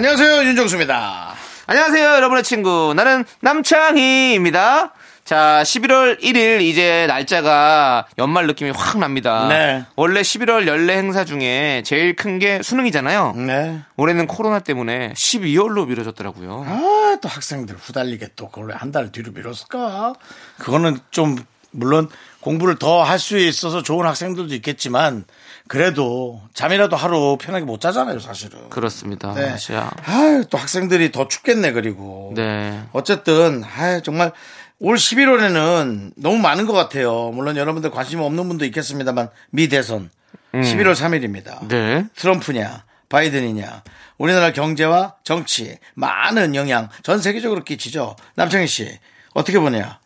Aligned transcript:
안녕하세요 0.00 0.44
윤정수입니다. 0.44 1.32
안녕하세요, 1.68 2.06
여러분의 2.16 2.42
친구. 2.42 2.92
나는 2.94 3.24
남창희입니다. 3.40 4.92
자, 5.24 5.62
11월 5.64 6.20
1일 6.20 6.60
이제 6.60 7.06
날짜가 7.08 8.06
연말 8.18 8.46
느낌이 8.46 8.72
확 8.76 8.98
납니다. 8.98 9.48
네. 9.48 9.86
원래 9.96 10.20
11월 10.20 10.66
연례 10.66 10.98
행사 10.98 11.24
중에 11.24 11.82
제일 11.86 12.14
큰 12.14 12.38
게 12.38 12.60
수능이잖아요. 12.62 13.32
네. 13.36 13.80
올해는 13.96 14.26
코로나 14.26 14.58
때문에 14.58 15.14
12월로 15.14 15.86
미뤄졌더라고요. 15.88 16.66
아, 16.68 17.16
또 17.22 17.28
학생들 17.30 17.76
후달리게 17.76 18.32
또 18.36 18.50
그걸 18.50 18.74
한달 18.76 19.10
뒤로 19.10 19.32
미뤘을까? 19.32 20.12
그거는 20.58 20.98
좀 21.10 21.36
물론 21.70 22.10
공부를 22.42 22.78
더 22.78 23.02
할 23.02 23.18
수 23.18 23.38
있어서 23.38 23.82
좋은 23.82 24.04
학생들도 24.06 24.54
있겠지만 24.56 25.24
그래도 25.68 26.40
잠이라도 26.54 26.96
하루 26.96 27.36
편하게 27.40 27.64
못 27.64 27.80
자잖아요, 27.80 28.20
사실은. 28.20 28.68
그렇습니다. 28.70 29.34
네. 29.34 29.56
자, 29.56 29.90
아유, 30.04 30.44
또 30.48 30.58
학생들이 30.58 31.12
더 31.12 31.28
춥겠네, 31.28 31.72
그리고. 31.72 32.32
네. 32.36 32.82
어쨌든, 32.92 33.62
아유, 33.64 34.00
정말 34.02 34.32
올 34.78 34.96
11월에는 34.96 36.12
너무 36.16 36.38
많은 36.38 36.66
것 36.66 36.72
같아요. 36.72 37.30
물론 37.30 37.56
여러분들 37.56 37.90
관심 37.90 38.20
없는 38.20 38.48
분도 38.48 38.64
있겠습니다만, 38.64 39.28
미 39.50 39.68
대선. 39.68 40.10
11월 40.52 40.94
3일입니다. 40.94 41.66
네. 41.68 42.06
트럼프냐, 42.14 42.84
바이든이냐, 43.08 43.82
우리나라 44.16 44.52
경제와 44.52 45.16
정치, 45.22 45.78
많은 45.94 46.54
영향 46.54 46.88
전 47.02 47.20
세계적으로 47.20 47.62
끼치죠. 47.62 48.16
남창희 48.36 48.66
씨, 48.66 48.98
어떻게 49.34 49.58
보냐? 49.58 49.98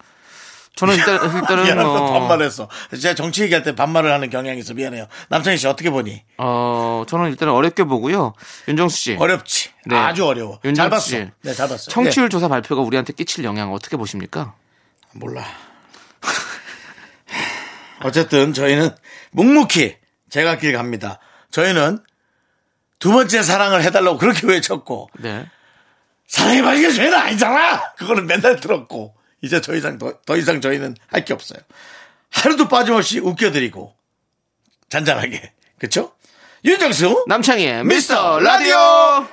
저는 0.80 0.94
일단, 0.96 1.14
일단은 1.14 1.64
미안하다, 1.64 1.88
뭐, 1.88 2.12
반말했어. 2.20 2.66
제가 2.98 3.14
정치 3.14 3.42
얘기할 3.42 3.62
때 3.62 3.74
반말을 3.74 4.10
하는 4.10 4.30
경향이 4.30 4.60
있어. 4.60 4.72
미안해요. 4.72 5.08
남창희 5.28 5.58
씨, 5.58 5.66
어떻게 5.66 5.90
보니? 5.90 6.22
어, 6.38 7.04
저는 7.06 7.28
일단 7.28 7.50
어렵게 7.50 7.84
보고요. 7.84 8.32
윤정수 8.66 8.96
씨. 8.96 9.16
어렵지. 9.18 9.68
네. 9.84 9.94
아주 9.94 10.24
어려워. 10.26 10.58
잘 10.62 10.68
윤정수 10.70 10.90
봤어. 10.90 11.06
씨. 11.06 11.28
네, 11.42 11.52
잘 11.52 11.68
봤어. 11.68 11.90
청취율 11.90 12.30
조사 12.30 12.48
발표가 12.48 12.80
우리한테 12.80 13.12
끼칠 13.12 13.44
영향 13.44 13.74
어떻게 13.74 13.98
보십니까? 13.98 14.54
몰라. 15.12 15.44
어쨌든 18.02 18.54
저희는 18.54 18.90
묵묵히 19.32 19.96
제가 20.30 20.56
길 20.56 20.72
갑니다. 20.72 21.18
저희는 21.50 21.98
두 22.98 23.12
번째 23.12 23.42
사랑을 23.42 23.82
해달라고 23.84 24.16
그렇게 24.16 24.46
외쳤고 24.46 25.10
네. 25.18 25.44
사랑해봐 26.26 26.74
이게 26.74 26.90
죄는 26.90 27.12
아니잖아. 27.12 27.92
그거는 27.98 28.26
맨날 28.26 28.58
들었고 28.60 29.14
이제 29.42 29.60
더 29.60 29.74
이상 29.74 29.98
더, 29.98 30.14
더 30.27 30.36
이상 30.36 30.60
저희는 30.60 30.96
할 31.08 31.24
게 31.24 31.33
없어요. 31.33 31.60
하루도 32.30 32.69
빠짐없이 32.69 33.19
웃겨드리고 33.20 33.94
잔잔하게 34.88 35.52
그쵸? 35.78 36.12
윤정수 36.64 37.24
남창희의 37.27 37.84
미스터 37.84 38.38
미스터 38.38 38.41
라디오! 38.41 39.27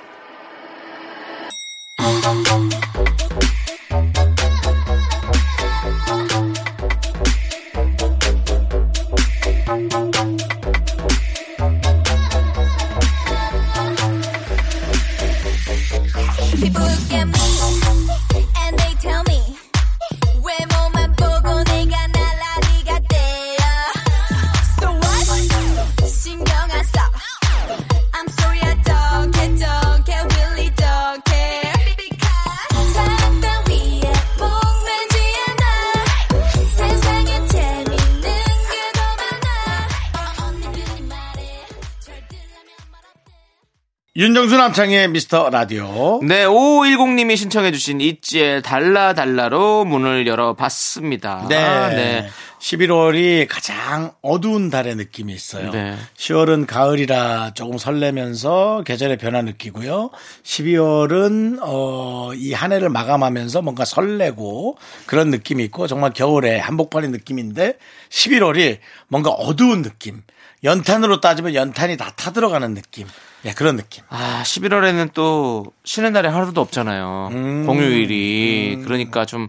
윤정수 44.18 44.56
남창의 44.56 45.10
미스터 45.10 45.48
라디오 45.48 46.18
네, 46.24 46.44
5510님이 46.44 47.36
신청해주신 47.36 48.00
있지의 48.00 48.62
달라달라로 48.62 49.84
문을 49.84 50.26
열어봤습니다. 50.26 51.46
네. 51.48 51.56
네. 51.94 52.28
11월이 52.58 53.46
가장 53.48 54.10
어두운 54.20 54.70
달의 54.70 54.96
느낌이 54.96 55.32
있어요. 55.32 55.70
네. 55.70 55.96
10월은 56.16 56.66
가을이라 56.66 57.52
조금 57.54 57.78
설레면서 57.78 58.82
계절의 58.84 59.18
변화 59.18 59.40
느끼고요. 59.42 60.10
12월은 60.42 61.60
어, 61.62 62.32
이 62.34 62.52
한 62.54 62.72
해를 62.72 62.88
마감하면서 62.88 63.62
뭔가 63.62 63.84
설레고 63.84 64.78
그런 65.06 65.30
느낌이 65.30 65.62
있고 65.66 65.86
정말 65.86 66.12
겨울에 66.12 66.58
한복판의 66.58 67.10
느낌인데 67.10 67.74
11월이 68.10 68.78
뭔가 69.06 69.30
어두운 69.30 69.82
느낌. 69.82 70.22
연탄으로 70.64 71.20
따지면 71.20 71.54
연탄이 71.54 71.96
다 71.96 72.10
타들어가는 72.16 72.74
느낌. 72.74 73.06
예, 73.44 73.52
그런 73.52 73.76
느낌. 73.76 74.02
아, 74.08 74.42
11월에는 74.44 75.12
또 75.14 75.66
쉬는 75.84 76.12
날이 76.12 76.28
하루도 76.28 76.60
없잖아요. 76.60 77.28
음. 77.32 77.66
공휴일이. 77.66 78.82
그러니까 78.84 79.24
좀, 79.24 79.48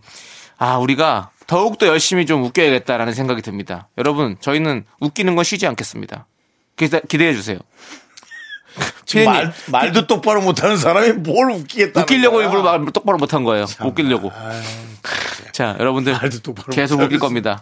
아, 0.57 0.77
우리가 0.77 1.31
더욱더 1.47 1.87
열심히 1.87 2.25
좀 2.25 2.43
웃겨야겠다라는 2.43 3.13
생각이 3.13 3.41
듭니다. 3.41 3.87
여러분, 3.97 4.37
저희는 4.39 4.85
웃기는 4.99 5.35
건 5.35 5.43
쉬지 5.43 5.65
않겠습니다. 5.67 6.27
기대, 6.75 7.01
기대해 7.07 7.33
주세요. 7.33 7.57
피디님, 9.07 9.25
말, 9.25 9.53
말도 9.71 10.05
똑바로 10.05 10.41
못하는 10.41 10.77
사람이 10.77 11.13
뭘 11.13 11.49
웃기겠다. 11.51 12.01
웃기려고 12.01 12.41
일부러 12.41 12.61
말 12.61 12.85
똑바로 12.91 13.17
못한 13.17 13.43
거예요. 13.43 13.65
웃기려고. 13.83 14.31
자, 15.51 15.75
여러분들 15.79 16.13
말도 16.13 16.39
똑바로 16.39 16.67
계속 16.71 17.01
웃길 17.01 17.17
겁니다. 17.17 17.61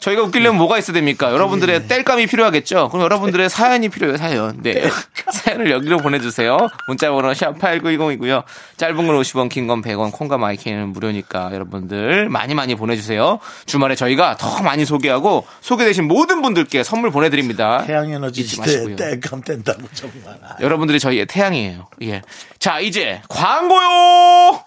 저희가 0.00 0.22
웃기려면 0.22 0.56
뭐가 0.58 0.78
있어야 0.78 0.94
됩니까? 0.94 1.32
여러분들의 1.32 1.88
땔감이 1.88 2.26
필요하겠죠? 2.26 2.88
그럼 2.88 3.02
여러분들의 3.04 3.48
사연이 3.50 3.88
필요해요, 3.88 4.16
사연. 4.16 4.62
네. 4.62 4.88
사연을 5.32 5.70
여기로 5.70 5.98
보내주세요. 5.98 6.56
문자번호 6.86 7.30
샵8910이고요. 7.32 8.44
짧은 8.76 8.96
건 8.96 9.06
50원, 9.20 9.48
긴 9.48 9.66
건 9.66 9.82
100원, 9.82 10.12
콩과 10.12 10.38
마이크는 10.38 10.88
무료니까 10.90 11.50
여러분들 11.52 12.28
많이 12.28 12.54
많이 12.54 12.74
보내주세요. 12.74 13.38
주말에 13.66 13.94
저희가 13.94 14.36
더 14.36 14.62
많이 14.62 14.84
소개하고 14.84 15.46
소개되신 15.60 16.06
모든 16.08 16.42
분들께 16.42 16.82
선물 16.84 17.10
보내드립니다. 17.10 17.84
태양에너지 17.86 18.44
시대에. 18.44 18.96
땡감 18.96 19.42
뗀다고 19.42 19.82
정말. 19.94 20.38
아. 20.42 20.56
여러분들이 20.60 20.98
저희의 21.00 21.26
태양이에요. 21.26 21.88
예. 22.02 22.22
자, 22.58 22.80
이제 22.80 23.20
광고요! 23.28 24.60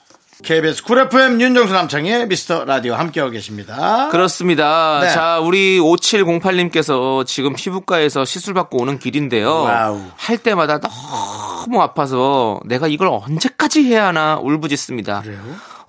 KBS 0.43 0.83
쿨 0.83 0.99
FM 0.99 1.39
윤정수 1.39 1.71
남창희의 1.73 2.27
미스터 2.27 2.65
라디오 2.65 2.95
함께하고 2.95 3.31
계십니다. 3.31 4.09
그렇습니다. 4.09 4.99
네. 5.01 5.09
자, 5.09 5.39
우리 5.39 5.79
5708님께서 5.79 7.25
지금 7.25 7.53
피부과에서 7.53 8.25
시술 8.25 8.53
받고 8.55 8.81
오는 8.81 8.97
길인데요. 8.97 9.49
와우. 9.49 10.01
할 10.15 10.37
때마다 10.39 10.79
너무 10.79 11.81
아파서 11.81 12.59
내가 12.65 12.87
이걸 12.87 13.07
언제까지 13.09 13.83
해야 13.83 14.07
하나 14.07 14.37
울부짖습니다. 14.41 15.21
그래요? 15.21 15.39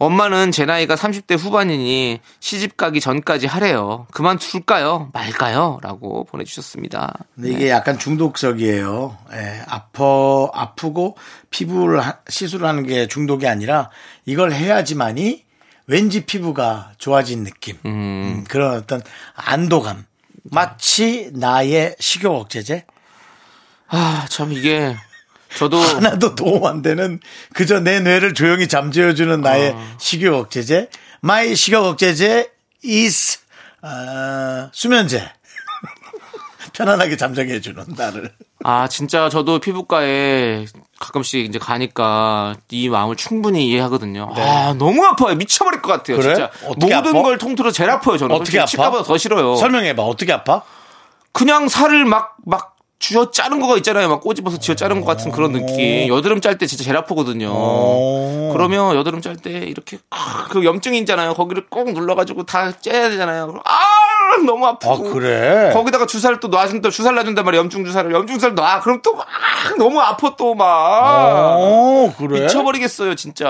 엄마는 0.07 0.51
제 0.51 0.65
나이가 0.65 0.97
30대 0.97 1.39
후반이니 1.39 2.19
시집 2.41 2.77
가기 2.77 3.01
전까지 3.01 3.47
하래요. 3.47 4.09
그만 4.11 4.37
둘까요? 4.37 5.11
말까요? 5.13 5.79
라고 5.81 6.25
보내주셨습니다. 6.25 7.15
근데 7.37 7.51
이게 7.53 7.71
약간 7.71 7.99
중독적이에요. 8.01 9.17
예, 9.35 9.63
아파, 9.69 10.05
아프고 10.53 11.17
피부를 11.51 12.01
하- 12.01 12.19
시술을 12.29 12.67
하는 12.67 12.85
게 12.85 13.07
중독이 13.07 13.47
아니라 13.47 13.91
이걸 14.27 14.53
해야지만이 14.53 15.45
왠지 15.87 16.25
피부가 16.27 16.91
좋아진 16.99 17.45
느낌. 17.45 17.77
음, 17.87 18.45
그런 18.49 18.75
어떤 18.75 19.03
안도감. 19.37 20.05
마치 20.43 21.31
나의 21.33 21.95
식욕 22.01 22.35
억제제? 22.41 22.87
아, 23.87 24.27
참 24.29 24.53
이게 24.53 24.97
저도 25.59 25.79
하나도 25.79 26.35
도움 26.35 26.67
안 26.67 26.83
되는 26.83 27.21
그저 27.55 27.81
내 27.81 28.01
뇌를 28.01 28.35
조용히 28.35 28.69
잠재워주는 28.69 29.41
나의 29.41 29.75
아. 29.77 29.95
식욕 29.99 30.35
억제제. 30.35 30.89
my 31.21 31.55
식욕 31.55 31.85
억제제 31.85 32.51
is 32.85 33.39
어, 33.83 34.69
수면제. 34.73 35.29
편안하게 36.73 37.17
잠자게 37.17 37.55
해주는 37.55 37.85
나를. 37.97 38.33
아, 38.65 38.89
진짜 38.89 39.29
저도 39.29 39.59
피부과에 39.59 40.67
가끔씩 41.01 41.45
이제 41.45 41.59
가니까 41.59 42.55
이 42.71 42.89
마음을 42.89 43.17
충분히 43.17 43.67
이해하거든요. 43.69 44.33
아 44.37 44.75
너무 44.79 45.05
아파요. 45.05 45.35
미쳐버릴 45.35 45.83
것 45.83 45.91
같아요. 45.93 46.17
네. 46.19 46.23
그래? 46.23 46.35
진짜 46.35 46.51
모든 46.79 46.93
아파? 46.93 47.13
걸 47.23 47.39
통틀어 47.39 47.73
제일 47.73 47.91
아파요. 47.91 48.17
저는 48.17 48.35
어떻게 48.37 48.59
아파? 48.61 48.67
치과보다 48.67 49.03
더 49.03 49.19
싫어요. 49.19 49.57
설명해봐. 49.57 50.03
어떻게 50.03 50.33
아파? 50.33 50.63
그냥 51.33 51.69
살을 51.69 52.05
막, 52.05 52.37
막 52.47 52.72
쥐어 53.03 53.33
짜는 53.33 53.59
거가 53.61 53.77
있잖아요. 53.79 54.09
막 54.09 54.21
꼬집어서 54.21 54.59
쥐어 54.59 54.77
짜는 54.77 55.01
것 55.01 55.07
같은 55.09 55.33
그런 55.33 55.51
느낌. 55.53 56.07
여드름 56.07 56.41
짤 56.41 56.57
때 56.57 56.67
진짜 56.67 56.85
제일 56.85 56.97
아프거든요. 56.99 57.51
어. 57.53 58.51
그러면 58.53 58.95
여드름 58.95 59.21
짤 59.21 59.37
때 59.37 59.51
이렇게, 59.51 59.99
아, 60.11 60.47
그 60.49 60.65
염증이 60.65 60.99
있잖아요. 61.01 61.35
거기를 61.35 61.67
꼭 61.69 61.93
눌러가지고 61.93 62.45
다 62.45 62.71
째야 62.71 63.11
되잖아요. 63.11 63.49
그럼 63.49 63.61
아! 63.65 63.92
너무 64.39 64.67
아프고. 64.67 64.93
아, 64.93 65.13
그래? 65.13 65.71
거기다가 65.73 66.07
주사를 66.07 66.39
또 66.41 66.49
놔준다, 66.49 66.91
주사를 66.91 67.15
놔준단 67.17 67.45
말이야. 67.45 67.61
염증 67.61 67.85
주사를. 67.85 68.13
염증 68.13 68.37
주사를 68.37 68.55
놔. 68.55 68.81
그럼 68.81 69.01
또 69.03 69.15
막, 69.15 69.27
너무 69.79 70.01
아파 70.01 70.35
또 70.37 70.55
막. 70.55 70.65
어, 71.59 72.13
그래? 72.19 72.43
미쳐버리겠어요, 72.43 73.15
진짜. 73.15 73.47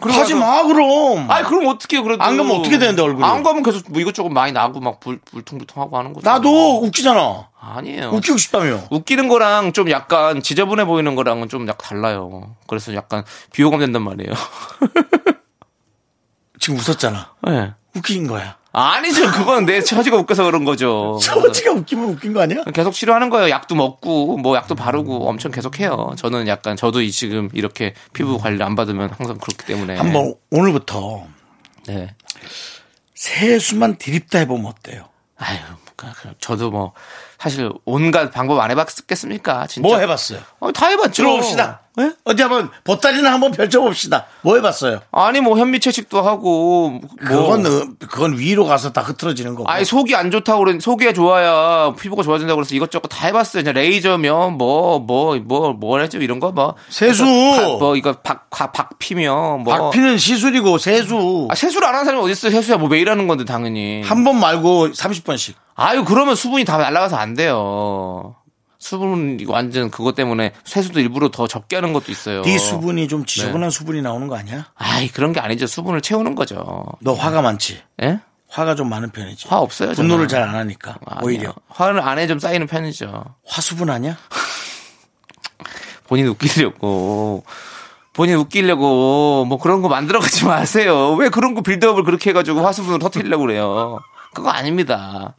하지 0.00 0.34
마, 0.34 0.62
그럼. 0.64 1.30
아니, 1.30 1.46
그럼 1.46 1.66
어떻게 1.68 2.00
그래도. 2.00 2.22
안 2.22 2.36
가면 2.36 2.60
어떻게 2.60 2.78
되는데, 2.78 3.02
얼굴이? 3.02 3.24
안 3.24 3.42
가면 3.42 3.62
계속 3.62 3.84
뭐 3.90 4.00
이것저것 4.00 4.28
많이 4.30 4.52
나고 4.52 4.80
막 4.80 5.00
불, 5.00 5.20
불퉁불퉁하고 5.24 5.96
하는 5.98 6.12
거죠. 6.12 6.28
나도 6.28 6.82
웃기잖아. 6.84 7.48
아니에요. 7.60 8.10
웃기고 8.10 8.38
싶다며. 8.38 8.80
웃기는 8.90 9.28
거랑 9.28 9.72
좀 9.72 9.90
약간 9.90 10.42
지저분해 10.42 10.86
보이는 10.86 11.14
거랑은 11.14 11.48
좀 11.48 11.68
약간 11.68 12.00
달라요. 12.00 12.54
그래서 12.66 12.94
약간 12.94 13.24
비호감 13.52 13.80
된단 13.80 14.02
말이에요. 14.02 14.32
지금 16.58 16.78
웃었잖아. 16.78 17.30
네. 17.42 17.72
웃긴 17.96 18.26
거야. 18.26 18.56
아니죠. 18.72 19.30
그건 19.32 19.66
내 19.66 19.80
처지가 19.82 20.16
웃겨서 20.16 20.44
그런 20.44 20.64
거죠. 20.64 21.18
처지가 21.22 21.72
웃기면 21.72 22.04
웃긴 22.10 22.32
거 22.32 22.40
아니야? 22.42 22.62
계속 22.72 22.92
치료하는 22.92 23.28
거예요. 23.30 23.50
약도 23.50 23.74
먹고 23.74 24.36
뭐 24.38 24.56
약도 24.56 24.74
바르고 24.74 25.28
엄청 25.28 25.50
계속 25.50 25.80
해요. 25.80 26.12
저는 26.16 26.46
약간 26.46 26.76
저도 26.76 27.00
이 27.02 27.10
지금 27.10 27.48
이렇게 27.52 27.94
피부 28.12 28.38
관리 28.38 28.62
안 28.62 28.76
받으면 28.76 29.10
항상 29.10 29.38
그렇기 29.38 29.66
때문에 29.66 29.96
한번 29.96 30.34
오늘부터 30.50 31.24
네. 31.86 32.14
세수만 33.14 33.96
디립다 33.98 34.38
해보면 34.40 34.66
어때요? 34.66 35.08
아유, 35.36 35.58
그- 35.96 36.06
그- 36.22 36.34
저도 36.38 36.70
뭐 36.70 36.92
사실 37.38 37.70
온갖 37.84 38.30
방법 38.30 38.60
안 38.60 38.70
해봤겠습니까? 38.70 39.66
진짜. 39.66 39.86
뭐 39.88 39.98
해봤어요? 39.98 40.40
어, 40.60 40.72
다 40.72 40.86
해봤죠. 40.88 41.22
들어봅시다. 41.22 41.80
예? 41.98 42.12
어디 42.24 42.40
한번 42.42 42.70
보따리나 42.84 43.32
한번 43.32 43.50
펼쳐봅시다. 43.50 44.26
뭐 44.42 44.54
해봤어요? 44.54 45.00
아니 45.10 45.40
뭐 45.40 45.58
현미 45.58 45.80
채식도 45.80 46.22
하고 46.22 46.90
뭐 46.90 47.00
그건 47.18 47.66
어, 47.66 47.86
그건 48.08 48.38
위로 48.38 48.64
가서 48.64 48.92
다 48.92 49.00
흐트러지는 49.00 49.56
거고. 49.56 49.68
아니 49.68 49.84
속이 49.84 50.14
안 50.14 50.30
좋다고 50.30 50.64
그랬 50.64 50.80
속이 50.80 51.12
좋아야 51.14 51.92
피부가 51.98 52.22
좋아진다고 52.22 52.58
그래서 52.58 52.74
이것저것 52.76 53.08
다 53.08 53.26
해봤어요. 53.26 53.62
이제 53.62 53.72
레이저면 53.72 54.56
뭐 54.56 55.00
뭐뭐 55.00 55.72
뭐랬죠 55.74 56.18
이런 56.18 56.38
거 56.38 56.52
뭐 56.52 56.74
세수. 56.88 57.24
박- 57.24 57.78
뭐 57.80 57.96
이거 57.96 58.12
박박 58.12 58.72
박 58.72 58.98
피며 58.98 59.58
뭐 59.64 59.74
박 59.76 59.90
피는 59.90 60.16
시술이고 60.18 60.78
세수 60.78 61.48
아, 61.50 61.54
세수를 61.54 61.86
안 61.88 61.94
하는 61.94 62.04
사람이 62.06 62.22
어디 62.22 62.32
있어? 62.32 62.50
세수야 62.50 62.76
뭐 62.76 62.88
매일 62.88 63.10
하는 63.10 63.26
건데 63.26 63.44
당연히. 63.44 64.02
한 64.02 64.24
번 64.24 64.38
말고 64.38 64.90
30번씩. 64.90 65.54
아유 65.74 66.04
그러면 66.04 66.34
수분이 66.34 66.64
다 66.64 66.76
날아가서 66.76 67.16
안 67.16 67.34
돼요. 67.34 68.36
수분 68.80 69.38
완전 69.46 69.90
그것 69.90 70.14
때문에 70.14 70.52
세수도 70.64 70.98
일부러 71.00 71.28
더 71.30 71.46
적게 71.46 71.76
하는 71.76 71.92
것도 71.92 72.10
있어요. 72.10 72.42
네 72.42 72.58
수분이 72.58 73.06
좀 73.08 73.24
지저분한 73.26 73.68
네. 73.68 73.70
수분이 73.70 74.00
나오는 74.02 74.26
거 74.26 74.36
아니야? 74.36 74.66
아이 74.74 75.06
그런 75.08 75.32
게 75.34 75.38
아니죠. 75.38 75.66
수분을 75.66 76.00
채우는 76.00 76.34
거죠. 76.34 76.86
너 77.00 77.12
화가 77.12 77.42
많지? 77.42 77.80
예? 78.02 78.20
화가 78.48 78.74
좀 78.74 78.88
많은 78.88 79.10
편이지. 79.10 79.46
화 79.48 79.58
없어요. 79.58 79.92
분노를 79.92 80.26
잘 80.26 80.42
안 80.42 80.54
하니까 80.56 80.96
아니요. 81.06 81.20
오히려 81.22 81.54
화는 81.68 82.00
안에 82.00 82.26
좀 82.26 82.38
쌓이는 82.40 82.66
편이죠. 82.66 83.22
화수분 83.46 83.90
아니야? 83.90 84.16
본인 86.08 86.26
웃기려고. 86.28 87.44
본인 88.14 88.36
웃기려고 88.38 89.44
뭐 89.44 89.58
그런 89.58 89.82
거 89.82 89.88
만들어가지 89.88 90.46
마세요. 90.46 91.12
왜 91.12 91.28
그런 91.28 91.54
거 91.54 91.60
빌드업을 91.60 92.02
그렇게 92.02 92.30
해가지고 92.30 92.66
화수분을 92.66 92.98
터트리려고 92.98 93.44
그래요. 93.44 94.00
그거 94.34 94.50
아닙니다. 94.50 95.34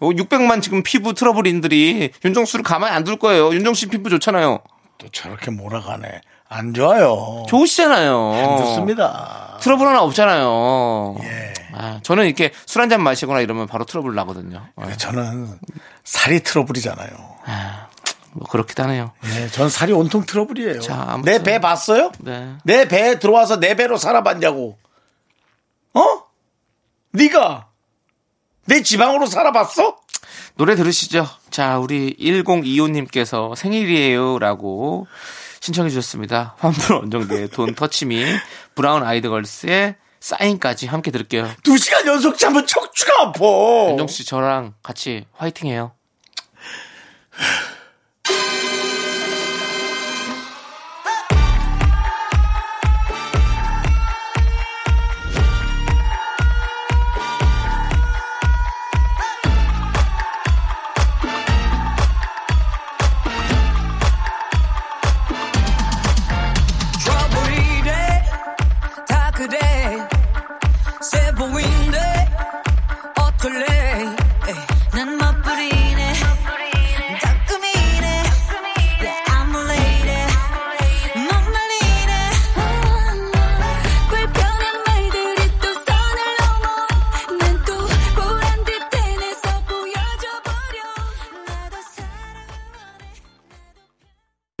어, 0.00 0.08
600만 0.10 0.60
지금 0.62 0.82
피부 0.82 1.14
트러블인들이 1.14 2.10
윤정수를 2.24 2.62
가만히 2.62 2.94
안 2.94 3.04
둘 3.04 3.16
거예요. 3.18 3.52
윤정수 3.54 3.80
씨 3.80 3.86
피부 3.86 4.10
좋잖아요. 4.10 4.60
또 4.98 5.08
저렇게 5.10 5.50
몰아가네. 5.50 6.20
안 6.48 6.74
좋아요. 6.74 7.44
좋으시잖아요. 7.48 8.32
안 8.32 8.58
좋습니다. 8.58 9.58
트러블 9.60 9.86
하나 9.86 10.02
없잖아요. 10.02 11.16
예. 11.22 11.54
아, 11.72 11.98
저는 12.02 12.26
이렇게 12.26 12.52
술 12.66 12.80
한 12.82 12.88
잔 12.90 13.02
마시거나 13.02 13.40
이러면 13.40 13.66
바로 13.66 13.84
트러블 13.84 14.14
나거든요. 14.14 14.62
어, 14.76 14.88
저는 14.96 15.58
살이 16.04 16.42
트러블이잖아요. 16.42 17.10
뭐 18.36 18.46
그렇기도 18.48 18.82
하네요. 18.84 19.12
예, 19.24 19.48
전 19.48 19.68
살이 19.70 19.92
온통 19.92 20.26
트러블이에요. 20.26 20.80
내 21.24 21.38
배 21.42 21.60
봤어요? 21.60 22.12
네. 22.18 22.54
내 22.64 22.86
배에 22.88 23.18
들어와서 23.18 23.58
내 23.58 23.74
배로 23.74 23.96
살아봤냐고. 23.96 24.76
어? 25.94 26.00
네가 27.12 27.68
내 28.66 28.82
지방으로 28.82 29.26
살아봤어? 29.26 29.98
노래 30.56 30.74
들으시죠. 30.76 31.26
자, 31.50 31.78
우리 31.78 32.16
1025님께서 32.18 33.54
생일이에요 33.56 34.38
라고 34.38 35.06
신청해 35.60 35.90
주셨습니다. 35.90 36.54
환불 36.58 36.96
원정대 36.96 37.48
돈 37.48 37.74
터치미 37.74 38.24
브라운 38.74 39.02
아이드 39.02 39.28
걸스의 39.28 39.96
사인까지 40.20 40.86
함께 40.86 41.10
들을게요. 41.10 41.50
두 41.62 41.76
시간 41.76 42.06
연속 42.06 42.38
자면 42.38 42.66
척추가 42.66 43.22
아파. 43.22 43.44
윤정 43.90 44.06
씨 44.06 44.24
저랑 44.24 44.74
같이 44.82 45.26
화이팅해요. 45.32 45.92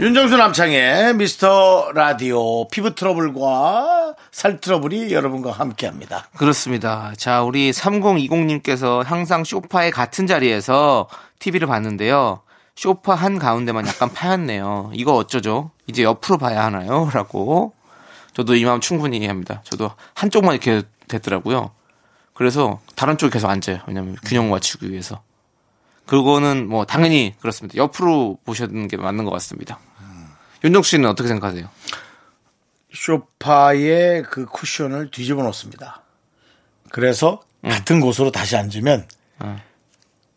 윤정수 0.04 0.36
남창의 0.36 1.14
미스터 1.14 1.90
라디오 1.94 2.68
피부 2.68 2.94
트러블과 2.94 4.14
살 4.30 4.60
트러블이 4.60 5.14
여러분과 5.14 5.50
함께 5.50 5.86
합니다. 5.86 6.28
그렇습니다. 6.36 7.14
자, 7.16 7.42
우리 7.42 7.70
3020님께서 7.70 9.02
항상 9.02 9.44
쇼파의 9.44 9.92
같은 9.92 10.26
자리에서 10.26 11.08
TV를 11.38 11.66
봤는데요. 11.66 12.42
쇼파 12.76 13.14
한 13.14 13.38
가운데만 13.38 13.86
약간 13.86 14.12
파였네요. 14.12 14.90
이거 14.92 15.14
어쩌죠? 15.14 15.70
이제 15.86 16.02
옆으로 16.02 16.36
봐야 16.36 16.66
하나요? 16.66 17.08
라고. 17.14 17.72
저도 18.34 18.56
이 18.56 18.64
마음 18.66 18.80
충분히 18.80 19.16
이해합니다. 19.16 19.62
저도 19.64 19.90
한쪽만 20.12 20.52
이렇게 20.54 20.82
됐더라고요. 21.08 21.70
그래서 22.34 22.78
다른 22.94 23.16
쪽에 23.16 23.32
계속 23.32 23.48
앉아요. 23.48 23.78
왜냐면 23.86 24.16
균형 24.22 24.50
맞추기 24.50 24.90
위해서. 24.90 25.22
그거는 26.04 26.68
뭐 26.68 26.84
당연히 26.84 27.34
그렇습니다. 27.40 27.78
옆으로 27.78 28.36
보시는 28.44 28.88
게 28.88 28.98
맞는 28.98 29.24
것 29.24 29.30
같습니다. 29.30 29.78
윤정수 30.64 30.90
씨는 30.90 31.08
어떻게 31.08 31.28
생각하세요? 31.28 31.68
쇼파의 32.92 34.22
그 34.22 34.46
쿠션을 34.46 35.10
뒤집어 35.10 35.42
놓습니다. 35.42 36.02
그래서 36.90 37.42
같은 37.62 38.00
곳으로 38.00 38.32
다시 38.32 38.56
앉으면 38.56 39.06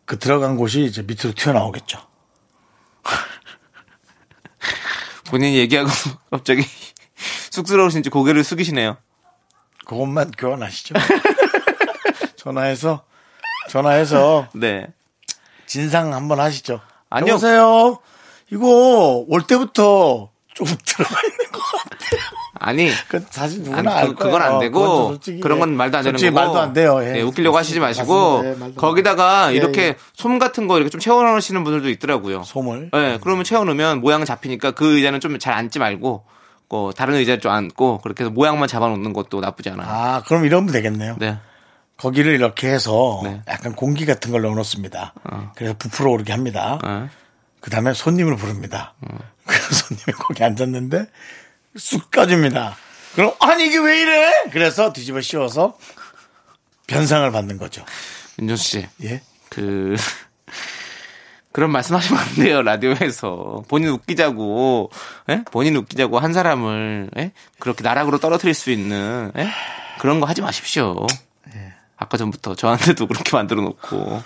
그 0.04 0.18
들어간 0.18 0.56
곳이 0.56 0.84
이제 0.84 1.02
밑으로 1.02 1.32
튀어나오겠죠. 1.34 2.06
본인이 5.30 5.56
얘기하고 5.58 5.88
갑자기 6.30 6.62
쑥스러우신지 7.50 8.10
고개를 8.10 8.44
숙이시네요. 8.44 8.98
그것만 9.86 10.32
교환하시죠. 10.32 10.94
전화해서 12.36 13.04
전화해서 13.68 14.48
네. 14.54 14.88
진상 15.66 16.12
한번 16.12 16.40
하시죠. 16.40 16.80
여보세요. 17.12 18.00
이거 18.50 19.24
올 19.28 19.42
때부터 19.42 20.30
조금 20.54 20.74
들어가 20.84 21.14
있는 21.22 21.38
것 21.52 21.60
같아요. 21.60 22.20
아니 22.60 22.90
그 23.08 23.24
사실 23.30 23.62
누구나 23.62 23.78
아니, 23.78 23.88
알 23.88 24.08
그, 24.08 24.14
거예요. 24.16 24.32
그건 24.32 24.42
안 24.42 24.48
그건 24.48 24.60
되고 24.60 25.08
솔직히, 25.08 25.40
그런 25.40 25.60
건 25.60 25.72
예. 25.72 25.76
말도 25.76 25.98
안 25.98 26.04
되는 26.04 26.18
솔직히 26.18 26.34
거고. 26.34 26.44
말도 26.46 26.60
안 26.60 26.72
돼요. 26.72 27.00
예. 27.04 27.12
네, 27.12 27.22
웃기려고 27.22 27.56
하시지. 27.56 27.78
마시고 27.78 28.38
맞습니다. 28.42 28.66
예, 28.66 28.74
거기다가 28.74 29.52
예, 29.52 29.56
이렇게 29.56 29.82
예. 29.82 29.96
솜 30.14 30.38
같은 30.40 30.66
거 30.66 30.76
이렇게 30.76 30.90
좀 30.90 31.00
채워 31.00 31.22
넣으시는 31.22 31.62
분들도 31.62 31.88
있더라고요. 31.90 32.42
솜을. 32.42 32.90
네, 32.92 33.18
그러면 33.22 33.44
채워 33.44 33.64
넣으면 33.64 34.00
모양 34.00 34.24
잡히니까 34.24 34.72
그 34.72 34.96
의자는 34.96 35.20
좀 35.20 35.38
잘 35.38 35.54
앉지 35.54 35.78
말고 35.78 36.24
어, 36.70 36.90
다른 36.96 37.14
의자를 37.14 37.40
좀 37.40 37.52
앉고 37.52 37.98
그렇게 37.98 38.24
해서 38.24 38.30
모양만 38.32 38.66
잡아 38.66 38.88
놓는 38.88 39.12
것도 39.12 39.40
나쁘지 39.40 39.70
않아요. 39.70 39.86
아, 39.88 40.22
그럼 40.26 40.44
이러면 40.44 40.72
되겠네요. 40.72 41.16
네. 41.18 41.38
거기를 41.96 42.32
이렇게 42.34 42.68
해서 42.68 43.20
네. 43.24 43.40
약간 43.48 43.74
공기 43.74 44.04
같은 44.06 44.32
걸 44.32 44.42
넣어 44.42 44.54
놓습니다. 44.54 45.14
그래서 45.54 45.74
부풀어 45.78 46.10
오르게 46.10 46.32
합니다. 46.32 46.78
어. 46.84 47.08
그 47.60 47.70
다음에 47.70 47.92
손님을 47.92 48.36
부릅니다. 48.36 48.94
그래서 49.46 49.72
손님이 49.72 50.12
거기 50.18 50.44
앉았는데 50.44 51.06
쑥 51.76 52.10
까줍니다. 52.10 52.76
그럼 53.14 53.32
아니 53.40 53.66
이게 53.66 53.78
왜 53.78 54.00
이래? 54.00 54.32
그래서 54.52 54.92
뒤집어 54.92 55.20
씌워서 55.20 55.78
변상을 56.86 57.30
받는 57.30 57.58
거죠. 57.58 57.84
윤정수 58.38 58.64
씨. 58.64 58.86
예. 59.04 59.22
그 59.48 59.96
그런 61.52 61.72
말씀하시면 61.72 62.22
안 62.22 62.34
돼요 62.34 62.62
라디오에서 62.62 63.64
본인 63.68 63.88
웃기자고 63.90 64.90
예? 65.30 65.42
본인 65.50 65.76
웃기자고 65.76 66.18
한 66.18 66.32
사람을 66.32 67.10
예? 67.16 67.32
그렇게 67.58 67.82
나락으로 67.82 68.18
떨어뜨릴 68.18 68.54
수 68.54 68.70
있는 68.70 69.32
예? 69.36 69.48
그런 69.98 70.20
거 70.20 70.26
하지 70.26 70.40
마십시오. 70.42 71.06
아까 71.96 72.16
전부터 72.16 72.54
저한테도 72.54 73.08
그렇게 73.08 73.36
만들어 73.36 73.60
놓고 73.60 74.22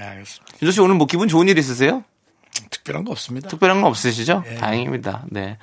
예, 0.00 0.04
알겠습니다. 0.04 0.56
윤정 0.60 0.72
씨 0.72 0.80
오늘 0.80 0.94
뭐 0.96 1.06
기분 1.06 1.26
좋은 1.26 1.48
일 1.48 1.56
있으세요? 1.56 2.04
특별한 2.70 3.04
거 3.04 3.12
없습니다. 3.12 3.48
특별한 3.48 3.80
건 3.80 3.90
없으시죠? 3.90 4.44
예. 4.50 4.54
다행입니다. 4.56 5.24
네. 5.30 5.58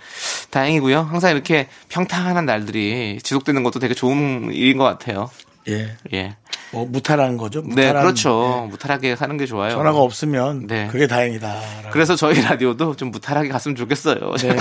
다행이고요. 0.51 1.01
항상 1.01 1.31
이렇게 1.31 1.67
평탄한 1.89 2.45
날들이 2.45 3.19
지속되는 3.23 3.63
것도 3.63 3.79
되게 3.79 3.93
좋은 3.93 4.51
일인 4.53 4.77
것 4.77 4.83
같아요. 4.85 5.29
예. 5.67 5.95
예. 6.13 6.37
뭐 6.71 6.85
무탈한 6.85 7.37
거죠. 7.37 7.61
네, 7.61 7.67
무탈한, 7.67 8.03
그렇죠. 8.03 8.63
예. 8.65 8.69
무탈하게 8.69 9.15
사는 9.15 9.37
게 9.37 9.45
좋아요. 9.45 9.71
전화가 9.71 9.99
없으면 9.99 10.67
네. 10.67 10.87
그게 10.87 11.07
다행이다. 11.07 11.89
그래서 11.91 12.15
저희 12.15 12.41
라디오도 12.41 12.95
좀 12.95 13.11
무탈하게 13.11 13.49
갔으면 13.49 13.75
좋겠어요. 13.75 14.35
네. 14.37 14.55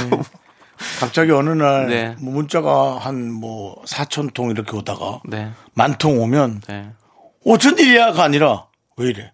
갑자기 0.99 1.31
어느 1.31 1.51
날 1.51 1.87
네. 1.89 2.17
뭐 2.21 2.35
문자가 2.35 2.99
한 2.99 3.31
뭐 3.31 3.81
4천 3.85 4.35
통 4.35 4.51
이렇게 4.51 4.77
오다가 4.77 5.21
네. 5.25 5.51
만통 5.75 6.21
오면 6.21 6.63
네. 6.67 6.91
어쩐 7.47 7.79
일이야가 7.79 8.25
아니라 8.25 8.67
왜 8.97 9.09
이래? 9.11 9.33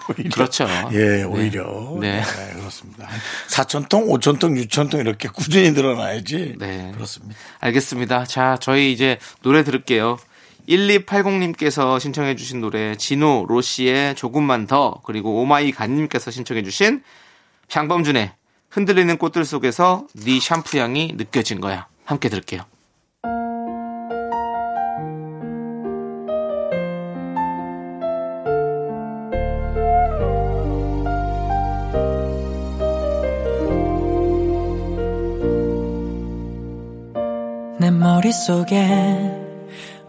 오히려. 0.08 0.30
그렇죠. 0.30 0.66
예, 0.92 1.22
오히려. 1.22 1.96
네. 2.00 2.20
네. 2.20 2.52
그렇습니다. 2.54 3.08
4천 3.48 3.88
통, 3.88 4.06
5천 4.08 4.38
통, 4.38 4.54
6천 4.54 4.90
통 4.90 5.00
이렇게 5.00 5.28
꾸준히 5.28 5.70
늘어나야지. 5.72 6.56
네. 6.58 6.90
그렇습니다. 6.94 7.36
알겠습니다. 7.60 8.24
자, 8.24 8.56
저희 8.60 8.92
이제 8.92 9.18
노래 9.42 9.64
들을게요. 9.64 10.18
1280님께서 10.68 12.00
신청해 12.00 12.36
주신 12.36 12.60
노래, 12.60 12.96
진호, 12.96 13.46
로시의 13.48 14.14
조금만 14.14 14.66
더, 14.66 15.00
그리고 15.04 15.40
오마이 15.40 15.72
간님께서 15.72 16.30
신청해 16.30 16.62
주신 16.62 17.02
장범준의 17.68 18.32
흔들리는 18.70 19.18
꽃들 19.18 19.44
속에서 19.44 20.06
네 20.14 20.40
샴푸 20.40 20.78
향이 20.78 21.14
느껴진 21.16 21.60
거야. 21.60 21.86
함께 22.04 22.28
들을게요. 22.28 22.62
머릿속에 38.14 38.78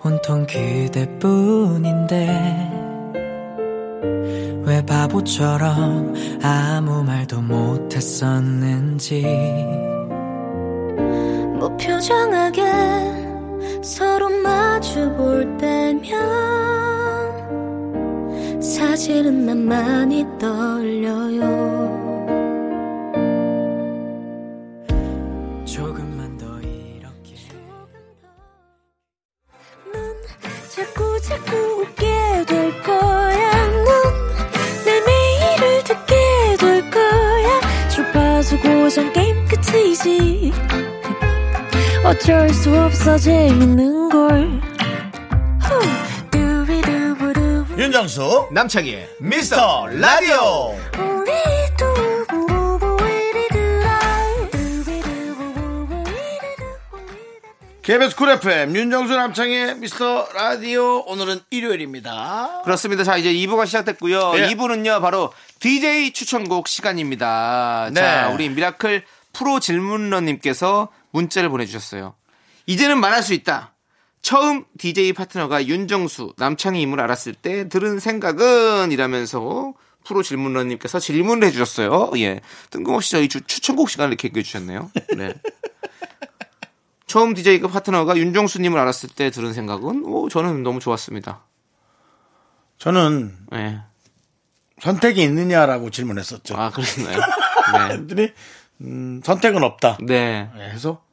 온통 0.04 0.46
그대뿐인데 0.46 2.28
왜 4.64 4.86
바보처럼 4.86 6.14
아무 6.44 7.04
말도 7.04 7.42
못했었는지 7.42 9.24
무표정하게 11.58 12.62
서로 13.82 14.30
마주 14.30 15.12
볼 15.16 15.58
때면 15.58 16.12
사실은 18.62 19.48
난 19.48 19.66
많이 19.66 20.24
떨려요. 20.38 21.85
어쩔 42.06 42.48
수 42.50 42.70
없어 42.80 43.18
재밌는 43.18 44.10
걸. 44.10 44.62
윤정수, 47.78 48.50
남창희의 48.52 49.10
미스터 49.20 49.88
라디오. 49.88 50.76
KBS 57.82 58.16
쿨 58.16 58.30
FM, 58.30 58.76
윤정수 58.76 59.16
남창희의 59.16 59.76
미스터 59.78 60.28
라디오. 60.34 61.00
오늘은 61.08 61.40
일요일입니다. 61.50 62.62
그렇습니다. 62.64 63.04
자, 63.04 63.18
이제 63.18 63.34
2부가 63.34 63.66
시작됐고요. 63.66 64.34
예. 64.38 64.48
2부는요, 64.50 65.02
바로 65.02 65.34
DJ 65.60 66.14
추천곡 66.14 66.68
시간입니다. 66.68 67.90
네. 67.92 68.00
자, 68.00 68.30
우리 68.30 68.50
미라클 68.50 69.04
프로 69.34 69.60
질문러님께서 69.60 70.90
문자를 71.16 71.50
보내주셨어요. 71.50 72.14
이제는 72.66 73.00
말할 73.00 73.24
수 73.24 73.34
있다. 73.34 73.74
처음 74.22 74.66
DJ 74.78 75.14
파트너가 75.14 75.66
윤정수, 75.68 76.34
남창희임을 76.38 77.00
알았을 77.00 77.34
때 77.36 77.70
들은 77.70 78.00
생각은 78.00 78.92
이라면서 78.92 79.74
프로 80.04 80.22
질문러님께서 80.24 81.00
질문을 81.00 81.48
해주셨어요. 81.48 82.12
예. 82.18 82.42
뜬금없이 82.70 83.12
저희 83.12 83.28
주- 83.28 83.42
추천곡 83.42 83.90
시간을 83.90 84.14
이렇게 84.14 84.28
얘기해주셨네요. 84.30 84.92
네. 85.18 85.34
처음 87.08 87.34
DJ 87.34 87.62
파트너가 87.62 88.18
윤정수님을 88.18 88.78
알았을 88.80 89.10
때 89.10 89.30
들은 89.30 89.54
생각은, 89.54 90.04
오, 90.06 90.28
저는 90.28 90.64
너무 90.64 90.80
좋았습니다. 90.80 91.44
저는 92.80 93.36
예. 93.54 93.80
선택이 94.82 95.22
있느냐라고 95.22 95.90
질문했었죠. 95.92 96.56
아, 96.58 96.72
그랬나요? 96.72 97.20
네. 98.10 98.34
음, 98.82 99.22
선택은 99.24 99.64
없다. 99.64 99.98
네. 100.02 100.50
네, 100.56 100.70
해서. 100.72 101.05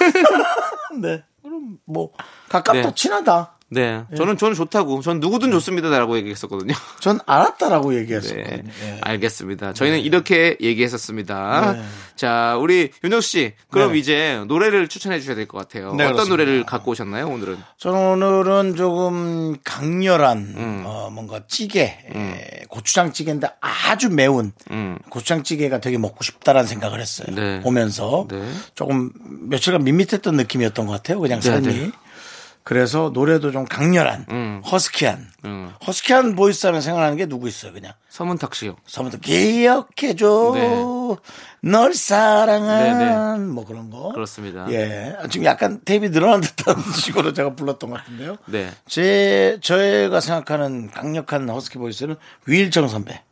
네. 1.00 1.24
그럼 1.42 1.78
뭐 1.84 2.12
가깝다 2.48 2.82
네. 2.82 2.94
친하다. 2.94 3.59
네. 3.70 4.04
저는, 4.16 4.36
저는 4.36 4.54
좋다고. 4.54 5.00
전 5.00 5.20
누구든 5.20 5.50
좋습니다라고 5.52 6.16
얘기했었거든요. 6.18 6.74
전 7.00 7.20
알았다라고 7.26 7.94
얘기했었거든요. 7.98 8.62
네. 8.62 8.62
예. 8.82 8.98
알겠습니다. 9.00 9.72
저희는 9.74 10.00
이렇게 10.00 10.56
얘기했었습니다. 10.60 11.72
네. 11.74 11.82
자, 12.16 12.56
우리 12.60 12.90
윤정수 13.04 13.28
씨. 13.28 13.52
그럼 13.70 13.92
네. 13.92 13.98
이제 13.98 14.42
노래를 14.48 14.88
추천해 14.88 15.20
주셔야 15.20 15.36
될 15.36 15.46
것 15.46 15.56
같아요. 15.58 15.94
네, 15.94 16.04
어떤 16.04 16.14
그렇습니다. 16.14 16.30
노래를 16.44 16.64
갖고 16.66 16.90
오셨나요, 16.90 17.28
오늘은? 17.28 17.58
저는 17.78 17.98
오늘은 18.22 18.76
조금 18.76 19.56
강렬한 19.64 20.38
음. 20.56 20.82
어, 20.84 21.08
뭔가 21.12 21.40
찌개, 21.48 21.82
에, 22.14 22.62
고추장 22.68 23.12
찌개인데 23.12 23.48
아주 23.60 24.10
매운 24.10 24.52
음. 24.70 24.98
고추장 25.08 25.42
찌개가 25.42 25.80
되게 25.80 25.96
먹고 25.96 26.22
싶다라는 26.24 26.66
생각을 26.68 27.00
했어요. 27.00 27.28
네. 27.34 27.60
보면서 27.60 28.26
네. 28.30 28.42
조금 28.74 29.10
며칠간 29.48 29.82
밋밋했던 29.84 30.34
느낌이었던 30.36 30.86
것 30.86 30.92
같아요. 30.92 31.20
그냥 31.20 31.40
네, 31.40 31.50
삶이. 31.50 31.92
네. 32.60 32.64
그래서 32.64 33.10
노래도 33.12 33.50
좀 33.50 33.64
강렬한, 33.64 34.26
음. 34.30 34.62
허스키한, 34.70 35.26
음. 35.44 35.72
허스키한 35.86 36.36
보이스 36.36 36.66
하면 36.66 36.80
생각나는 36.80 37.16
게 37.16 37.26
누구 37.26 37.48
있어요, 37.48 37.72
그냥. 37.72 37.92
서문탁 38.08 38.54
씨요. 38.54 38.76
서부터 38.86 39.18
기억해줘. 39.18 40.52
네. 40.54 40.84
널 41.62 41.94
사랑한 41.94 43.46
네, 43.48 43.52
뭐 43.52 43.64
그런 43.64 43.90
거. 43.90 44.10
그렇습니다. 44.12 44.70
예. 44.70 45.16
지금 45.30 45.44
약간 45.46 45.80
테이프 45.84 46.10
늘어난 46.10 46.40
듯한 46.40 46.76
식으로 46.94 47.32
제가 47.32 47.54
불렀던 47.54 47.90
것 47.90 47.96
같은데요. 47.98 48.36
네. 48.46 48.70
제 48.86 49.58
저희가 49.62 50.20
생각하는 50.20 50.90
강력한 50.90 51.48
허스키 51.48 51.78
보이스는 51.78 52.16
위일청 52.46 52.88
선배. 52.88 53.22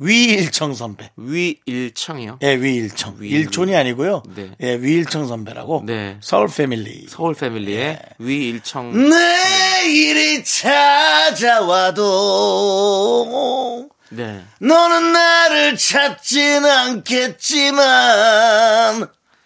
예? 0.00 0.04
위일청 0.06 0.74
선배. 0.74 1.10
위일청이요. 1.16 2.38
예, 2.42 2.54
위일청. 2.56 3.16
위- 3.18 3.30
일촌이 3.30 3.74
아니고요. 3.76 4.22
네. 4.34 4.50
예, 4.62 4.76
위일청 4.76 5.26
선배라고. 5.26 5.82
네. 5.86 6.18
서울 6.20 6.46
패밀리. 6.48 7.06
서울 7.08 7.34
패밀리의 7.34 7.98
위일청. 8.18 8.92
내일이 9.08 10.44
찾아와도 12.58 13.88
네. 14.10 14.44
너는 14.60 15.12
나를 15.12 15.76
찾진 15.76 16.64
않겠지만 16.64 17.86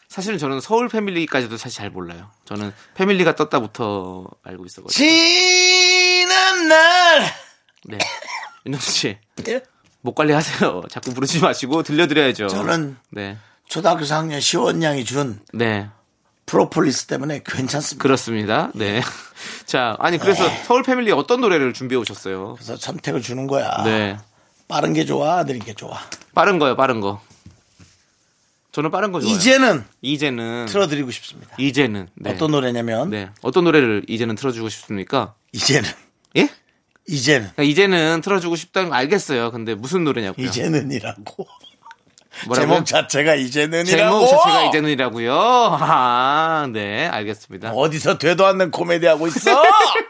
사실은 0.09 0.39
저는 0.39 0.61
서울 0.61 0.89
패밀리까지도 0.89 1.57
사실 1.57 1.79
잘 1.79 1.91
몰라요. 1.91 2.31
저는 2.45 2.73
패밀리가 2.95 3.35
떴다부터 3.35 4.27
알고 4.45 4.67
있어가지고. 4.67 4.91
지난 4.93 6.69
날 6.69 7.23
네. 7.87 7.99
윤정수 8.67 8.91
씨, 8.93 9.17
예? 9.49 9.61
목 10.03 10.15
관리하세요. 10.15 10.83
자꾸 10.91 11.15
부르지 11.15 11.41
마시고 11.41 11.83
들려드려야죠. 11.83 12.49
저는 12.49 12.97
네. 13.11 13.39
초등학교 13.69 14.05
4학년 14.05 14.41
시원 14.41 14.83
양이 14.83 15.05
준 15.05 15.41
네. 15.53 15.89
프로폴리스 16.47 17.07
때문에 17.07 17.43
괜찮습니다. 17.47 18.03
그렇습니다. 18.03 18.71
네. 18.75 19.01
자, 19.65 19.97
아니, 20.01 20.19
그래서 20.19 20.49
서울 20.67 20.83
패밀리 20.83 21.13
어떤 21.13 21.41
노래를 21.41 21.73
준비해 21.73 21.99
오셨어요? 22.01 22.55
그래서 22.55 22.77
선택을 22.77 23.23
주는 23.23 23.47
거야. 23.47 23.83
네. 23.85 24.19
빠른 24.69 24.93
게 24.93 25.05
좋아, 25.05 25.45
느린 25.45 25.63
게 25.63 25.73
좋아. 25.73 25.99
빠른 26.35 26.59
거요, 26.59 26.77
빠른 26.77 27.01
거. 27.01 27.23
저는 28.73 28.91
빠른 28.91 29.13
거 29.13 29.21
좋아요. 29.21 29.35
이제는 29.35 29.85
이제는. 30.01 30.67
틀어드리고 30.67 31.11
싶습니다. 31.11 31.55
이제는. 31.59 32.09
네. 32.15 32.31
어떤 32.31 32.51
노래냐면 32.51 33.11
네. 33.11 33.31
어떤 33.43 33.65
노래를 33.65 34.05
이제는 34.09 34.35
틀어주고 34.35 34.69
싶습니까? 34.71 35.35
이제는 35.53 35.89
예? 36.39 36.49
이제는 37.07 37.51
그러니까 37.55 37.63
이제는 37.65 38.21
틀어주고 38.23 38.57
싶다는 38.57 38.91
거 38.91 38.95
알겠어요. 38.97 39.51
근데 39.51 39.75
무슨 39.75 40.05
노래냐고요? 40.05 40.47
이제는이라고? 40.47 41.47
제목 42.55 42.87
자체가 42.87 43.35
이제는이라고 43.35 44.27
제목 44.27 44.27
자체가 44.31 44.65
이제는이라고요. 44.65 45.35
아, 45.81 46.67
네, 46.73 47.07
알겠습니다. 47.07 47.73
어디서 47.73 48.19
되도 48.19 48.47
않는 48.47 48.71
코미디 48.71 49.07
하고 49.07 49.27
있어? 49.27 49.63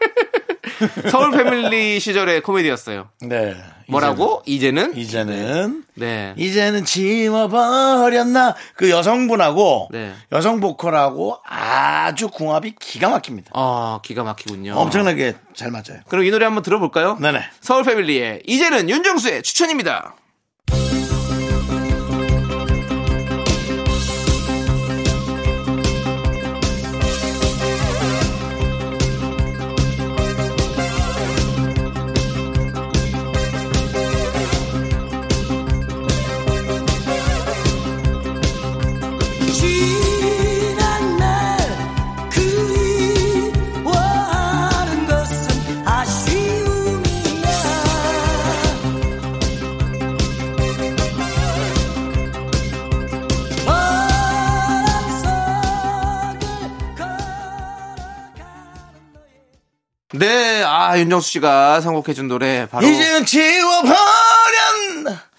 서울 1.09 1.31
패밀리 1.31 1.99
시절의 1.99 2.41
코미디였어요. 2.41 3.09
네. 3.21 3.55
뭐라고? 3.87 4.41
이제는? 4.45 4.95
이제는 4.95 5.83
네. 5.95 6.33
이제는 6.37 6.85
지워버렸나 6.85 8.55
그 8.75 8.89
여성분하고 8.89 9.89
네. 9.91 10.13
여성 10.31 10.59
보컬하고 10.59 11.39
아주 11.45 12.29
궁합이 12.29 12.75
기가 12.79 13.09
막힙니다. 13.09 13.51
아, 13.53 13.99
기가 14.03 14.23
막히군요. 14.23 14.75
엄청나게 14.75 15.35
잘 15.53 15.71
맞아요. 15.71 15.99
그럼 16.07 16.25
이 16.25 16.31
노래 16.31 16.45
한번 16.45 16.63
들어볼까요? 16.63 17.17
네네. 17.19 17.41
서울 17.61 17.83
패밀리의 17.83 18.43
이제는 18.47 18.89
윤정수의 18.89 19.43
추천입니다. 19.43 20.15
네, 60.13 60.63
아, 60.63 60.97
윤정수 60.97 61.31
씨가 61.31 61.81
선곡해준 61.81 62.27
노래 62.27 62.67
바로 62.67 62.87
이제는 62.87 63.25
지워버렸나 63.25 63.93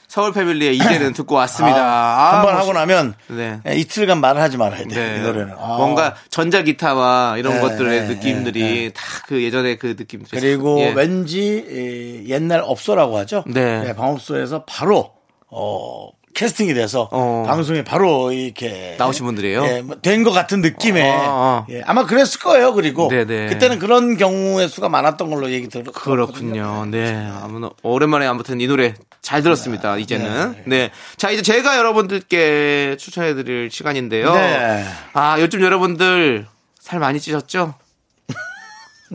서울 0.09 0.33
패밀리의 0.33 0.77
이제는 0.77 1.13
듣고 1.15 1.35
왔습니다. 1.37 1.79
아, 1.81 2.37
한번뭐 2.37 2.61
하고 2.61 2.73
나면 2.73 3.15
네. 3.29 3.61
예, 3.69 3.75
이틀간 3.77 4.21
말을 4.21 4.41
하지 4.41 4.57
말아야 4.57 4.85
돼. 4.85 4.87
네. 4.87 5.17
이 5.19 5.21
노래는. 5.23 5.55
아. 5.59 5.77
뭔가 5.77 6.15
전자 6.29 6.63
기타와 6.63 7.37
이런 7.39 7.55
네, 7.55 7.61
것들의 7.61 8.01
네, 8.01 8.09
느낌들이 8.15 8.63
네, 8.63 8.75
네. 8.75 8.91
다그 8.91 9.43
예전에 9.43 9.77
그 9.77 9.97
느낌. 9.97 10.25
그리고 10.31 10.81
예. 10.81 10.93
왠지 10.93 12.25
이 12.27 12.31
옛날 12.31 12.63
업소라고 12.65 13.19
하죠. 13.19 13.45
네. 13.47 13.95
방업소에서 13.95 14.65
바로 14.67 15.15
어 15.49 16.11
캐스팅이 16.35 16.75
돼서 16.75 17.09
어. 17.13 17.45
방송에 17.47 17.85
바로 17.85 18.33
이렇게 18.33 18.97
나오신 18.99 19.25
분들이에요? 19.25 19.65
예, 19.65 19.85
된것 20.03 20.35
같은 20.35 20.61
느낌에 20.61 21.11
어, 21.11 21.17
어. 21.17 21.67
예, 21.71 21.83
아마 21.87 22.05
그랬을 22.05 22.41
거예요. 22.41 22.75
그리고 22.75 23.09
네네. 23.09 23.47
그때는 23.49 23.79
그런 23.79 24.17
경우의 24.17 24.69
수가 24.69 24.89
많았던 24.89 25.31
걸로 25.31 25.51
얘기 25.51 25.69
들었거든요. 25.69 25.93
그렇군요. 26.01 26.87
네. 26.91 27.31
아무튼 27.43 27.71
오랜만에 27.83 28.27
아무튼 28.27 28.61
이 28.61 28.67
노래 28.67 28.95
잘 29.23 29.43
들었습니다. 29.43 29.97
이제는. 29.97 30.65
네. 30.67 30.91
자, 31.17 31.31
이제 31.31 31.41
제가 31.41 31.79
여러분들께 31.79 32.97
추천해 32.99 33.35
드릴 33.35 33.71
시간인데요. 33.71 34.35
네. 34.35 34.85
아, 35.15 35.41
요즘 35.41 35.63
여러분들 35.63 36.47
살 36.79 36.99
많이 36.99 37.21
찌셨죠? 37.21 37.75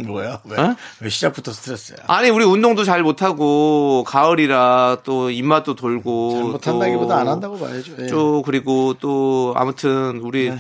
뭐야? 0.08 0.42
왜? 0.46 0.58
어? 0.58 0.76
왜 1.02 1.10
시작부터 1.10 1.52
스트레스야? 1.52 1.98
아니, 2.08 2.30
우리 2.30 2.46
운동도 2.46 2.84
잘 2.84 3.02
못하고, 3.04 4.04
가을이라 4.08 5.00
또 5.04 5.30
입맛도 5.30 5.76
돌고. 5.76 6.32
잘 6.34 6.44
못한다기보다 6.44 7.16
또안 7.16 7.28
한다고 7.28 7.60
봐야죠. 7.60 7.94
예. 8.00 8.08
또 8.08 8.42
그리고 8.42 8.94
또 9.00 9.54
아무튼 9.58 10.20
우리 10.20 10.52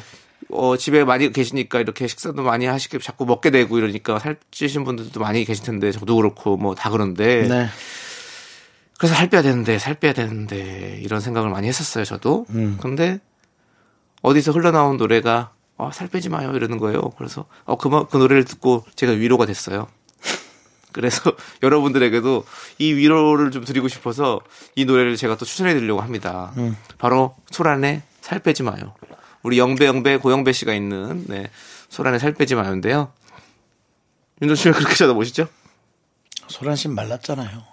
어, 0.51 0.75
집에 0.77 1.03
많이 1.03 1.31
계시니까 1.31 1.79
이렇게 1.79 2.07
식사도 2.07 2.41
많이 2.41 2.65
하시게 2.65 2.97
자꾸 2.99 3.25
먹게 3.25 3.51
되고 3.51 3.77
이러니까 3.77 4.17
살찌신 4.17 4.83
분들도 4.83 5.19
많이 5.19 5.45
계실 5.45 5.63
텐데 5.63 5.91
저도 5.91 6.15
그렇고 6.15 6.57
뭐 6.57 6.73
다 6.73 6.89
그런데 6.89 7.47
네. 7.47 7.67
그래서 8.97 9.13
살 9.13 9.29
빼야 9.29 9.43
되는데 9.43 9.77
살 9.77 9.93
빼야 9.93 10.13
되는데 10.13 10.99
이런 11.03 11.19
생각을 11.19 11.51
많이 11.51 11.67
했었어요 11.67 12.03
저도 12.03 12.47
음. 12.49 12.77
근데 12.81 13.19
어디서 14.23 14.51
흘러나온 14.51 14.97
노래가 14.97 15.51
아, 15.79 15.91
살 15.91 16.07
빼지 16.09 16.29
마요 16.29 16.51
이러는 16.55 16.77
거예요 16.77 17.01
그래서 17.17 17.45
어, 17.65 17.77
그, 17.77 17.87
마- 17.87 18.05
그 18.05 18.17
노래를 18.17 18.43
듣고 18.45 18.85
제가 18.95 19.13
위로가 19.13 19.45
됐어요 19.45 19.87
그래서 20.91 21.31
여러분들에게도 21.63 22.45
이 22.79 22.93
위로를 22.93 23.49
좀 23.51 23.63
드리고 23.63 23.87
싶어서 23.87 24.41
이 24.75 24.85
노래를 24.85 25.15
제가 25.15 25.37
또 25.37 25.45
추천해 25.45 25.73
드리려고 25.75 26.01
합니다. 26.01 26.51
음. 26.57 26.75
바로 26.97 27.35
소란의 27.51 28.01
살 28.21 28.39
빼지 28.39 28.63
마요. 28.63 28.95
우리 29.43 29.57
영배 29.59 29.85
영배 29.85 30.17
고영배 30.17 30.51
씨가 30.51 30.73
있는 30.73 31.25
네. 31.27 31.49
소란의 31.89 32.19
살 32.19 32.33
빼지 32.33 32.55
마요인데요. 32.55 33.13
윤정 34.41 34.55
씨왜 34.55 34.73
그렇게 34.73 34.95
쳐다보시죠? 34.95 35.47
소란 36.47 36.75
씨 36.75 36.87
말랐잖아요. 36.87 37.63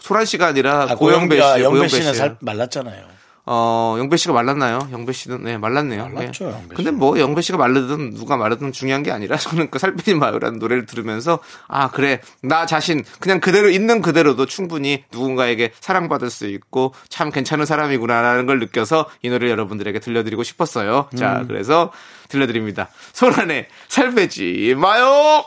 소란 0.00 0.24
씨가 0.24 0.46
아니라 0.46 0.84
아, 0.90 0.94
고영배 0.94 1.36
씨, 1.36 1.40
고영배, 1.42 1.62
영배 1.64 1.78
고영배 1.78 1.88
씨는. 1.88 2.14
살 2.14 2.36
말랐잖아요. 2.40 3.06
어, 3.50 3.96
영배 3.98 4.18
씨가 4.18 4.34
말랐나요? 4.34 4.88
영배 4.92 5.12
씨는 5.14 5.42
네, 5.42 5.56
말랐네요. 5.56 6.08
말랐죠, 6.10 6.44
네. 6.44 6.52
영배 6.52 6.74
근데 6.74 6.90
뭐 6.90 7.18
영배 7.18 7.40
씨가 7.40 7.56
말르든 7.56 8.10
누가 8.14 8.36
말르든 8.36 8.72
중요한 8.72 9.02
게 9.02 9.10
아니라 9.10 9.36
저는 9.38 9.70
그 9.70 9.78
살 9.78 9.94
빼지 9.94 10.14
마요라는 10.14 10.58
노래를 10.58 10.84
들으면서 10.86 11.38
아, 11.66 11.90
그래. 11.90 12.20
나 12.42 12.66
자신 12.66 13.04
그냥 13.20 13.40
그대로 13.40 13.70
있는 13.70 14.02
그대로도 14.02 14.44
충분히 14.46 15.04
누군가에게 15.12 15.72
사랑받을 15.80 16.28
수 16.30 16.46
있고 16.46 16.92
참 17.08 17.30
괜찮은 17.30 17.64
사람이구나라는 17.64 18.44
걸 18.46 18.58
느껴서 18.60 19.06
이 19.22 19.28
노래를 19.30 19.48
여러분들에게 19.50 19.98
들려드리고 20.00 20.42
싶었어요. 20.42 21.08
자, 21.16 21.44
그래서 21.48 21.90
들려드립니다. 22.28 22.88
소란의 23.14 23.68
살 23.88 24.14
빼지 24.14 24.74
마요! 24.76 25.44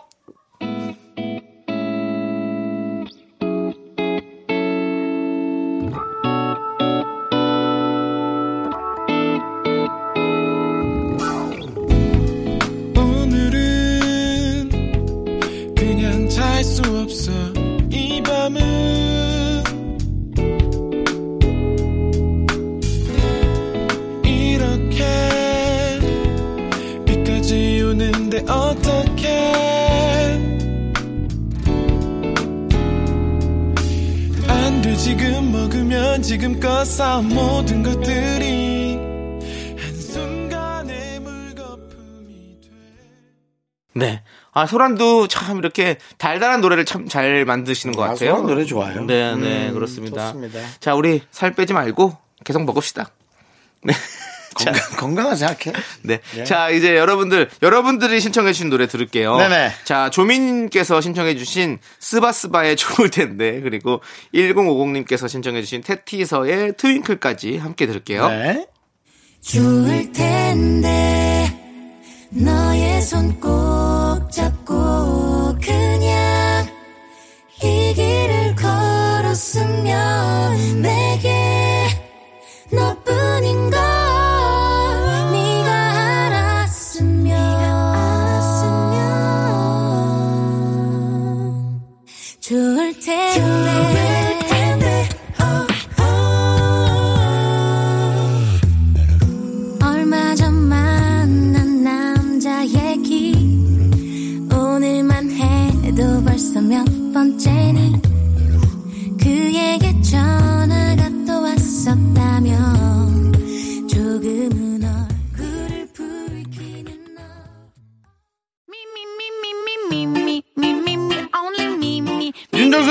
없어. 17.11 17.31
이 17.91 18.23
밤은 18.23 18.61
이렇게 24.23 25.03
비까지 27.05 27.81
오는데 27.83 28.39
어떡해? 28.49 29.51
안 34.47 34.81
돼. 34.81 34.95
지금 34.95 35.51
먹으면 35.51 36.21
지금껏 36.21 36.85
쌓은 36.85 37.27
모든 37.27 37.83
것들이 37.83 38.70
아, 44.53 44.65
소란도 44.65 45.27
참 45.27 45.57
이렇게 45.59 45.97
달달한 46.17 46.61
노래를 46.61 46.85
참 46.85 47.07
잘 47.07 47.45
만드시는 47.45 47.95
것 47.95 48.03
아, 48.03 48.07
같아요. 48.09 48.31
소란 48.31 48.45
노래 48.47 48.65
좋아요. 48.65 49.05
네, 49.05 49.35
네, 49.35 49.69
음, 49.69 49.73
그렇습니다. 49.73 50.27
좋습니다. 50.33 50.59
자, 50.79 50.93
우리 50.95 51.21
살 51.31 51.51
빼지 51.53 51.73
말고 51.73 52.17
계속 52.43 52.63
먹읍시다. 52.65 53.09
네. 53.83 53.93
자, 54.57 54.71
건강, 54.73 54.97
건강한 54.97 55.35
생각해. 55.37 55.73
네. 56.03 56.19
예. 56.35 56.43
자, 56.43 56.69
이제 56.69 56.97
여러분들, 56.97 57.49
여러분들이 57.61 58.19
신청해주신 58.19 58.69
노래 58.69 58.85
들을게요. 58.85 59.37
네네. 59.37 59.71
자, 59.85 60.09
조민님께서 60.09 60.99
신청해주신 60.99 61.79
스바스바의 61.99 62.75
좋을 62.75 63.09
텐데, 63.09 63.61
그리고 63.61 64.01
1050님께서 64.35 65.29
신청해주신 65.29 65.81
테티서의 65.83 66.73
트윙클까지 66.75 67.57
함께 67.57 67.87
들을게요. 67.87 68.27
네. 68.27 68.67
좋을 69.41 70.11
텐데 70.11 71.57
너의 72.29 73.01
손 73.01 73.39
꼭 74.31 74.33
잡고 74.33 75.57
그냥 75.61 76.65
이 77.61 77.93
길을 77.93 78.55
걸었으면 78.55 79.91
내게 80.81 81.89
너뿐인 82.71 83.69
걸 83.69 83.79
네가 85.31 85.71
알았으면. 86.27 87.31
좋을 92.39 92.75
텐데 92.75 92.80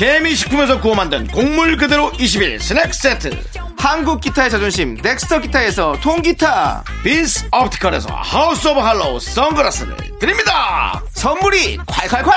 개미식품에서 0.00 0.80
구워 0.80 0.94
만든 0.94 1.26
곡물 1.26 1.76
그대로 1.76 2.10
21 2.18 2.58
스낵 2.58 2.94
세트 2.94 3.38
한국 3.76 4.22
기타의 4.22 4.48
자존심 4.48 4.94
넥스터 4.94 5.40
기타에서 5.40 5.94
통기타. 6.00 6.84
빈스 7.04 7.48
옵티컬에서 7.52 8.08
하우스 8.14 8.68
오브 8.68 8.80
할로우 8.80 9.20
선글라스를 9.20 9.94
드립니다 10.18 11.02
선물이 11.10 11.76
콸콸콸! 11.76 12.32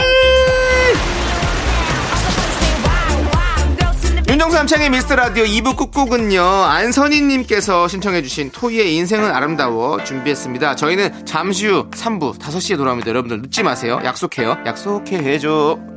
윤정수 4.28 4.58
남창희의 4.58 4.90
미스터 4.90 5.16
라디오 5.16 5.46
2부 5.46 5.78
끝곡은요, 5.78 6.42
안선희님께서 6.42 7.88
신청해주신 7.88 8.52
토이의 8.52 8.94
인생은 8.96 9.32
아름다워 9.32 10.04
준비했습니다. 10.04 10.76
저희는 10.76 11.26
잠시 11.26 11.68
후 11.68 11.90
3부 11.92 12.40
5시에 12.40 12.76
돌아옵니다. 12.76 13.10
여러분들 13.10 13.42
늦지 13.42 13.64
마세요. 13.64 14.02
약속해요. 14.04 14.58
약속해 14.66 15.18
해줘. 15.18 15.94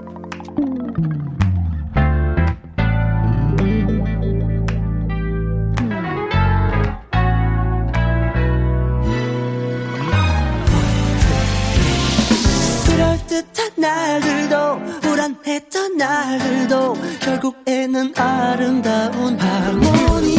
그럴듯한 13.36 13.72
날들도 13.76 15.00
불안했던 15.00 15.96
날들도 15.96 16.96
결국에는 17.20 18.12
아름다운 18.16 19.38
하모니. 19.38 20.36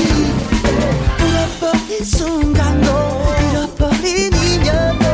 잃어버린 1.19 2.03
순간도 2.03 2.87
잃어버린 3.51 4.33
인연도 4.33 5.05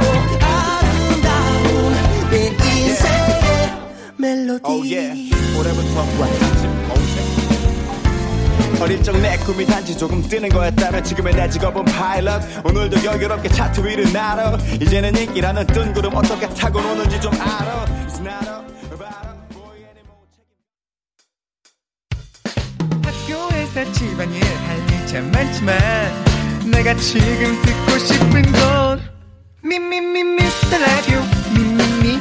아름다운 0.41 1.93
내 2.31 2.47
인생의 2.47 3.71
멜로디 4.17 4.93
어릴 8.81 9.01
적 9.01 9.13
내 9.21 9.37
꿈이 9.37 9.65
단지 9.65 9.97
조금 9.97 10.21
뜨는 10.27 10.49
거였다면 10.49 11.03
지금의 11.03 11.33
내 11.35 11.49
직업은 11.49 11.85
파일럿. 11.85 12.41
오늘도 12.65 13.03
여유롭게 13.03 13.47
차트 13.49 13.85
위를 13.85 14.11
날아 14.11 14.57
이제는 14.81 15.15
인기라는 15.15 15.67
뜬구름 15.67 16.15
어떻게 16.15 16.47
타고 16.49 16.81
노는지 16.81 17.19
좀 17.21 17.31
알아. 17.33 17.85
학교에서 23.03 23.91
집안일 23.93 24.43
할일참 24.43 25.31
많지만 25.31 25.75
내가 26.71 26.93
지금 26.95 27.61
듣고 27.61 27.97
싶은 27.99 28.41
건 28.51 29.01
미미미 29.63 30.23
미스터 30.23 30.77
라디오. 30.77 31.21
미미미 31.53 32.19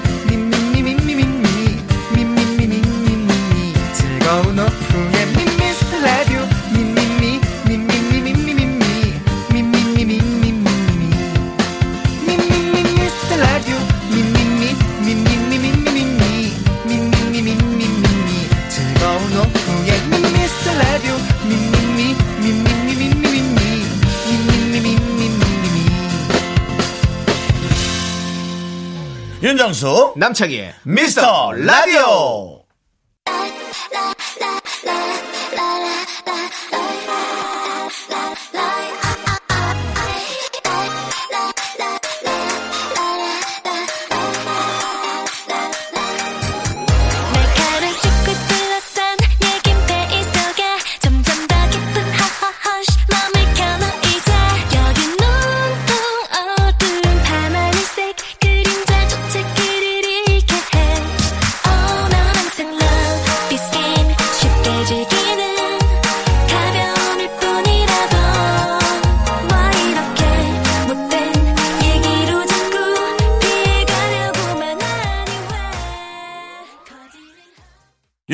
윤정수 29.62 30.14
남창희의 30.16 30.74
미스터 30.82 31.52
라디오 31.52 32.51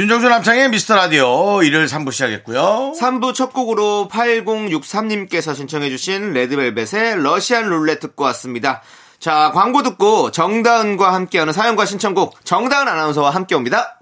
윤정수 0.08 0.26
남창의 0.26 0.70
미스터 0.70 0.96
라디오 0.96 1.62
일요일 1.62 1.84
3부 1.84 2.12
시작했고요 2.12 2.94
3부 2.98 3.34
첫 3.34 3.52
곡으로 3.52 4.08
8063님께서 4.10 5.54
신청해주신 5.54 6.32
레드벨벳의 6.32 7.22
러시안 7.22 7.68
룰렛 7.68 8.00
듣고 8.00 8.24
왔습니다. 8.24 8.80
자, 9.18 9.50
광고 9.52 9.82
듣고 9.82 10.30
정다은과 10.30 11.12
함께하는 11.12 11.52
사연과 11.52 11.84
신청곡 11.84 12.42
정다은 12.46 12.88
아나운서와 12.88 13.28
함께 13.28 13.54
옵니다. 13.54 14.00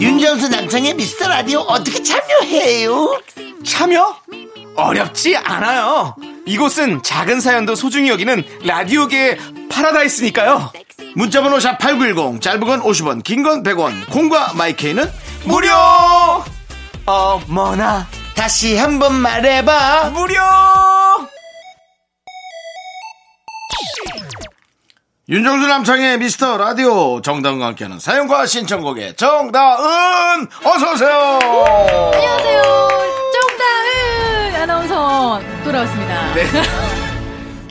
윤정수 0.00 0.48
남창의 0.48 0.94
미스터 0.94 1.28
라디오 1.28 1.58
어떻게 1.58 2.02
참여해요? 2.02 3.20
참여? 3.66 4.16
어렵지 4.76 5.36
않아요. 5.36 6.16
이곳은 6.46 7.02
작은 7.02 7.40
사연도 7.40 7.74
소중히 7.74 8.08
여기는 8.08 8.42
라디오계의 8.64 9.36
파라다이스니까요. 9.68 10.72
문자번호 11.16 11.58
샵 11.60 11.78
8910 11.78 12.42
짧은 12.42 12.60
건 12.60 12.82
50원 12.82 13.24
긴 13.24 13.42
건 13.42 13.62
100원 13.62 14.10
콩과 14.10 14.52
마이케이는 14.54 15.10
무료! 15.44 15.70
어머나, 17.06 18.06
다시 18.34 18.76
한번 18.76 19.14
말해봐. 19.14 20.10
무료! 20.10 20.34
윤정수 25.28 25.66
남창의 25.66 26.18
미스터 26.18 26.56
라디오 26.58 27.20
정다은과 27.22 27.66
함께하는 27.66 27.98
사연과 27.98 28.46
신청곡의 28.46 29.16
정다은 29.16 30.46
어서오세요. 30.64 31.38
안녕하세요. 32.12 32.62
정다은 33.32 34.62
아나운서 34.62 35.40
돌아왔습니다. 35.64 36.34
네. 36.34 36.44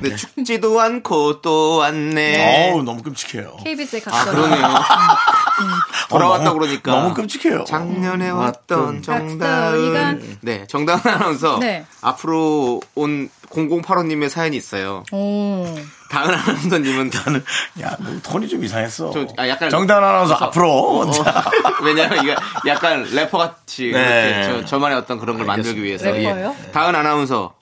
네, 0.09 0.15
춥지도 0.15 0.79
않고 0.81 1.41
또 1.41 1.77
왔네. 1.77 2.71
어우, 2.71 2.83
너무 2.83 3.01
끔찍해요. 3.01 3.57
KBS의 3.63 4.01
아, 4.07 4.11
각설. 4.11 4.35
그러네요. 4.35 4.67
돌아왔다 6.09 6.43
너무- 6.45 6.59
그러니까. 6.59 6.91
너무 6.91 7.13
끔찍해요. 7.13 7.63
작년에 7.65 8.29
왔던 8.29 9.01
각설이가- 9.01 9.03
정다은. 9.05 10.37
네, 10.41 10.65
정다은 10.67 10.99
아나운서. 11.05 11.57
네. 11.59 11.85
앞으로 12.01 12.81
온 12.95 13.29
0085님의 13.49 14.29
사연이 14.29 14.57
있어요. 14.57 15.03
오. 15.11 15.65
다은 16.09 16.33
아나운서님은 16.33 17.09
나는 17.09 17.43
야, 17.81 17.95
너 17.99 18.19
톤이 18.21 18.47
좀 18.47 18.63
이상했어. 18.63 19.11
좀, 19.11 19.27
아, 19.37 19.47
약간- 19.47 19.69
정다은 19.69 20.03
아나운서 20.03 20.35
앞으로. 20.35 20.71
어, 21.01 21.11
왜냐면 21.83 22.23
이게 22.23 22.35
약간 22.67 23.03
래퍼 23.03 23.37
같이 23.37 23.91
네. 23.91 24.43
저, 24.45 24.65
저만의 24.65 24.97
어떤 24.97 25.19
그런 25.19 25.37
걸 25.37 25.45
만들기 25.45 25.81
위해서 25.83 26.05
래퍼예요? 26.05 26.55
예. 26.67 26.71
다은 26.71 26.95
아나운서 26.95 27.53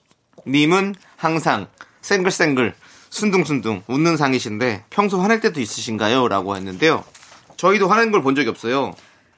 님은 0.46 0.94
항상 1.16 1.66
쌩글쌩글 2.08 2.74
순둥순둥 3.08 3.82
웃는 3.86 4.16
상이신데 4.18 4.84
평소 4.90 5.20
화낼 5.22 5.40
때도 5.40 5.60
있으신가요? 5.60 6.28
라고 6.28 6.54
했는데요. 6.54 7.02
저희도 7.56 7.88
화낸 7.88 8.10
걸 8.12 8.22
본 8.22 8.34
적이 8.34 8.50
없어요. 8.50 8.94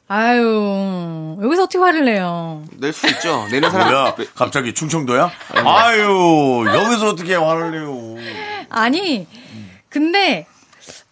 아유. 0.09 1.37
여기서 1.43 1.65
어떻게 1.65 1.79
화를 1.79 2.05
내요? 2.07 2.65
낼 2.79 2.93
수 2.93 3.07
있죠. 3.09 3.47
내는 3.51 3.71
사람 3.71 3.89
뭐야? 3.89 4.15
갑자기 4.35 4.73
충청도야? 4.75 5.31
아유, 5.65 6.65
여기서 6.67 7.09
어떻게 7.11 7.35
화를 7.37 7.71
내요? 7.73 8.17
아니, 8.69 9.27
근데 9.89 10.47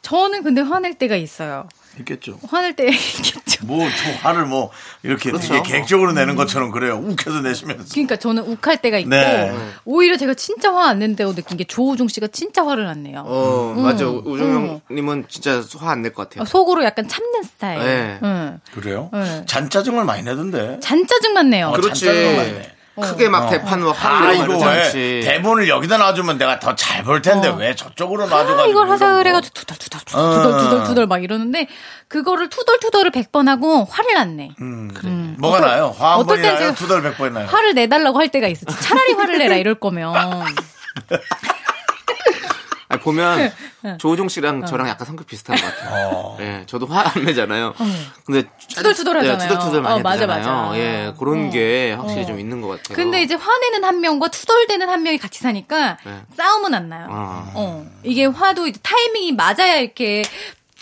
저는 0.03 0.43
근데 0.43 0.61
화낼 0.61 0.95
때가 0.95 1.14
있어요. 1.17 1.69
있겠죠. 2.00 2.38
화낼 2.48 2.74
때 2.74 2.88
있겠죠. 2.88 3.64
뭐, 3.66 3.87
저 3.88 4.28
화를 4.28 4.46
뭐, 4.46 4.70
이렇게 5.02 5.30
그렇죠. 5.30 5.48
되게 5.54 5.62
계획적으로 5.62 6.12
내는 6.12 6.35
것처럼 6.37 6.70
그래요. 6.70 6.96
욱해서 6.98 7.40
내시면서. 7.40 7.85
그러니까 7.92 8.16
저는 8.16 8.42
욱할 8.42 8.78
때가 8.83 8.98
있고 8.98 9.11
네. 9.11 9.54
오히려 9.85 10.16
제가 10.16 10.35
진짜 10.35 10.72
화 10.74 10.85
안 10.88 10.98
낸다고 10.98 11.35
느낀 11.35 11.57
게 11.57 11.64
조우종 11.64 12.09
씨가 12.09 12.26
진짜 12.28 12.66
화를 12.66 12.87
안 12.87 13.02
내요. 13.02 13.22
어, 13.26 13.74
음, 13.76 13.83
맞아. 13.83 14.04
음. 14.07 14.22
우정형님은 14.26 15.26
진짜 15.28 15.62
화 15.78 15.90
안 15.92 16.02
낼 16.02 16.12
것 16.12 16.28
같아요. 16.28 16.42
어, 16.42 16.44
속으로 16.44 16.85
약간 16.85 17.09
참는 17.09 17.42
스타일. 17.42 17.78
네. 17.80 18.18
응. 18.22 18.61
그래요? 18.74 19.09
네. 19.12 19.44
잔짜증을 19.46 20.04
많이 20.04 20.22
내던데. 20.22 20.78
잔짜증만 20.80 21.50
내요. 21.50 21.68
어, 21.68 21.72
그렇지. 21.72 22.04
잔짜증을 22.04 22.37
많이 22.37 22.52
내. 22.52 22.74
크게 23.00 23.28
막 23.28 23.48
대판으로 23.50 23.90
아, 23.90 23.92
화를 23.92 24.35
이거 24.37 24.46
내고 24.46 24.64
왜 24.64 24.72
그렇지. 24.76 25.20
대본을 25.24 25.68
여기다 25.68 25.96
놔주면 25.98 26.38
내가 26.38 26.61
더 26.61 26.74
잘 26.76 27.02
볼 27.02 27.20
텐데 27.22 27.48
어. 27.48 27.54
왜 27.57 27.74
저쪽으로 27.74 28.26
놔줘가지고. 28.26 28.61
아, 28.62 28.66
이걸 28.66 28.88
하자. 28.90 29.14
그래가지고 29.16 29.52
투덜투덜 29.54 30.00
투덜 30.04 30.22
어. 30.22 30.30
투덜 30.35 30.59
투덜 30.61 30.85
투덜 30.85 31.07
막 31.07 31.22
이러는데 31.24 31.66
그거를 32.09 32.48
투덜투덜을 32.48 33.11
100번 33.11 33.46
하고 33.48 33.85
화를 33.90 34.16
안 34.16 34.37
내. 34.37 34.50
음, 34.61 35.37
뭐가 35.40 35.59
어떨- 35.59 35.68
나요? 35.70 35.94
화한 35.98 36.18
어떨 36.20 36.26
번이 36.37 36.42
땐 36.42 36.50
나요? 36.54 36.59
제가 36.61 36.74
투덜 36.74 37.02
백 37.02 37.16
번이 37.18 37.35
나요? 37.35 37.46
화를 37.46 37.74
내달라고 37.74 38.18
할 38.18 38.28
때가 38.28 38.46
있어. 38.48 38.64
차라리 38.66 39.12
화를 39.14 39.38
내라 39.38 39.57
이럴 39.57 39.74
거면. 39.74 40.14
아니, 42.88 43.01
보면 43.01 43.53
조우종 43.99 44.29
씨랑 44.29 44.66
저랑 44.66 44.88
약간 44.88 45.07
성격 45.07 45.27
비슷한 45.27 45.57
것 45.57 45.62
같아요. 45.64 46.09
어. 46.12 46.37
예, 46.40 46.64
저도 46.66 46.87
화 46.87 47.05
안 47.14 47.25
내잖아요. 47.25 47.75
근데 48.25 48.49
투덜투덜 48.75 49.16
하잖아요. 49.18 49.35
예, 49.42 49.49
투덜투덜 49.49 49.83
많이 49.83 50.01
어, 50.01 50.03
맞아, 50.03 50.23
하잖아요. 50.25 50.57
맞아. 50.68 50.79
예, 50.79 51.14
그런 51.18 51.47
어. 51.49 51.51
게 51.51 51.92
확실히 51.92 52.23
어. 52.23 52.27
좀 52.27 52.40
있는 52.40 52.61
것 52.61 52.68
같아요. 52.68 52.97
근데 52.97 53.23
이제 53.23 53.35
화내는 53.35 53.85
한 53.85 54.01
명과 54.01 54.29
투덜대는 54.29 54.88
한 54.88 55.03
명이 55.03 55.18
같이 55.18 55.40
사니까 55.40 55.99
네. 56.05 56.23
싸움은 56.37 56.75
안 56.75 56.88
나요. 56.88 57.09
아. 57.11 57.51
어. 57.55 57.87
이게 58.03 58.27
화도 58.27 58.66
이제 58.66 58.79
타이밍이 58.83 59.33
맞아야 59.33 59.77
이렇게 59.77 60.23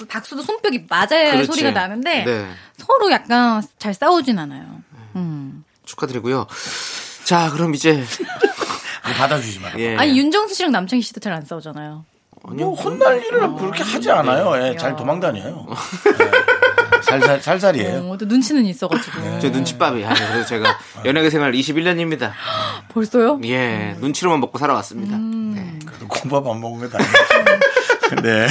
박수도 0.08 0.42
손뼉이 0.42 0.86
맞아야 0.88 1.32
그렇지. 1.32 1.46
소리가 1.46 1.70
나는데 1.72 2.24
네. 2.24 2.48
서로 2.78 3.10
약간 3.12 3.62
잘 3.78 3.94
싸우진 3.94 4.38
않아요. 4.38 4.64
음. 5.16 5.64
축하드리고요. 5.84 6.46
자, 7.24 7.50
그럼 7.50 7.74
이제 7.74 8.02
받아주지 9.02 9.60
마. 9.60 9.68
예. 9.78 9.96
아니 9.96 10.16
윤정수 10.18 10.54
씨랑 10.54 10.72
남창희 10.72 11.02
씨도 11.02 11.20
잘 11.20 11.32
안 11.32 11.44
싸우잖아요. 11.44 12.04
뭐 12.44 12.74
혼날 12.74 13.24
일을 13.24 13.54
그렇게 13.54 13.82
하지 13.84 14.10
않아요. 14.10 14.52
예, 14.66 14.76
잘 14.76 14.96
도망다녀요. 14.96 15.66
예. 15.70 17.02
살살 17.02 17.40
살살이에요. 17.40 18.10
어, 18.10 18.16
또 18.18 18.24
눈치는 18.26 18.64
있어가지고. 18.66 19.38
제 19.40 19.50
눈치밥이 19.50 20.04
아니 20.04 20.18
그래서 20.18 20.46
제가 20.46 20.78
연예계 21.04 21.30
생활 21.30 21.52
21년입니다. 21.52 22.32
벌써요? 22.92 23.40
예, 23.44 23.96
눈치로만 24.00 24.40
먹고 24.40 24.58
살아왔습니다. 24.58 25.16
음. 25.16 25.52
네. 25.54 25.78
그래도 25.86 26.08
콩밥 26.08 26.46
안 26.46 26.60
먹으면 26.60 26.90
다. 26.90 26.98
네. 28.22 28.46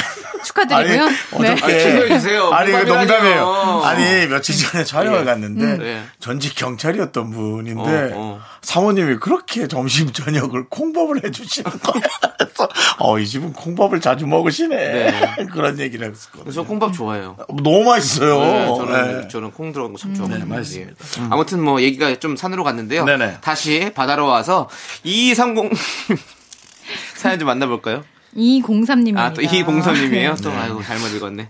축하드리고요. 0.51 1.03
아니, 1.03 1.11
네. 1.39 1.51
어저께. 1.53 1.63
아, 1.63 1.77
취소해주세요. 1.79 2.49
아니, 2.51 2.71
그 2.71 2.77
콩밥이라니요. 2.85 3.05
농담이에요. 3.07 3.81
아니, 3.83 4.27
며칠 4.27 4.55
전에 4.55 4.83
촬영을 4.83 5.21
예. 5.21 5.23
갔는데, 5.25 5.77
네. 5.77 6.03
전직 6.19 6.55
경찰이었던 6.55 7.31
분인데, 7.31 8.11
어, 8.13 8.15
어. 8.15 8.41
사모님이 8.61 9.17
그렇게 9.17 9.67
점심, 9.67 10.11
저녁을 10.11 10.65
콩밥을 10.69 11.23
해 11.25 11.31
주시는 11.31 11.71
거예요. 11.71 12.03
그래서, 12.37 12.69
어, 12.99 13.17
이 13.19 13.27
집은 13.27 13.53
콩밥을 13.53 14.01
자주 14.01 14.27
먹으시네. 14.27 14.75
네. 14.75 15.45
그런 15.51 15.79
얘기를 15.79 16.09
했었거든요. 16.09 16.43
그래서 16.43 16.63
콩밥 16.63 16.93
좋아해요. 16.93 17.37
너무 17.63 17.83
맛있어요. 17.85 18.39
네, 18.39 18.65
저는 18.67 19.21
네. 19.21 19.27
저는 19.27 19.51
콩 19.51 19.71
들어간 19.71 19.93
거 19.93 19.97
참 20.01 20.13
좋아하거든요. 20.13 20.45
네, 20.45 20.55
맛있습니다. 20.57 20.91
예. 20.91 21.27
아무튼 21.29 21.61
뭐 21.63 21.81
얘기가 21.81 22.15
좀 22.19 22.35
산으로 22.35 22.63
갔는데요. 22.63 23.05
네네. 23.05 23.37
다시 23.41 23.91
바다로 23.95 24.25
와서 24.27 24.67
2230 25.03 25.71
사연 27.15 27.39
좀 27.39 27.47
만나볼까요? 27.47 28.03
203님입니다. 28.35 29.17
아, 29.17 29.33
또 29.33 29.41
이공선님이에요. 29.41 30.35
또 30.41 30.51
아이고 30.51 30.81
잘못 30.83 31.07
읽었네. 31.07 31.49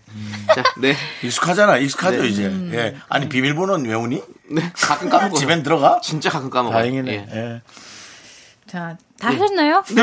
자, 0.55 0.63
네, 0.77 0.95
익숙하잖아. 1.23 1.77
익숙하죠, 1.77 2.21
네. 2.23 2.27
이제. 2.27 2.43
예. 2.73 2.95
아니, 3.07 3.29
비밀번호는 3.29 3.89
외우니? 3.89 4.21
네 4.49 4.71
가끔 4.75 5.09
까먹어. 5.09 5.37
집엔 5.37 5.63
들어가? 5.63 5.99
진짜 6.01 6.29
가끔 6.29 6.49
까먹어. 6.49 6.75
다행이네. 6.75 7.11
예. 7.11 7.27
예. 7.33 7.61
자, 8.67 8.97
다 9.19 9.29
하셨나요? 9.29 9.83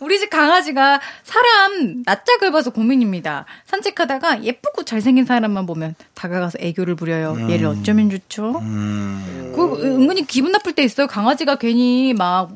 우리 0.00 0.18
집 0.18 0.28
강아지가 0.28 1.00
사람 1.22 2.02
낯짝을 2.04 2.52
봐서 2.52 2.70
고민입니다. 2.70 3.46
산책하다가 3.66 4.42
예쁘고 4.44 4.84
잘생긴 4.84 5.24
사람만 5.24 5.64
보면 5.64 5.94
다가가서 6.12 6.58
애교를 6.60 6.94
부려요. 6.94 7.50
얘를 7.50 7.66
어쩌면 7.66 8.10
좋죠? 8.10 8.60
그 8.60 9.78
은근히 9.82 10.26
기분 10.26 10.52
나쁠 10.52 10.74
때 10.74 10.82
있어요. 10.82 11.06
강아지가 11.06 11.56
괜히 11.56 12.12
막 12.12 12.50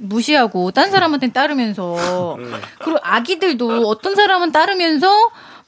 무시하고 0.00 0.70
딴 0.70 0.90
사람한테 0.90 1.32
따르면서 1.32 2.36
그리고 2.82 2.98
아기들도 3.02 3.88
어떤 3.88 4.14
사람은 4.14 4.52
따르면서 4.52 5.08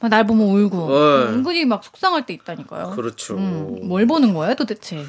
막날 0.00 0.26
보면 0.26 0.46
울고 0.48 0.78
어. 0.78 1.22
은근히 1.28 1.64
막 1.64 1.82
속상할 1.84 2.26
때 2.26 2.34
있다니까요. 2.34 2.90
그렇죠. 2.90 3.36
음, 3.36 3.78
뭘 3.84 4.06
보는 4.06 4.34
거예요 4.34 4.54
도대체? 4.54 5.04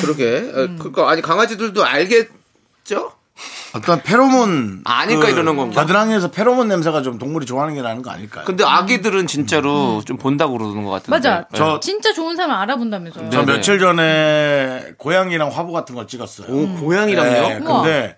그러게. 0.00 0.38
어, 0.52 0.68
그니까 0.82 1.08
아니 1.08 1.22
강아지들도 1.22 1.84
알겠죠? 1.84 3.12
어떤 3.74 4.00
페로몬. 4.02 4.80
아니까 4.84 5.28
이러는 5.28 5.56
건가? 5.56 5.80
겨드랑이에서 5.82 6.30
페로몬 6.30 6.68
냄새가 6.68 7.02
좀 7.02 7.18
동물이 7.18 7.46
좋아하는 7.46 7.74
게 7.74 7.82
나는 7.82 8.02
거 8.02 8.10
아닐까요? 8.10 8.44
근데 8.46 8.64
아기들은 8.64 9.26
진짜로 9.26 10.02
좀 10.04 10.16
본다고 10.16 10.56
그러는 10.56 10.82
것 10.84 10.90
같은데. 10.90 11.10
맞아. 11.10 11.38
네. 11.50 11.58
저- 11.58 11.78
진짜 11.80 12.12
좋은 12.12 12.34
사람 12.34 12.56
알아본다면서요. 12.58 13.30
저 13.30 13.40
네네. 13.40 13.52
며칠 13.52 13.78
전에 13.78 14.94
고양이랑 14.98 15.50
화보 15.52 15.72
같은 15.72 15.94
거 15.94 16.06
찍었어요. 16.06 16.48
오, 16.48 16.74
고양이랑요? 16.80 17.30
네, 17.30 17.58
우와. 17.58 17.82
근데 17.82 18.16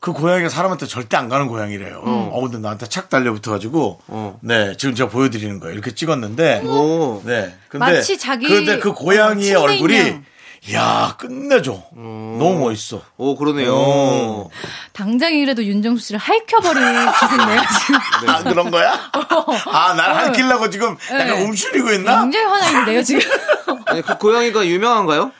그 0.00 0.14
고양이가 0.14 0.48
사람한테 0.48 0.86
절대 0.86 1.18
안 1.18 1.28
가는 1.28 1.46
고양이래요. 1.46 2.00
어, 2.02 2.40
근데 2.40 2.56
나한테 2.58 2.86
착 2.88 3.10
달려붙어가지고, 3.10 4.00
어. 4.08 4.38
네, 4.40 4.74
지금 4.78 4.94
제가 4.94 5.10
보여드리는 5.10 5.60
거예요. 5.60 5.74
이렇게 5.74 5.94
찍었는데, 5.94 6.62
오. 6.64 7.20
네. 7.26 7.54
근데, 7.68 7.78
마치 7.96 8.16
자기 8.16 8.48
근데 8.48 8.78
그 8.78 8.94
고양이의 8.94 9.54
어, 9.56 9.60
얼굴이, 9.60 9.94
침대 9.94 10.22
이야, 10.68 11.16
끝내줘. 11.18 11.82
너무 11.94 12.60
멋있어. 12.60 13.02
오, 13.18 13.36
그러네요. 13.36 13.74
오. 13.74 14.50
당장이라도 14.94 15.64
윤정수 15.64 16.06
씨를 16.06 16.18
할켜버릴 16.20 16.80
기세인데요, 17.20 17.60
지금. 17.80 18.00
아, 18.30 18.42
그런 18.42 18.70
거야? 18.70 18.92
아, 19.66 19.94
날 19.94 20.16
할키려고 20.16 20.70
지금 20.70 20.96
약간 21.12 21.26
네. 21.26 21.44
움츠리고 21.44 21.92
있나? 21.92 22.22
굉장히 22.22 22.46
화나 22.46 22.66
있는데요, 22.68 23.02
지금. 23.02 23.20
아니, 23.86 24.00
그 24.02 24.16
고양이가 24.16 24.66
유명한가요? 24.66 25.32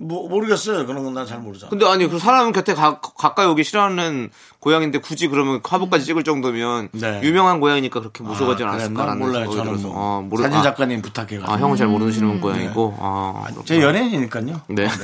뭐, 0.00 0.28
모르겠어요. 0.28 0.86
그런 0.86 1.02
건 1.04 1.12
난 1.12 1.26
잘 1.26 1.40
모르잖아. 1.40 1.70
근데 1.70 1.84
아니, 1.86 2.08
그 2.08 2.18
사람 2.20 2.52
곁에 2.52 2.72
가, 2.74 3.00
가까이 3.00 3.46
오기 3.46 3.64
싫어하는 3.64 4.30
고양인데 4.60 4.98
굳이 5.00 5.26
그러면 5.28 5.60
화보까지 5.64 6.04
찍을 6.04 6.22
정도면 6.22 6.88
네. 6.92 7.20
유명한 7.24 7.58
고양이니까 7.60 7.98
그렇게 8.00 8.22
무서워하지 8.22 8.62
아, 8.64 8.68
않았을까? 8.68 8.88
그랬나? 8.94 9.04
라는 9.06 9.18
몰라요. 9.18 9.50
저는. 9.50 9.82
뭐 9.82 9.92
어, 9.94 10.22
모르, 10.22 10.42
사진 10.42 10.58
아, 10.58 10.62
작가님 10.62 11.02
부탁해가지고. 11.02 11.50
아, 11.52 11.58
형은 11.58 11.76
잘 11.76 11.88
모르시는 11.88 12.40
고양이고. 12.40 12.96
아, 13.00 13.46
제 13.64 13.80
연예인이니까요. 13.82 14.62
네. 14.68 14.88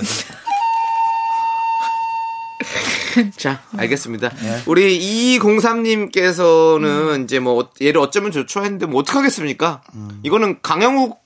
자, 3.37 3.62
알겠습니다. 3.76 4.28
네. 4.30 4.62
우리 4.66 5.38
2203님께서는 5.38 7.24
이제 7.24 7.38
뭐, 7.38 7.70
얘를 7.80 8.00
어쩌면 8.00 8.30
좋죠 8.33 8.62
했는데 8.64 8.87
뭐 8.87 9.00
어떡하겠습니까? 9.00 9.83
음. 9.94 10.20
이거는 10.22 10.59
강영욱 10.62 11.22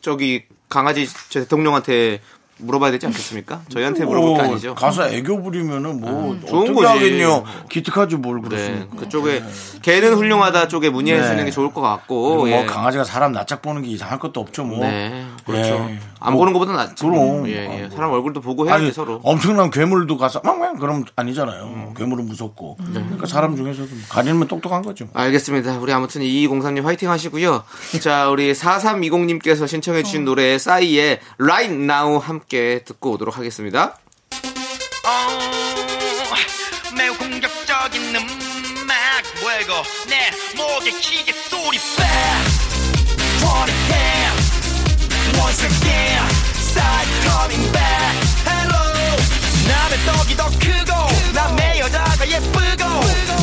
저기 0.00 0.44
강아지 0.68 1.08
저 1.30 1.40
대통령한테 1.40 2.20
물어봐야 2.58 2.90
되지 2.92 3.06
않겠습니까? 3.06 3.62
저희한테 3.68 4.04
물어볼 4.04 4.36
게 4.36 4.40
아니죠. 4.42 4.74
가서 4.74 5.08
애교 5.08 5.42
부리면은 5.42 6.00
뭐 6.00 6.38
좋은 6.48 6.62
어떻게 6.62 6.72
거지. 6.72 6.86
하겠냐. 6.86 7.42
기특하지 7.68 8.16
뭘 8.16 8.40
네, 8.42 8.48
그렇습니까. 8.48 8.96
그쪽에 8.96 9.42
개는 9.82 10.14
훌륭하다 10.14 10.68
쪽에 10.68 10.90
문의하시는 10.90 11.36
네. 11.36 11.44
게 11.44 11.50
좋을 11.50 11.72
것 11.72 11.80
같고. 11.80 12.36
뭐 12.36 12.48
예. 12.50 12.64
강아지가 12.64 13.04
사람 13.04 13.32
낯짝 13.32 13.62
보는 13.62 13.82
게 13.82 13.88
이상할 13.88 14.18
것도 14.18 14.40
없죠 14.40 14.64
뭐. 14.64 14.80
네, 14.80 15.26
그렇죠. 15.44 15.74
예. 15.90 15.98
안 16.18 16.32
뭐, 16.32 16.40
보는 16.40 16.52
것보다 16.54 16.72
낫죠. 16.72 17.10
그럼. 17.10 17.46
예, 17.48 17.80
예. 17.80 17.84
아, 17.84 17.90
사람 17.94 18.10
얼굴도 18.10 18.40
보고 18.40 18.66
해야지 18.66 18.84
아니, 18.84 18.92
서로. 18.92 19.20
엄청난 19.22 19.70
괴물도 19.70 20.16
가서 20.16 20.40
막 20.42 20.56
그럼 20.78 21.04
아니잖아요. 21.14 21.62
음. 21.64 21.94
괴물은 21.96 22.26
무섭고. 22.26 22.78
네. 22.92 23.00
그러니까 23.00 23.26
사람 23.26 23.54
중에서도 23.56 23.88
가리면 24.08 24.48
똑똑한 24.48 24.82
거죠. 24.82 25.08
알겠습니다. 25.12 25.78
우리 25.78 25.92
아무튼 25.92 26.22
2203님 26.22 26.82
화이팅 26.82 27.10
하시고요. 27.10 27.62
자, 28.00 28.28
우리 28.30 28.52
4320님께서 28.52 29.68
신청해주신 29.68 30.24
노래 30.24 30.58
싸이의 30.58 31.20
Right 31.38 31.74
Now 31.74 32.18
함께 32.18 32.45
듣고 32.48 33.12
오도록 33.12 33.36
하겠습니다. 33.38 33.98
매우 36.96 37.16
공격적인 37.16 38.16
음악. 38.16 38.36
이거? 39.60 39.82
내 40.06 40.30
목에 40.56 40.90
기계 41.00 41.32
소리 41.32 41.78
back 41.96 42.44
Party 43.40 43.74
down 43.88 44.36
Once 45.40 45.64
again 45.64 46.28
Side 46.54 47.10
coming 47.22 47.72
back 47.72 48.14
Hello. 48.46 49.16
남의 49.66 49.98
떡이 50.04 50.36
더 50.36 50.44
크고 50.50 51.32
남의 51.32 51.80
여자가 51.80 52.28
예쁘고 52.28 52.84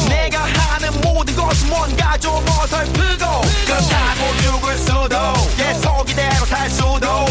내가 0.08 0.44
하는 0.44 1.02
모든 1.02 1.36
것은 1.36 1.70
뭔가 1.70 2.18
좀 2.18 2.36
어설프고 2.48 3.42
그렇다고 3.66 4.38
죽을 4.44 4.78
수도 4.78 5.18
계속 5.58 6.10
이대로 6.10 6.46
살 6.46 6.70
수도 6.70 7.26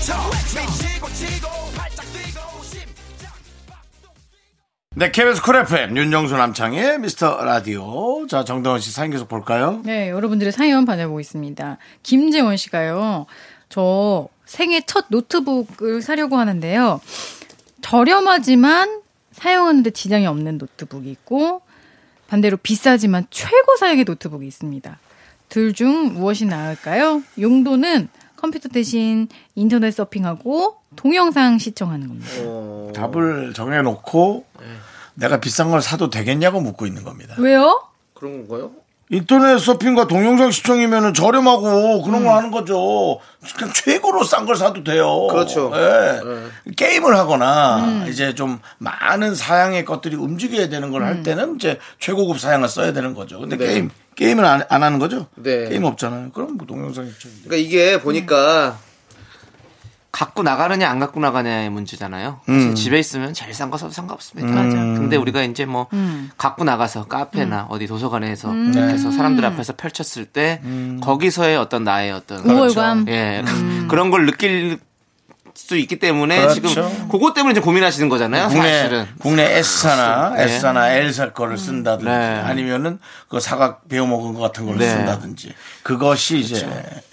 외쳐 0.00 0.14
미치고 0.62 1.08
치고 1.10 1.48
팔짝 1.76 2.06
뛰고 2.06 2.62
심장 2.62 3.30
네, 4.96 5.10
KBS 5.10 5.42
쿨 5.42 5.56
FM 5.56 5.94
윤정수 5.94 6.36
남창희의 6.38 6.98
미스터 7.00 7.44
라디오. 7.44 8.26
자, 8.26 8.42
정다원 8.42 8.80
씨 8.80 8.90
사연 8.92 9.10
계속 9.10 9.28
볼까요? 9.28 9.82
네, 9.84 10.08
여러분들의 10.08 10.52
사연 10.54 10.86
받아보겠습니다. 10.86 11.76
김재원 12.02 12.56
씨가요. 12.56 13.26
저 13.68 14.28
생애 14.46 14.80
첫 14.86 15.04
노트북을 15.10 16.00
사려고 16.00 16.38
하는데요. 16.38 17.02
저렴하지만 17.82 19.02
사용하는데 19.32 19.90
지장이 19.90 20.26
없는 20.26 20.56
노트북이 20.56 21.10
있고 21.10 21.60
반대로 22.28 22.56
비싸지만 22.56 23.26
최고 23.28 23.76
사양의 23.78 24.04
노트북이 24.04 24.46
있습니다. 24.46 24.98
둘 25.50 25.74
중 25.74 26.14
무엇이 26.14 26.46
나을까요? 26.46 27.22
용도는 27.38 28.08
컴퓨터 28.40 28.68
대신 28.68 29.28
인터넷 29.54 29.90
서핑하고 29.90 30.76
동영상 30.96 31.58
시청하는 31.58 32.08
겁니다. 32.08 32.30
답을 32.94 33.52
정해놓고 33.54 34.46
내가 35.14 35.40
비싼 35.40 35.70
걸 35.70 35.82
사도 35.82 36.10
되겠냐고 36.10 36.60
묻고 36.60 36.86
있는 36.86 37.04
겁니다. 37.04 37.34
왜요? 37.38 37.82
그런 38.14 38.46
건가요? 38.48 38.72
인터넷 39.12 39.58
서핑과 39.58 40.06
동영상 40.06 40.52
시청이면 40.52 41.14
저렴하고 41.14 42.02
그런 42.02 42.22
걸 42.24 42.32
하는 42.32 42.52
거죠. 42.52 43.18
그냥 43.56 43.72
최고로 43.74 44.22
싼 44.22 44.46
걸 44.46 44.54
사도 44.54 44.84
돼요. 44.84 45.26
그렇죠. 45.26 45.72
예. 45.74 46.20
게임을 46.76 47.16
하거나 47.16 48.04
이제 48.08 48.36
좀 48.36 48.60
많은 48.78 49.34
사양의 49.34 49.84
것들이 49.84 50.14
움직여야 50.14 50.68
되는 50.68 50.92
걸할 50.92 51.24
때는 51.24 51.56
이제 51.56 51.80
최고급 51.98 52.38
사양을 52.38 52.68
써야 52.68 52.92
되는 52.92 53.14
거죠. 53.14 53.40
근데 53.40 53.56
네. 53.56 53.66
게임 53.66 53.90
게임은 54.20 54.44
안, 54.44 54.62
안 54.68 54.82
하는 54.82 54.98
거죠? 54.98 55.28
네. 55.36 55.70
게임 55.70 55.84
없잖아요. 55.84 56.30
그럼 56.32 56.58
뭐 56.58 56.66
동영상 56.66 57.08
시청인데. 57.08 57.48
그러니까 57.48 57.66
이게 57.66 57.98
보니까 58.02 58.76
갖고 60.12 60.42
나가느냐 60.42 60.90
안 60.90 60.98
갖고 60.98 61.20
나가냐의 61.20 61.70
문제잖아요. 61.70 62.40
사실 62.46 62.74
집에 62.74 62.98
있으면 62.98 63.32
제일 63.32 63.54
싼 63.54 63.70
거 63.70 63.78
사도 63.78 63.92
상관없습니다. 63.92 64.52
맞아. 64.52 64.76
근데 64.76 65.16
우리가 65.16 65.42
이제 65.44 65.64
뭐 65.64 65.86
갖고 66.36 66.64
나가서 66.64 67.06
카페나 67.06 67.68
어디 67.70 67.86
도서관에서 67.86 68.54
이렇게 68.54 68.80
해서 68.92 69.10
사람들 69.10 69.42
앞에서 69.46 69.74
펼쳤을 69.76 70.26
때 70.26 70.60
거기서의 71.00 71.56
어떤 71.56 71.84
나의 71.84 72.12
어떤 72.12 72.40
우월감. 72.40 73.06
예 73.08 73.42
그런 73.88 74.10
걸 74.10 74.26
느낄 74.26 74.78
수 75.60 75.76
있기 75.76 75.98
때문에 75.98 76.40
그렇죠. 76.40 76.54
지금 76.54 77.08
그것 77.08 77.34
때문에 77.34 77.52
이제 77.52 77.60
고민하시는 77.60 78.08
거잖아요. 78.08 78.48
국내 78.48 78.78
사실은. 78.82 79.06
국내 79.20 79.42
S사나 79.58 80.30
네. 80.36 80.42
S사나 80.44 80.92
L사 80.94 81.32
거를 81.32 81.58
쓴다든지 81.58 82.10
네. 82.10 82.40
아니면은 82.40 82.98
그 83.28 83.38
사각 83.40 83.86
배워 83.88 84.06
먹은 84.06 84.34
것 84.34 84.40
같은 84.40 84.66
걸 84.66 84.78
네. 84.78 84.88
쓴다든지 84.88 85.54
그것이 85.82 86.38
이제 86.38 86.66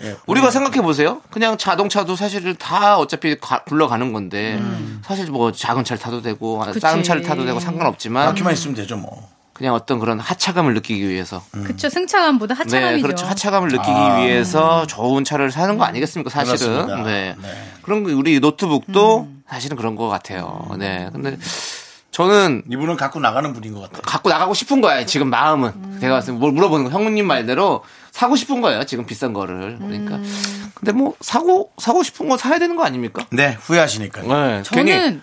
예. 0.03 0.15
우리가 0.25 0.49
생각해 0.49 0.81
보세요. 0.81 1.21
그냥 1.29 1.57
자동차도 1.57 2.15
사실 2.15 2.55
다 2.55 2.97
어차피 2.97 3.37
가- 3.39 3.63
굴러가는 3.65 4.13
건데 4.13 4.59
사실 5.05 5.27
뭐 5.27 5.51
작은 5.51 5.83
차를 5.83 5.99
타도 6.01 6.21
되고 6.21 6.59
그치. 6.59 6.79
작은 6.79 7.03
차를 7.03 7.21
타도 7.21 7.45
되고 7.45 7.59
상관없지만 7.59 8.27
바퀴만 8.27 8.53
있으면 8.53 8.75
되죠 8.75 8.95
뭐. 8.97 9.29
그냥 9.57 9.73
어떤 9.73 9.97
그런 9.97 10.19
하차감을 10.19 10.75
느끼기 10.75 11.09
위해서 11.09 11.43
그쵸. 11.65 11.89
승차감보다 11.89 12.53
하차감이죠. 12.53 12.95
네, 12.97 13.01
그렇죠. 13.01 13.25
하차감을 13.25 13.69
느끼기 13.69 13.89
아. 13.89 14.17
위해서 14.19 14.85
좋은 14.85 15.23
차를 15.23 15.51
사는 15.51 15.79
거 15.79 15.83
아니겠습니까, 15.83 16.29
사실은. 16.29 17.03
네. 17.03 17.35
네. 17.41 17.71
그런 17.81 18.03
거 18.03 18.11
우리 18.15 18.39
노트북도 18.39 19.27
사실은 19.49 19.75
그런 19.75 19.95
것 19.95 20.07
같아요. 20.09 20.69
네. 20.77 21.09
근데 21.11 21.39
저는 22.11 22.65
이분은 22.71 22.97
갖고 22.97 23.19
나가는 23.19 23.51
분인 23.51 23.73
것 23.73 23.81
같아요. 23.81 24.01
갖고 24.03 24.29
나가고 24.29 24.53
싶은 24.53 24.79
거야, 24.79 25.07
지금 25.07 25.31
마음은. 25.31 25.99
제가 26.01 26.15
봤을 26.15 26.33
때뭘 26.35 26.51
물어보는 26.51 26.85
거, 26.85 26.91
형님 26.91 27.25
말대로 27.25 27.83
사고 28.11 28.35
싶은 28.35 28.61
거예요, 28.61 28.83
지금 28.85 29.07
비싼 29.07 29.33
거를. 29.33 29.79
그러니까. 29.79 30.19
근데 30.75 30.91
뭐, 30.91 31.15
사고, 31.21 31.71
사고 31.79 32.03
싶은 32.03 32.29
거 32.29 32.37
사야 32.37 32.59
되는 32.59 32.75
거 32.75 32.83
아닙니까? 32.83 33.25
네, 33.31 33.57
후회하시니까요. 33.59 34.27
네. 34.27 34.63
괜히 34.69 34.91
저는 34.91 35.21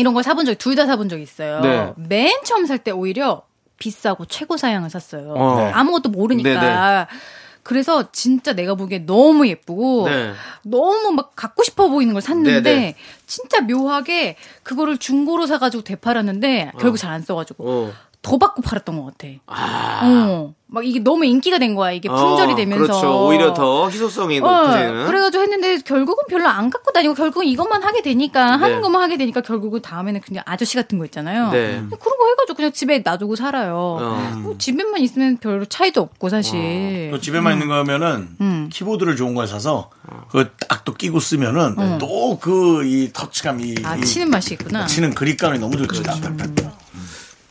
이런 0.00 0.14
걸 0.14 0.22
사본 0.22 0.46
적, 0.46 0.54
둘 0.58 0.74
다 0.74 0.86
사본 0.86 1.08
적 1.08 1.18
있어요. 1.20 1.60
네. 1.60 1.92
맨 1.96 2.32
처음 2.44 2.66
살 2.66 2.78
때 2.78 2.90
오히려 2.90 3.42
비싸고 3.78 4.26
최고 4.26 4.56
사양을 4.56 4.90
샀어요. 4.90 5.32
어. 5.36 5.56
네. 5.60 5.70
아무것도 5.72 6.08
모르니까. 6.10 7.08
네, 7.10 7.16
그래서 7.62 8.10
진짜 8.10 8.52
내가 8.54 8.74
보기에 8.74 9.00
너무 9.00 9.46
예쁘고 9.46 10.08
네. 10.08 10.32
너무 10.64 11.12
막 11.12 11.32
갖고 11.36 11.62
싶어 11.62 11.88
보이는 11.88 12.12
걸 12.14 12.22
샀는데 12.22 12.60
네, 12.62 12.80
네. 12.80 12.94
진짜 13.26 13.60
묘하게 13.60 14.36
그거를 14.62 14.96
중고로 14.98 15.46
사가지고 15.46 15.84
되팔았는데 15.84 16.72
결국 16.80 16.96
잘 16.96 17.12
안 17.12 17.20
써가지고 17.22 17.64
어. 17.68 17.92
더 18.22 18.36
받고 18.36 18.60
팔았던 18.62 18.96
것 19.02 19.04
같아. 19.16 19.28
어. 19.46 20.54
막 20.72 20.86
이게 20.86 21.00
너무 21.00 21.24
인기가 21.24 21.58
된 21.58 21.74
거야. 21.74 21.90
이게 21.90 22.08
품절이 22.08 22.52
어, 22.52 22.56
되면서. 22.56 22.84
그렇죠. 22.84 23.26
오히려 23.26 23.54
더 23.54 23.88
희소성이 23.88 24.38
어, 24.38 24.42
높아지는. 24.42 25.06
그래가지고 25.06 25.42
했는데 25.42 25.78
결국은 25.78 26.24
별로 26.28 26.46
안 26.48 26.70
갖고 26.70 26.92
다니고 26.92 27.14
결국은 27.14 27.46
이것만 27.46 27.82
하게 27.82 28.02
되니까 28.02 28.56
네. 28.56 28.62
하는 28.62 28.80
것만 28.82 29.02
하게 29.02 29.16
되니까 29.16 29.40
결국은 29.40 29.80
다음에는 29.82 30.20
그냥 30.20 30.44
아저씨 30.46 30.76
같은 30.76 30.98
거 30.98 31.04
있잖아요. 31.06 31.50
네. 31.50 31.82
그런 31.88 32.18
거 32.18 32.28
해가지고 32.28 32.54
그냥 32.56 32.72
집에 32.72 32.98
놔두고 33.00 33.34
살아요. 33.36 33.74
어. 34.00 34.32
뭐 34.42 34.54
집에만 34.58 35.00
있으면 35.00 35.38
별로 35.38 35.64
차이도 35.64 36.00
없고 36.02 36.28
사실. 36.28 37.08
또 37.10 37.18
집에만 37.18 37.54
있는 37.54 37.68
거면은 37.68 38.28
음. 38.40 38.68
키보드를 38.72 39.16
좋은 39.16 39.34
걸 39.34 39.48
사서 39.48 39.90
그 40.30 40.44
딱 40.68 40.80
또 40.84 40.94
끼고 40.94 41.20
쓰면은 41.20 41.98
또 41.98 42.38
그 42.38 42.84
이 42.84 43.10
터치감이 43.12 43.76
아이 43.82 44.02
치는 44.02 44.30
맛이 44.30 44.54
있구나. 44.54 44.86
치는 44.86 45.14
그립감이 45.14 45.58
너무 45.58 45.76
좋지. 45.76 46.02
그렇죠. 46.02 46.70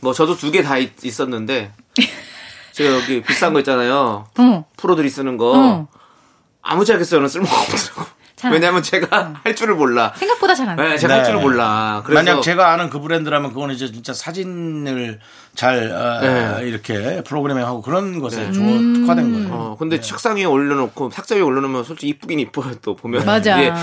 뭐 0.00 0.12
저도 0.12 0.36
두 0.36 0.50
개 0.50 0.62
다 0.62 0.76
있었는데 0.78 1.72
제가 2.72 2.94
여기 2.96 3.22
비싼 3.22 3.52
거 3.52 3.58
있잖아요. 3.60 4.26
어. 4.38 4.64
프로들이 4.76 5.08
쓰는 5.10 5.36
거 5.36 5.52
어. 5.56 5.88
아무짝에 6.62 7.02
써는 7.04 7.28
쓸모가 7.28 7.54
없더라고. 7.60 8.10
잘안 8.36 8.54
왜냐면 8.54 8.82
제가 8.82 9.34
할 9.44 9.54
줄을 9.54 9.74
몰라. 9.74 10.14
생각보다 10.16 10.54
잘안 10.54 10.76
돼. 10.76 10.88
네, 10.88 10.96
제가 10.98 11.14
할 11.14 11.22
네. 11.22 11.26
줄을 11.28 11.40
몰라. 11.40 12.02
그래서 12.06 12.22
만약 12.22 12.40
제가 12.40 12.72
아는 12.72 12.88
그 12.88 12.98
브랜드라면 13.00 13.52
그거는 13.52 13.74
이제 13.74 13.90
진짜 13.92 14.14
사진을 14.14 15.20
잘 15.54 15.90
어, 15.92 16.20
네. 16.20 16.68
이렇게 16.68 17.22
프로그래밍하고 17.24 17.82
그런 17.82 18.18
것에 18.20 18.40
음. 18.46 18.52
좋 18.52 19.00
특화된 19.00 19.32
거예요. 19.32 19.48
어, 19.52 19.76
근데 19.78 20.00
책상 20.00 20.36
위에 20.36 20.44
올려놓고 20.44 21.08
탁자 21.10 21.34
위에 21.34 21.42
올려놓으면 21.42 21.84
솔직히 21.84 22.08
이쁘긴 22.10 22.38
이뻐요. 22.40 22.74
또 22.82 22.96
보면 22.96 23.24
맞아. 23.26 23.56
음. 23.56 23.60
이게 23.60 23.68
하, 23.70 23.78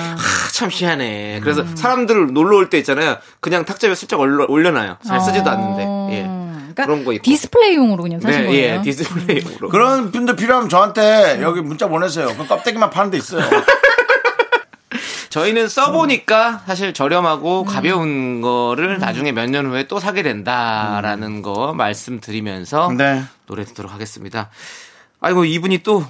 참 0.54 0.70
희한해. 0.72 1.40
그래서 1.44 1.64
사람들 1.76 2.34
놀러 2.34 2.58
올 2.58 2.70
때 2.70 2.78
있잖아요. 2.80 3.18
그냥 3.40 3.66
탁자 3.66 3.88
위에 3.88 3.96
슬쩍 3.96 4.20
올려, 4.20 4.46
올려놔요. 4.48 4.98
잘 5.06 5.20
쓰지도 5.22 5.50
않는데. 5.50 6.16
예. 6.16 6.24
그러니까 6.24 6.86
그런 6.86 7.06
거 7.06 7.14
있고. 7.14 7.24
디스플레이용으로 7.24 8.04
그냥 8.04 8.20
사신 8.20 8.42
네, 8.42 8.48
거예요. 8.48 8.76
예, 8.78 8.82
디스플레이로. 8.82 9.70
그런 9.70 10.12
분들 10.12 10.36
필요하면 10.36 10.70
저한테 10.70 11.40
여기 11.42 11.62
문자 11.62 11.88
보내세요. 11.88 12.28
그 12.38 12.48
껍데기만 12.48 12.90
파는 12.90 13.12
데 13.12 13.18
있어요. 13.18 13.42
저희는 15.30 15.68
써보니까 15.68 16.64
사실 16.66 16.90
음. 16.90 16.94
저렴하고 16.94 17.64
가벼운 17.66 18.42
거를 18.42 18.98
나중에 19.00 19.32
몇 19.32 19.48
년 19.50 19.66
후에 19.68 19.88
또 19.88 20.00
사게 20.00 20.24
된다라는 20.24 21.42
거 21.42 21.74
말씀드리면서 21.74 22.92
네. 22.98 23.24
노래 23.46 23.64
듣도록 23.66 23.92
하겠습니다. 23.94 24.50
아이고 25.22 25.46
이분이 25.46 25.80
또 25.84 26.06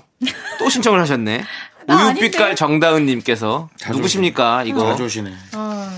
또 0.59 0.68
신청을 0.70 0.99
하셨네. 1.01 1.43
나 1.86 2.07
우유빛깔 2.07 2.41
아닌데. 2.41 2.55
정다은님께서 2.55 3.70
누구십니까 3.91 4.63
이거 4.63 4.82
자주 4.91 5.03
오시네. 5.05 5.32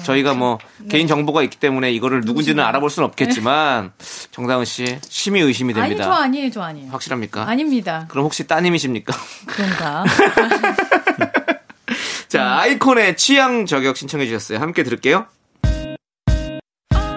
저희가 0.04 0.34
뭐 0.34 0.58
개인 0.90 1.08
정보가 1.08 1.42
있기 1.44 1.58
때문에 1.58 1.92
이거를 1.94 2.22
누군지는 2.22 2.64
알아볼 2.64 2.90
수는 2.90 3.08
없겠지만 3.08 3.94
정다은 4.32 4.66
씨 4.66 5.00
심히 5.08 5.40
의심이 5.40 5.74
됩니다. 5.74 6.04
저 6.04 6.12
아니에요 6.12 6.52
저 6.52 6.62
아니에요. 6.62 6.92
확실합니까? 6.92 7.48
아닙니다. 7.48 8.06
그럼 8.10 8.26
혹시 8.26 8.46
따님이십니까? 8.46 9.14
그런가? 9.48 10.04
자 12.40 12.60
아이콘의 12.60 13.18
취향 13.18 13.66
저격 13.66 13.98
신청해 13.98 14.26
주셨어요. 14.28 14.60
함께 14.60 14.84
들을게요. 14.84 15.26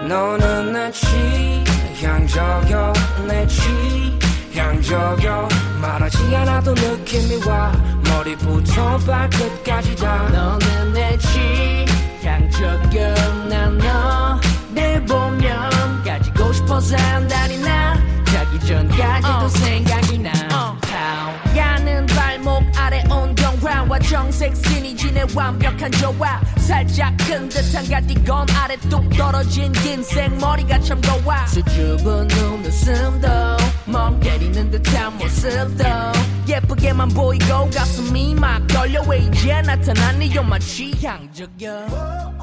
너는 0.05 0.73
내 0.73 0.91
취향 0.91 2.27
저격 2.27 2.93
내 3.25 3.47
취향 3.47 4.81
저격. 4.81 5.47
말하지 5.81 6.35
않아도 6.35 6.73
느낌이 6.73 7.41
와. 7.47 7.71
머리부터 8.09 8.97
발끝까지 8.97 9.95
다. 9.95 10.27
너는 10.29 10.91
내 10.91 11.17
취향 11.17 12.51
저격 12.51 13.47
난너내 13.47 15.05
보면 15.05 16.03
가지고 16.03 16.51
싶어서 16.51 16.97
한다니 16.97 17.59
나. 17.59 17.97
자기 18.25 18.59
전까지도 18.59 19.47
생각이 19.47 20.17
나. 20.17 20.31
야는 21.55 22.07
발목 22.07 22.32
아래 22.32 22.32
온경화와 23.93 23.99
정색 23.99 24.55
스키니진의 24.55 25.27
완벽한 25.35 25.91
조화. 25.91 26.41
살짝 26.57 27.15
큰 27.17 27.47
듯한 27.49 27.87
가디건 27.87 28.47
아래 28.51 28.75
뚝 28.89 29.07
떨어진 29.11 29.71
긴 29.71 30.01
생머리가 30.01 30.79
참 30.79 30.99
고와 31.01 31.45
수줍은 31.47 32.27
눈웃음도 32.27 33.27
멍 33.85 34.19
때리는 34.19 34.71
듯한 34.71 35.17
모습도 35.17 35.83
예쁘게만 36.47 37.09
보이고 37.09 37.69
가슴이 37.69 38.35
막 38.35 38.65
떨려 38.67 39.01
왜 39.03 39.19
이제 39.19 39.61
나타난 39.61 40.19
네 40.19 40.33
요마 40.33 40.57
취향적여. 40.59 42.33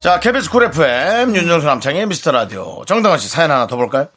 자, 0.00 0.20
KBS 0.20 0.50
쿨 0.50 0.64
FM 0.64 1.34
윤정수 1.34 1.66
남창희의 1.66 2.06
미스터 2.06 2.30
라디오. 2.32 2.84
정당원 2.84 3.18
씨 3.18 3.28
사연 3.28 3.50
하나 3.50 3.66
더 3.66 3.76
볼까요? 3.76 4.08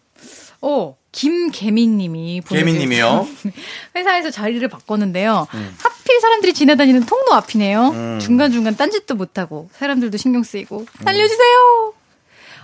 오, 0.61 0.95
김개민님이 1.11 2.41
개민님이요? 2.47 3.27
회사에서 3.95 4.29
자리를 4.29 4.67
바꿨는데요. 4.67 5.47
하필 5.49 6.21
사람들이 6.21 6.53
지나다니는 6.53 7.05
통로 7.05 7.33
앞이네요. 7.33 8.19
중간 8.21 8.51
중간 8.51 8.75
딴짓도 8.75 9.15
못하고 9.15 9.69
사람들도 9.73 10.17
신경 10.17 10.43
쓰이고 10.43 10.85
살려주세요. 11.03 11.93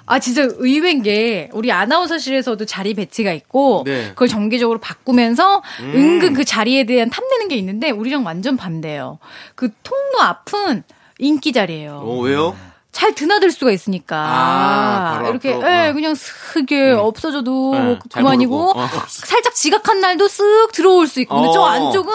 아 0.06 0.20
진짜 0.20 0.46
의외인 0.58 1.02
게 1.02 1.50
우리 1.54 1.72
아나운서실에서도 1.72 2.66
자리 2.66 2.94
배치가 2.94 3.32
있고 3.32 3.84
네. 3.86 4.10
그걸 4.10 4.28
정기적으로 4.28 4.80
바꾸면서 4.80 5.64
은근 5.80 6.34
그 6.34 6.44
자리에 6.44 6.86
대한 6.86 7.10
탐내는 7.10 7.48
게 7.48 7.56
있는데 7.56 7.90
우리랑 7.90 8.26
완전 8.26 8.58
반대예요. 8.58 9.20
그 9.56 9.72
통로 9.84 10.22
앞은 10.22 10.84
인기 11.20 11.54
자리예요. 11.54 12.02
어, 12.04 12.20
왜요? 12.20 12.56
잘 12.94 13.14
드나들 13.16 13.52
수가 13.52 13.72
있으니까 13.72 14.16
아, 14.16 15.28
이렇게 15.28 15.52
앞으로? 15.52 15.68
예, 15.68 15.90
어. 15.90 15.94
그냥 15.94 16.14
슥게 16.16 16.92
없어져도 16.92 17.72
네, 17.74 18.00
잘 18.10 18.24
그만이고. 18.24 18.80
어. 18.80 18.88
살짝 19.08 19.56
지각한 19.56 20.00
날도 20.00 20.28
쓱 20.28 20.72
들어올 20.72 21.08
수 21.08 21.20
있고 21.20 21.36
근데 21.36 21.50
저 21.54 21.62
어. 21.62 21.66
안쪽은 21.66 22.14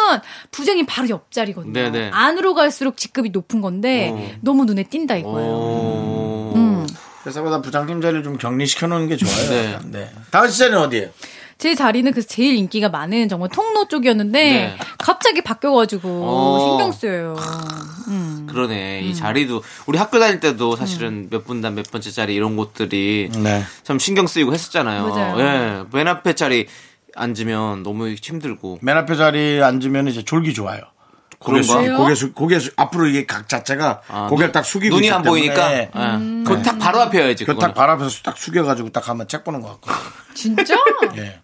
부장님 0.52 0.86
바로 0.86 1.08
옆자리거든요. 1.08 1.72
네네. 1.72 2.10
안으로 2.12 2.54
갈수록 2.54 2.96
직급이 2.96 3.30
높은 3.30 3.60
건데 3.60 4.10
어. 4.14 4.38
너무 4.40 4.64
눈에 4.64 4.84
띈다 4.84 5.16
이거예요. 5.16 5.50
어... 5.52 6.52
음. 6.54 6.86
회사보다 7.26 7.60
부장님 7.60 8.00
자리를 8.00 8.22
좀 8.22 8.38
격리시켜 8.38 8.86
놓는 8.86 9.08
게 9.08 9.16
좋아요. 9.16 9.50
네. 9.50 9.78
네. 9.84 10.10
씨 10.48 10.58
자리는 10.58 10.78
어디예요? 10.78 11.10
제 11.58 11.74
자리는 11.74 12.10
그 12.12 12.24
제일 12.24 12.54
인기가 12.54 12.88
많은 12.88 13.28
정말 13.28 13.48
통로 13.48 13.88
쪽이었는데 13.88 14.38
네. 14.40 14.76
갑자기 14.96 15.42
바뀌어가지고 15.42 16.08
어. 16.08 16.60
신경 16.60 16.92
쓰여요. 16.92 17.36
음. 18.06 18.46
그러네. 18.48 19.00
이 19.02 19.12
자리도 19.14 19.62
우리 19.86 19.98
학교 19.98 20.20
다닐 20.20 20.38
때도 20.38 20.76
사실은 20.76 21.28
몇 21.30 21.44
분단 21.44 21.74
몇 21.74 21.90
번째 21.90 22.10
자리 22.12 22.36
이런 22.36 22.56
곳들이 22.56 23.28
네. 23.42 23.64
참 23.82 23.98
신경 23.98 24.28
쓰이고 24.28 24.54
했었잖아요. 24.54 25.38
예. 25.38 25.84
맨 25.92 26.06
앞에 26.06 26.34
자리 26.34 26.68
앉으면 27.16 27.82
너무 27.82 28.08
힘들고. 28.10 28.78
맨 28.80 28.96
앞에 28.96 29.16
자리에 29.16 29.60
앉으면 29.60 30.06
이제 30.06 30.24
졸기 30.24 30.54
좋아요. 30.54 30.80
고개? 31.40 31.62
숙이, 31.62 31.88
고개 31.90 32.14
숙, 32.14 32.34
고개 32.34 32.58
숙, 32.58 32.72
앞으로 32.76 33.06
이게 33.06 33.26
각 33.26 33.48
자체가 33.48 34.02
아, 34.08 34.26
고개를 34.28 34.52
딱 34.52 34.64
숙이고 34.64 34.94
눈이 34.94 35.10
안 35.10 35.22
보이니까. 35.22 35.68
때문에 35.68 35.90
예. 35.94 36.44
그거 36.44 36.62
딱 36.62 36.78
바로 36.78 37.00
앞이어야지. 37.00 37.44
그딱 37.44 37.56
그거는. 37.56 37.74
발 37.74 37.90
앞에서 37.90 38.22
딱 38.22 38.36
숙여가지고 38.38 38.90
딱 38.90 39.08
하면 39.08 39.26
책 39.28 39.44
보는 39.44 39.60
것 39.60 39.80
같고. 39.80 39.90
진짜? 40.34 40.76
예. 41.18 41.40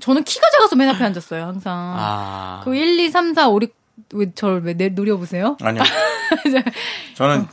저는 0.00 0.24
키가 0.24 0.46
작아서 0.52 0.76
맨 0.76 0.88
앞에 0.90 1.04
앉았어요 1.04 1.44
항상. 1.44 1.72
아. 1.96 2.60
그 2.64 2.74
1, 2.74 2.98
2, 3.00 3.10
3, 3.10 3.34
4, 3.34 3.48
5, 3.48 3.60
6, 3.62 3.74
왜 4.14 4.32
저를 4.34 4.62
왜 4.64 4.74
내- 4.74 4.88
노려보세요? 4.90 5.56
아니요. 5.62 5.82
저는 7.14 7.46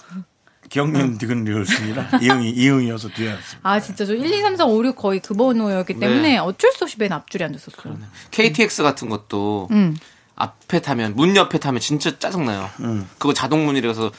기억력 0.70 1.18
디귿 1.20 1.44
리얼습니다. 1.46 2.20
이응이, 2.22 2.50
이응이어서 2.52 3.10
뒤에 3.10 3.32
앉습니다. 3.32 3.60
아 3.70 3.80
진짜 3.80 4.06
저 4.06 4.14
1, 4.14 4.26
2, 4.26 4.42
3, 4.42 4.56
4, 4.56 4.66
5, 4.66 4.84
6 4.86 4.96
거의 4.96 5.20
그 5.20 5.34
번호였기 5.34 6.00
때문에 6.00 6.22
네. 6.22 6.38
어쩔 6.38 6.72
수 6.72 6.84
없이 6.84 6.96
맨 7.00 7.12
앞줄에 7.12 7.46
앉았었어요. 7.46 7.98
KTX 8.32 8.84
같은 8.84 9.10
것도 9.10 9.68
음. 9.72 9.96
앞에 10.36 10.82
타면 10.82 11.16
문 11.16 11.36
옆에 11.36 11.60
타면 11.60 11.80
진짜 11.80 12.18
짜증나요. 12.18 12.70
음. 12.80 13.08
그거 13.20 13.34
자동문이라서 13.34 14.12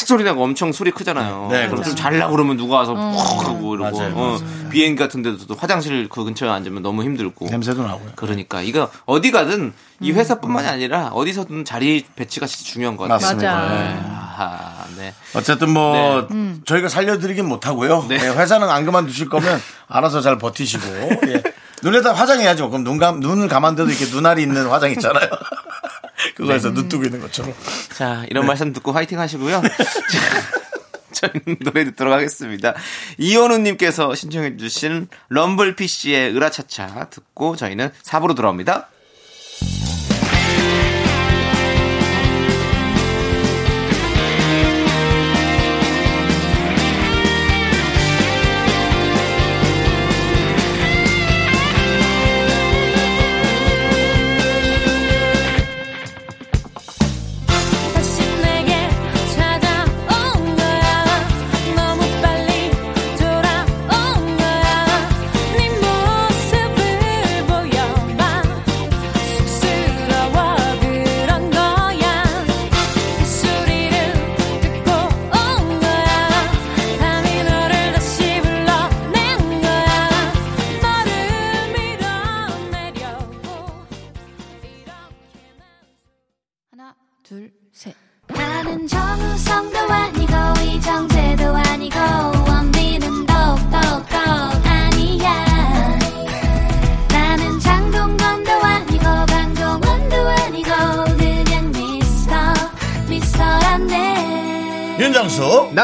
칙, 0.00 0.06
칙 0.06 0.08
소리 0.08 0.24
나고 0.24 0.42
엄청 0.42 0.72
소리 0.72 0.90
크잖아요. 0.90 1.48
네, 1.50 1.66
그럼 1.66 1.76
좀 1.76 1.82
그렇죠. 1.82 1.94
잘라고 1.94 2.32
그러면 2.32 2.56
누가 2.56 2.76
와서 2.76 2.94
퍽 2.94 3.46
하고 3.46 3.74
이러고 3.74 3.98
맞아요, 3.98 4.12
어, 4.16 4.38
비행기 4.70 4.98
같은 4.98 5.22
데도 5.22 5.54
화장실 5.54 6.08
그 6.08 6.24
근처에 6.24 6.48
앉으면 6.48 6.82
너무 6.82 7.02
힘들고 7.04 7.46
냄새도 7.50 7.82
나고요. 7.82 8.12
그러니까 8.16 8.62
이거 8.62 8.90
어디 9.04 9.30
가든 9.30 9.72
이 10.00 10.12
회사뿐만이 10.12 10.66
아니라 10.68 11.08
어디서든 11.08 11.64
자리 11.64 12.04
배치가 12.16 12.46
진짜 12.46 12.64
중요한 12.72 12.96
것 12.96 13.04
같아요. 13.04 13.18
맞습니다. 13.20 13.54
맞아. 13.54 13.74
네. 13.74 14.00
아하, 14.08 14.84
네. 14.96 15.14
어쨌든 15.34 15.70
뭐 15.70 15.94
네. 15.94 16.26
음. 16.34 16.62
저희가 16.64 16.88
살려드리긴 16.88 17.46
못하고요. 17.46 18.06
네. 18.08 18.14
예, 18.16 18.28
회사는 18.28 18.68
안 18.70 18.86
그만두실 18.86 19.28
거면 19.28 19.60
알아서 19.88 20.22
잘 20.22 20.38
버티시고 20.38 20.86
예. 21.28 21.42
눈에다 21.82 22.12
화장해야죠. 22.12 22.70
그럼 22.70 22.84
눈 22.84 22.98
감, 22.98 23.20
눈을 23.20 23.48
감았는데도 23.48 23.90
이렇게 23.90 24.14
눈알이 24.14 24.42
있는 24.42 24.66
화장 24.68 24.90
있잖아요. 24.92 25.28
그거에서 26.34 26.68
네. 26.68 26.74
눈 26.74 26.88
뜨고 26.88 27.04
있는 27.04 27.20
것처럼. 27.20 27.54
자, 27.94 28.24
이런 28.30 28.46
말씀 28.46 28.72
듣고 28.72 28.92
화이팅 28.92 29.18
하시고요. 29.18 29.62
자, 31.12 31.28
저희는 31.28 31.58
노래 31.60 31.84
듣도록 31.84 32.12
하겠습니다. 32.12 32.74
이현우님께서 33.18 34.14
신청해주신 34.14 35.08
럼블피쉬의 35.28 36.34
으라차차 36.34 37.08
듣고 37.10 37.56
저희는 37.56 37.90
4부로 38.02 38.34
돌아옵니다. 38.34 38.88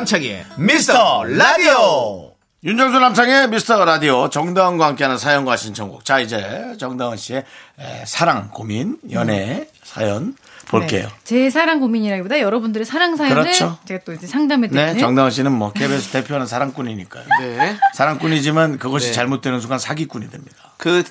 남창희의 0.07 0.45
미스터 0.57 1.25
라디오. 1.25 2.33
윤정수 2.63 3.01
남창의 3.01 3.49
미스터 3.49 3.85
라디오 3.85 4.31
정다은과 4.31 4.87
함께하는 4.87 5.19
사연과 5.19 5.57
신청곡. 5.57 6.05
자 6.05 6.21
이제 6.21 6.77
정다은 6.79 7.17
씨의 7.17 7.45
에, 7.81 8.05
사랑 8.07 8.51
고민 8.51 8.99
연애 9.11 9.69
사연 9.83 10.37
볼게요. 10.69 11.09
네. 11.09 11.15
제 11.25 11.51
사랑 11.51 11.81
고민이라기보다 11.81 12.39
여러분들의 12.39 12.85
사랑 12.85 13.17
사연을 13.17 13.43
그렇죠. 13.43 13.79
제가 13.85 14.05
또 14.05 14.13
이제 14.13 14.29
상담해 14.29 14.69
네, 14.69 14.75
드리는 14.77 14.99
정다은 15.01 15.31
씨는 15.31 15.51
뭐 15.51 15.73
KBS 15.73 16.11
대표하는 16.13 16.47
사랑꾼이니까요. 16.47 17.25
네. 17.41 17.77
사랑꾼이지만 17.95 18.79
그것이 18.79 19.09
네. 19.09 19.13
잘못되는 19.13 19.59
순간 19.59 19.81
사기꾼이 19.81 20.31
됩니다. 20.31 20.73
그, 20.77 21.03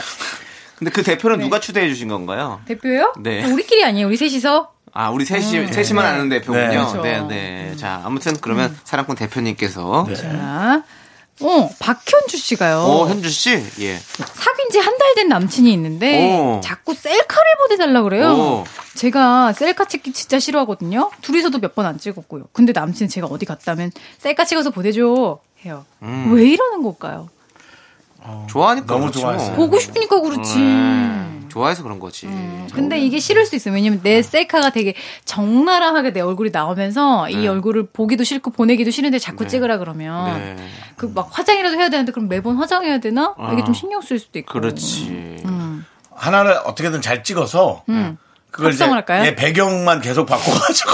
근데 0.78 0.90
그 0.90 1.02
대표는 1.02 1.40
누가 1.40 1.60
추대해 1.60 1.88
주신 1.88 2.08
건가요? 2.08 2.62
대표요? 2.64 3.12
네. 3.20 3.44
우리끼리 3.44 3.84
아니에요. 3.84 4.06
우리 4.06 4.16
셋이서. 4.16 4.72
아, 4.96 5.10
우리 5.10 5.24
셋이, 5.24 5.72
셋이만 5.72 6.04
아는 6.06 6.28
대표군요. 6.28 6.68
그렇죠. 6.68 7.02
네, 7.02 7.20
네. 7.26 7.76
자, 7.76 8.00
아무튼 8.04 8.36
그러면 8.40 8.76
사랑꾼 8.84 9.16
대표님께서. 9.16 10.06
자, 10.14 10.84
어, 11.40 11.68
박현주 11.80 12.36
씨가요. 12.36 12.78
오, 12.84 13.08
현주 13.08 13.28
씨? 13.28 13.50
예. 13.80 13.98
사귄 13.98 14.70
지 14.70 14.78
한 14.78 14.94
달 14.96 15.14
된 15.16 15.28
남친이 15.28 15.72
있는데 15.72 16.38
오. 16.38 16.60
자꾸 16.62 16.94
셀카를 16.94 17.44
보내달라 17.62 18.02
그래요. 18.02 18.32
오. 18.32 18.64
제가 18.94 19.52
셀카 19.52 19.86
찍기 19.86 20.12
진짜 20.12 20.38
싫어하거든요. 20.38 21.10
둘이서도 21.22 21.58
몇 21.58 21.74
번 21.74 21.86
안 21.86 21.98
찍었고요. 21.98 22.44
근데 22.52 22.72
남친 22.72 23.08
제가 23.08 23.26
어디 23.26 23.46
갔다면 23.46 23.90
셀카 24.18 24.44
찍어서 24.44 24.70
보내줘 24.70 25.38
해요. 25.64 25.84
음. 26.02 26.32
왜 26.34 26.48
이러는 26.48 26.82
걸까요? 26.84 27.28
좋아하니까. 28.48 28.86
너무 28.86 29.00
그렇죠. 29.06 29.20
좋아했어요. 29.20 29.56
보고 29.56 29.78
싶으니까 29.78 30.20
그렇지. 30.20 30.56
음, 30.58 31.23
좋아해서 31.54 31.84
그런 31.84 32.00
거지. 32.00 32.26
근데 32.74 32.98
이게 32.98 33.20
싫을 33.20 33.46
수 33.46 33.54
있어요. 33.54 33.74
왜냐면 33.74 34.00
내 34.02 34.22
셀카가 34.22 34.70
되게 34.70 34.94
적나라하게 35.24 36.12
내 36.12 36.20
얼굴이 36.20 36.50
나오면서 36.50 37.30
이 37.30 37.36
네. 37.36 37.46
얼굴을 37.46 37.86
보기도 37.92 38.24
싫고 38.24 38.50
보내기도 38.50 38.90
싫은데 38.90 39.20
자꾸 39.20 39.46
찍으라 39.46 39.78
그러면 39.78 40.36
네. 40.36 40.56
그막 40.96 41.28
화장이라도 41.30 41.76
해야 41.78 41.90
되는데 41.90 42.10
그럼 42.10 42.28
매번 42.28 42.56
화장해야 42.56 42.98
되나? 42.98 43.36
이게 43.52 43.62
어. 43.62 43.64
좀 43.64 43.72
신경 43.72 44.00
쓸 44.00 44.18
수도 44.18 44.40
있고. 44.40 44.52
그렇지. 44.52 45.42
음. 45.44 45.86
하나를 46.10 46.58
어떻게든 46.64 47.00
잘 47.00 47.22
찍어서 47.22 47.84
그걸 48.50 48.72
이제 48.72 48.82
합성을 48.82 48.96
할까요? 48.96 49.24
예, 49.26 49.36
배경만 49.36 50.00
계속 50.00 50.26
바꿔가지고 50.26 50.90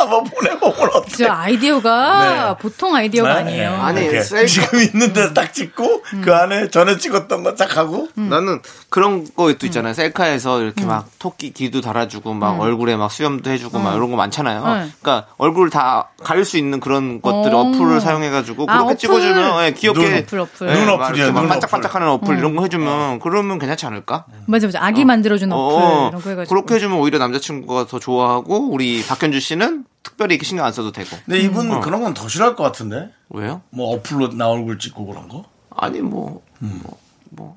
한번 0.00 0.24
보내보면 0.24 0.90
어때? 0.94 1.24
저 1.24 1.30
아이디어가 1.32 2.54
네. 2.58 2.62
보통 2.62 2.94
아이디어가 2.94 3.34
네. 3.34 3.40
아니에요. 3.40 3.70
아니, 3.82 4.02
이렇게 4.02 4.20
셀카- 4.20 4.46
지금 4.48 4.80
있는 4.80 5.12
데서 5.12 5.32
딱 5.34 5.52
찍고 5.52 6.02
그 6.22 6.34
안에 6.34 6.68
전에 6.70 6.96
찍었던 6.98 7.42
거 7.42 7.54
딱 7.54 7.76
하고 7.76 8.08
나는 8.14 8.60
그런 8.88 9.26
것도 9.34 9.66
있잖아요. 9.66 9.92
셀카에서 9.92 10.62
이렇게 10.62 10.84
막 10.84 11.08
토끼 11.18 11.52
귀도 11.52 11.80
달아주고 11.80 12.32
막 12.34 12.60
얼굴에 12.60 12.96
막 12.96 13.10
수염도 13.10 13.50
해주고 13.50 13.78
막 13.78 13.94
이런 13.96 14.10
거 14.10 14.16
많잖아요. 14.16 14.60
네. 14.64 14.90
그러니까 15.02 15.26
얼굴 15.36 15.68
다 15.70 16.08
가릴 16.22 16.44
수 16.44 16.56
있는 16.56 16.80
그런 16.80 17.20
것들 17.20 17.52
오. 17.54 17.58
어플을 17.58 18.00
사용해가지고 18.00 18.64
아, 18.68 18.72
그렇게 18.78 18.84
어플. 18.84 18.96
찍어주면 18.98 19.64
예, 19.66 19.72
귀엽게 19.72 20.00
눈 20.08 20.18
어플, 20.22 20.40
어플. 20.40 20.68
예, 20.68 20.74
눈막 20.74 21.00
어플이야, 21.10 21.32
눈 21.32 21.48
반짝반짝하는 21.48 22.08
어플 22.08 22.38
이런 22.38 22.56
거 22.56 22.62
해주면 22.62 23.18
그러면 23.20 23.58
괜찮지 23.58 23.86
않을까? 23.86 24.24
맞아 24.46 24.66
맞아. 24.66 24.78
아기 24.82 25.04
만들어준 25.04 25.52
어플 25.52 25.74
어, 25.84 26.08
이런 26.10 26.22
거 26.22 26.30
해가지고. 26.30 26.54
그렇게 26.54 26.74
해주면 26.76 26.98
오히려 26.98 27.18
남자친구가 27.18 27.86
더 27.86 27.98
좋아하고 27.98 28.70
우리 28.70 29.04
박현주 29.06 29.40
씨는 29.40 29.84
특별히 30.02 30.34
이렇게 30.34 30.46
신경 30.46 30.64
안 30.66 30.72
써도 30.72 30.92
되고. 30.92 31.08
근데 31.26 31.40
이분 31.40 31.70
어. 31.70 31.80
그런 31.80 32.00
건 32.02 32.14
더 32.14 32.28
싫어할 32.28 32.56
것 32.56 32.62
같은데? 32.64 33.10
왜요? 33.28 33.62
뭐 33.70 33.94
어플로 33.94 34.34
나 34.34 34.48
얼굴 34.48 34.78
찍고 34.78 35.06
그런 35.06 35.28
거? 35.28 35.44
아니 35.76 36.00
뭐 36.00 36.42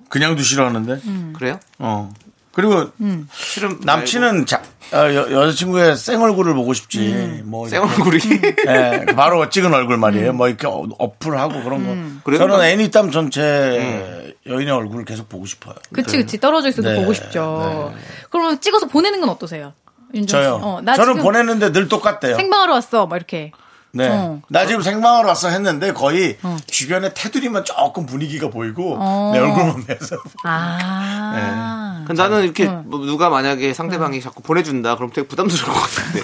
그냥도 0.09 0.43
싫어하는데? 0.43 1.01
그래요? 1.33 1.59
어. 1.79 2.11
그리고 2.51 2.91
실은 3.33 3.79
남친은 3.81 4.45
자, 4.45 4.61
어, 4.93 4.97
여, 4.97 5.31
여자친구의 5.31 5.97
생 5.97 6.21
얼굴을 6.21 6.53
보고 6.53 6.73
싶지. 6.75 7.41
뭐생 7.45 7.81
얼굴이? 7.81 8.19
예, 8.67 9.05
바로 9.15 9.49
찍은 9.49 9.73
얼굴 9.73 9.97
말이에요. 9.97 10.33
뭐 10.33 10.47
이렇게 10.47 10.67
어- 10.67 10.87
어플하고 10.99 11.63
그런 11.63 11.87
거. 11.87 12.21
그래요? 12.23 12.37
저는 12.37 12.61
애니 12.63 12.91
땀 12.91 13.09
전체 13.09 14.35
여인의 14.45 14.71
얼굴을 14.71 15.03
계속 15.05 15.27
보고 15.29 15.47
싶어요. 15.47 15.73
그치 15.91 16.17
그치. 16.17 16.39
떨어져 16.39 16.69
있어도 16.69 16.89
네, 16.91 16.95
보고 16.99 17.11
싶죠. 17.13 17.91
그러면 18.29 18.61
찍어서 18.61 18.85
보내는 18.87 19.19
건 19.19 19.29
어떠세요? 19.29 19.73
윤정 20.13 20.41
씨? 20.41 20.45
저요. 20.45 20.59
어, 20.61 20.81
나 20.81 20.95
저는 20.95 21.13
지금 21.15 21.23
보냈는데 21.23 21.71
늘 21.71 21.87
똑같대요. 21.87 22.35
생방하러 22.35 22.73
왔어. 22.73 23.07
막 23.07 23.15
이렇게. 23.17 23.51
네. 23.95 24.07
어. 24.09 24.41
나 24.47 24.65
지금 24.65 24.81
생방하러 24.81 25.27
왔어 25.27 25.49
했는데 25.49 25.93
거의 25.93 26.37
주변에 26.65 27.13
테두리만 27.13 27.63
조금 27.63 28.07
분위기가 28.07 28.49
보이고 28.49 28.95
어. 28.99 29.31
내 29.33 29.39
얼굴만 29.39 29.85
내서 29.87 30.15
아. 30.43 32.03
근데 32.07 32.21
나는 32.23 32.43
이렇게 32.43 32.65
응. 32.65 32.83
뭐 32.87 32.99
누가 33.05 33.29
만약에 33.29 33.71
상대방이 33.73 34.19
자꾸 34.19 34.41
보내준다 34.41 34.95
그럼 34.95 35.11
되게 35.13 35.27
부담스러울 35.27 35.73
것 35.73 35.79
같은데 35.79 36.21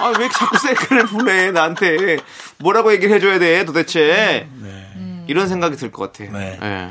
아 0.00 0.08
왜 0.18 0.28
자꾸 0.30 0.58
셀카를 0.58 1.06
보내 1.06 1.50
나한테 1.52 2.16
뭐라고 2.58 2.92
얘기를 2.92 3.14
해줘야 3.14 3.38
돼 3.38 3.64
도대체 3.64 4.48
이런 5.28 5.46
생각이 5.46 5.76
들 5.76 5.92
것 5.92 6.12
같아 6.12 6.30
네. 6.32 6.58
예. 6.60 6.90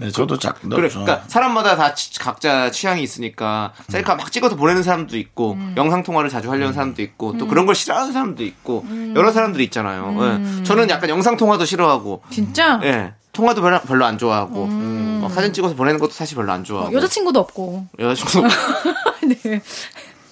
네, 0.00 0.10
저도 0.10 0.38
작 0.38 0.60
그래, 0.62 0.88
그러니까 0.88 1.22
사람마다 1.28 1.76
다 1.76 1.94
치- 1.94 2.18
각자 2.18 2.70
취향이 2.70 3.02
있으니까 3.02 3.72
셀카 3.88 4.14
막 4.14 4.32
찍어서 4.32 4.56
보내는 4.56 4.82
사람도 4.82 5.18
있고 5.18 5.58
영상 5.76 6.02
통화를 6.02 6.30
자주 6.30 6.50
하려는 6.50 6.72
사람도 6.72 7.02
있고 7.02 7.36
또 7.36 7.46
그런 7.46 7.66
걸 7.66 7.74
싫어하는 7.74 8.12
사람도 8.12 8.42
있고 8.44 8.84
여러 9.14 9.30
사람들이 9.30 9.62
있잖아요. 9.64 10.16
예. 10.20 10.64
저는 10.64 10.88
약간 10.88 11.10
영상 11.10 11.36
통화도 11.36 11.66
싫어하고 11.66 12.22
진짜? 12.30 12.80
예. 12.82 13.12
통화도 13.32 13.60
별로, 13.60 13.78
별로 13.82 14.04
안 14.06 14.16
좋아하고 14.18 14.66
막 14.66 15.30
사진 15.32 15.52
찍어서 15.52 15.74
보내는 15.74 16.00
것도 16.00 16.12
사실 16.12 16.34
별로 16.36 16.50
안 16.52 16.64
좋아하고 16.64 16.92
여자친구도 16.94 17.38
없고. 17.38 17.86
여자친구 17.98 18.48
네. 19.44 19.60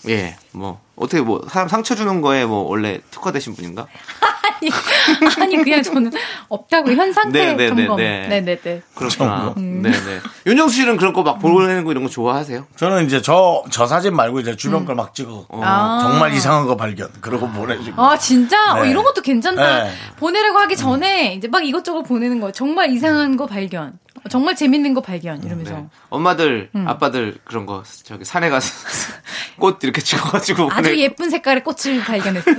예, 0.08 0.36
뭐 0.52 0.80
어떻게 0.96 1.20
뭐 1.20 1.44
사람 1.50 1.68
상처 1.68 1.94
주는 1.94 2.20
거에 2.22 2.46
뭐 2.46 2.60
원래 2.68 3.00
특화되신 3.10 3.54
분인가? 3.54 3.86
아니, 4.60 4.70
아니 5.42 5.56
그냥 5.64 5.82
저는 5.82 6.10
없다고 6.48 6.92
현 6.92 7.12
상태 7.12 7.38
네, 7.46 7.52
네, 7.54 7.70
네, 7.70 7.76
점검. 7.86 7.96
네. 7.96 8.26
네, 8.28 8.40
네, 8.40 8.58
네. 8.60 8.82
그렇구나. 8.94 9.54
음. 9.56 9.82
네, 9.82 9.90
네. 9.90 10.20
윤정수 10.46 10.74
씨는 10.76 10.96
그런 10.96 11.12
거 11.12 11.22
막 11.22 11.38
보내는 11.38 11.84
거 11.84 11.90
이런 11.90 12.02
거 12.04 12.08
좋아하세요? 12.08 12.66
저는 12.76 13.06
이제 13.06 13.20
저, 13.22 13.62
저 13.70 13.86
사진 13.86 14.14
말고 14.16 14.40
이제 14.40 14.56
주변 14.56 14.84
걸 14.84 14.94
막 14.96 15.14
찍어. 15.14 15.46
아. 15.50 16.00
정말 16.02 16.32
이상한 16.32 16.66
거 16.66 16.76
발견. 16.76 17.08
그러고 17.20 17.48
보내주고. 17.50 18.02
아 18.02 18.16
진짜 18.18 18.72
어, 18.74 18.82
네. 18.82 18.90
이런 18.90 19.04
것도 19.04 19.22
괜찮다. 19.22 19.84
네. 19.84 19.90
보내려고 20.16 20.58
하기 20.60 20.76
전에 20.76 21.34
이제 21.34 21.48
막 21.48 21.64
이것저것 21.64 22.02
보내는 22.02 22.40
거 22.40 22.50
정말 22.52 22.90
이상한 22.92 23.36
거 23.36 23.46
발견. 23.46 23.98
어, 24.18 24.28
정말 24.28 24.56
재밌는 24.56 24.94
거 24.94 25.00
발견 25.00 25.42
이러면서. 25.44 25.74
네. 25.74 25.86
엄마들, 26.08 26.70
음. 26.74 26.88
아빠들 26.88 27.36
그런 27.44 27.66
거 27.66 27.82
저기 28.02 28.24
산에 28.24 28.48
가서 28.50 28.72
꽃 29.60 29.78
이렇게 29.84 30.00
찍어가지고 30.02 30.70
아주 30.72 30.82
보내- 30.90 30.98
예쁜 30.98 31.30
색깔의 31.30 31.62
꽃을 31.62 32.00
발견했어. 32.04 32.50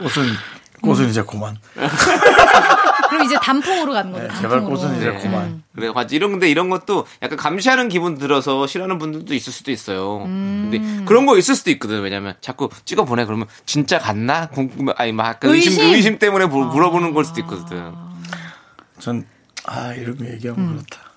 꽃은, 0.00 0.26
꽃은 0.82 1.08
이제 1.10 1.22
그만. 1.22 1.56
그럼 3.10 3.24
이제 3.24 3.34
단풍으로 3.42 3.92
가는 3.92 4.12
거죠. 4.12 4.24
네, 4.28 4.34
제발 4.36 4.50
단풍으로. 4.60 4.76
꽃은 4.80 4.96
이제 4.98 5.10
네. 5.10 5.18
그만. 5.18 5.62
그래 5.74 5.92
가지고 5.92 6.16
이런 6.16 6.30
근데 6.32 6.48
이런 6.48 6.70
것도 6.70 7.06
약간 7.22 7.36
감시하는 7.36 7.88
기분 7.88 8.16
들어서 8.18 8.66
싫어하는 8.66 8.98
분들도 8.98 9.34
있을 9.34 9.52
수도 9.52 9.70
있어요. 9.72 10.24
음. 10.24 10.68
근데 10.70 11.04
그런 11.04 11.26
거 11.26 11.36
있을 11.36 11.54
수도 11.56 11.70
있거든. 11.72 12.00
왜냐면 12.02 12.34
자꾸 12.40 12.68
찍어 12.84 13.04
보내 13.04 13.24
그러면 13.24 13.46
진짜 13.66 13.98
갔나 13.98 14.48
궁금 14.48 14.88
아니 14.96 15.12
막 15.12 15.38
의심 15.42 15.72
의심? 15.72 15.94
의심 15.94 16.18
때문에 16.18 16.46
물- 16.46 16.66
물어보는 16.66 17.12
걸 17.14 17.24
수도 17.24 17.40
있거든. 17.40 17.92
전, 18.98 19.26
아, 19.64 19.92
이런 19.94 20.16
거 20.16 20.24
얘기하면 20.26 20.64
음. 20.64 20.72
그렇다. 20.74 21.09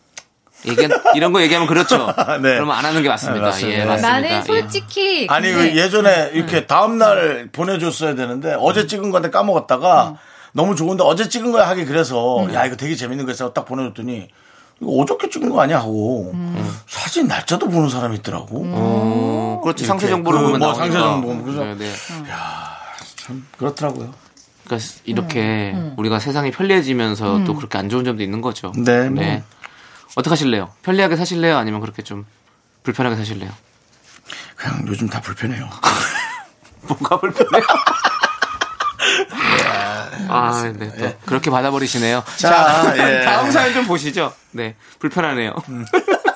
얘기 0.65 0.87
이런 1.15 1.33
거 1.33 1.41
얘기하면 1.41 1.67
그렇죠. 1.67 2.07
네. 2.41 2.55
그러면 2.55 2.71
안 2.75 2.85
하는 2.85 3.01
게 3.01 3.09
맞습니다. 3.09 3.39
네, 3.39 3.45
맞습니다. 3.51 3.79
예, 3.79 3.85
맞습니다. 3.85 4.09
나는 4.11 4.29
예. 4.31 4.41
솔직히 4.41 5.27
아니 5.29 5.51
근데 5.51 5.71
그 5.71 5.77
예전에 5.77 6.31
이렇게 6.33 6.65
다음 6.65 6.97
날 6.97 7.49
보내줬어야 7.51 8.15
되는데 8.15 8.55
어제 8.59 8.87
찍은 8.87 9.11
건데 9.11 9.29
까먹었다가 9.29 10.15
너무 10.53 10.75
좋은데 10.75 11.03
어제 11.03 11.27
찍은 11.27 11.51
거야 11.51 11.67
하기 11.69 11.85
그래서 11.85 12.47
야 12.53 12.65
이거 12.65 12.75
되게 12.75 12.95
재밌는 12.95 13.25
거 13.25 13.31
있어 13.31 13.53
딱 13.53 13.65
보내줬더니 13.65 14.27
이거 14.81 14.91
어저께 14.91 15.29
찍은 15.29 15.49
거 15.49 15.61
아니야 15.61 15.79
하고 15.79 16.33
사진 16.87 17.27
날짜도 17.27 17.69
보는 17.69 17.89
사람이 17.89 18.17
있더라고 18.17 18.63
어, 18.65 19.61
그렇지 19.63 19.85
상세 19.85 20.07
정보를 20.07 20.39
그 20.39 20.45
보면 20.45 20.59
뭐. 20.59 20.73
상세 20.73 20.97
정보 20.97 21.43
그래서 21.43 21.63
네, 21.63 21.75
네. 21.75 21.91
참 23.15 23.45
그렇더라고요 23.57 24.23
그러니까 24.65 24.89
이렇게 25.05 25.75
우리가 25.97 26.19
세상이 26.19 26.51
편리해지면서 26.51 27.43
또 27.45 27.55
그렇게 27.55 27.77
안 27.77 27.89
좋은 27.89 28.03
점도 28.03 28.23
있는 28.23 28.41
거죠. 28.41 28.71
네, 28.77 29.09
뭐. 29.09 29.23
어떻게 30.15 30.29
하실래요? 30.29 30.71
편리하게 30.83 31.15
사실래요? 31.15 31.57
아니면 31.57 31.81
그렇게 31.81 32.01
좀 32.03 32.25
불편하게 32.83 33.15
사실래요? 33.15 33.51
그냥 34.55 34.85
요즘 34.87 35.07
다 35.09 35.21
불편해요 35.21 35.69
뭐가 36.87 37.19
불편해요? 37.19 37.63
아, 40.29 40.73
네. 40.77 40.91
또 40.97 41.13
그렇게 41.25 41.51
받아버리시네요. 41.51 42.23
자, 42.37 42.93
예. 42.97 43.23
다음 43.25 43.51
사연 43.51 43.73
좀 43.73 43.85
보시죠. 43.85 44.33
네. 44.51 44.75
불편하네요. 44.99 45.53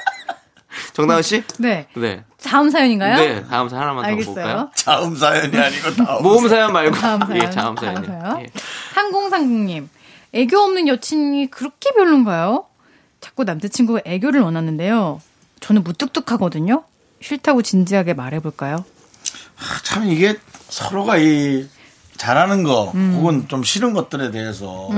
정다은 0.93 1.21
씨? 1.21 1.43
네. 1.59 1.87
네. 1.95 2.23
다음 2.43 2.69
사연인가요? 2.69 3.15
네. 3.15 3.43
다음 3.47 3.69
사연 3.69 3.83
하나만 3.83 4.03
더 4.03 4.09
알겠어요. 4.09 4.35
볼까요? 4.35 4.71
다음 4.83 5.15
사연이 5.15 5.57
아니고 5.57 5.95
다음 5.95 6.23
모험 6.23 6.47
사연 6.49 6.73
말고. 6.73 6.95
다음 6.97 7.19
사연. 7.21 7.43
예, 7.43 7.49
다음 7.49 7.75
사연. 7.77 8.05
사연. 8.05 8.41
예. 8.41 8.47
상공상공님. 8.93 9.89
애교 10.33 10.57
없는 10.59 10.87
여친이 10.87 11.49
그렇게 11.51 11.91
별론가요? 11.93 12.65
자꾸 13.37 13.43
남자친구가 13.43 14.01
애교를 14.03 14.41
원하는데요. 14.41 15.21
저는 15.59 15.83
무뚝뚝하거든요. 15.83 16.83
싫다고 17.21 17.61
진지하게 17.61 18.15
말해볼까요? 18.15 18.83
참 19.83 20.09
이게 20.09 20.35
서로가 20.69 21.17
이 21.17 21.67
잘하는 22.17 22.63
거 22.63 22.85
혹은 22.85 23.47
좀 23.47 23.63
싫은 23.63 23.93
것들에 23.93 24.31
대해서 24.31 24.89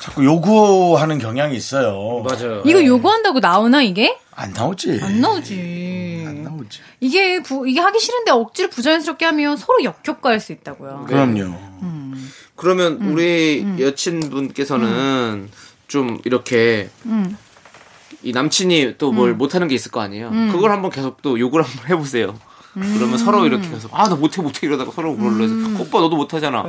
자꾸 0.00 0.24
요구하는 0.24 1.18
경향이 1.18 1.54
있어요. 1.54 2.24
맞아요. 2.26 2.62
이거 2.64 2.82
요구한다고 2.82 3.40
나오나 3.40 3.82
이게? 3.82 4.18
안 4.34 4.54
나오지. 4.54 5.00
안 5.02 5.20
나오지. 5.20 6.24
안 6.26 6.44
나오지. 6.44 6.78
이게 7.00 7.42
부, 7.42 7.68
이게 7.68 7.78
하기 7.78 8.00
싫은데 8.00 8.30
억지로 8.30 8.70
부자연스럽게 8.70 9.26
하면 9.26 9.58
서로 9.58 9.84
역효과일 9.84 10.40
수 10.40 10.52
있다고요. 10.52 11.04
그럼요. 11.08 11.54
그러면 12.56 13.02
우리 13.02 13.66
여친분께서는 13.78 15.50
좀 15.94 16.18
이렇게 16.24 16.90
이 18.22 18.32
남친이 18.32 18.96
또 18.98 19.12
뭘 19.12 19.34
못하는 19.34 19.68
게 19.68 19.76
있을 19.76 19.92
거 19.92 20.00
아니에요. 20.00 20.30
그걸 20.50 20.72
한번 20.72 20.90
계속 20.90 21.22
또 21.22 21.38
욕을 21.38 21.62
한번 21.62 21.88
해보세요. 21.88 22.34
그러면 22.74 23.16
서로 23.18 23.46
이렇게 23.46 23.68
해서 23.68 23.88
아 23.92 24.08
나 24.08 24.16
못해 24.16 24.42
못해 24.42 24.66
이러다가 24.66 24.90
서로 24.90 25.16
그걸로 25.16 25.44
해서 25.44 25.54
오빠 25.80 26.00
너도 26.00 26.16
못하잖아. 26.16 26.64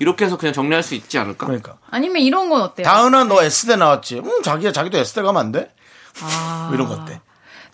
이렇게 0.00 0.24
해서 0.24 0.36
그냥 0.36 0.52
정리할 0.52 0.82
수 0.82 0.96
있지 0.96 1.16
않을까? 1.18 1.46
그러니까. 1.46 1.76
아니면 1.90 2.22
이런 2.22 2.50
건 2.50 2.60
어때요? 2.62 2.84
다은아 2.84 3.24
너 3.24 3.40
S대 3.44 3.76
나왔지? 3.76 4.20
응 4.24 4.42
자기야 4.42 4.72
자기도 4.72 4.98
S대 4.98 5.22
가면 5.22 5.40
안 5.40 5.52
돼? 5.52 5.70
아. 6.22 6.64
뭐 6.66 6.74
이런 6.74 6.88
거 6.88 6.94
어때? 6.94 7.20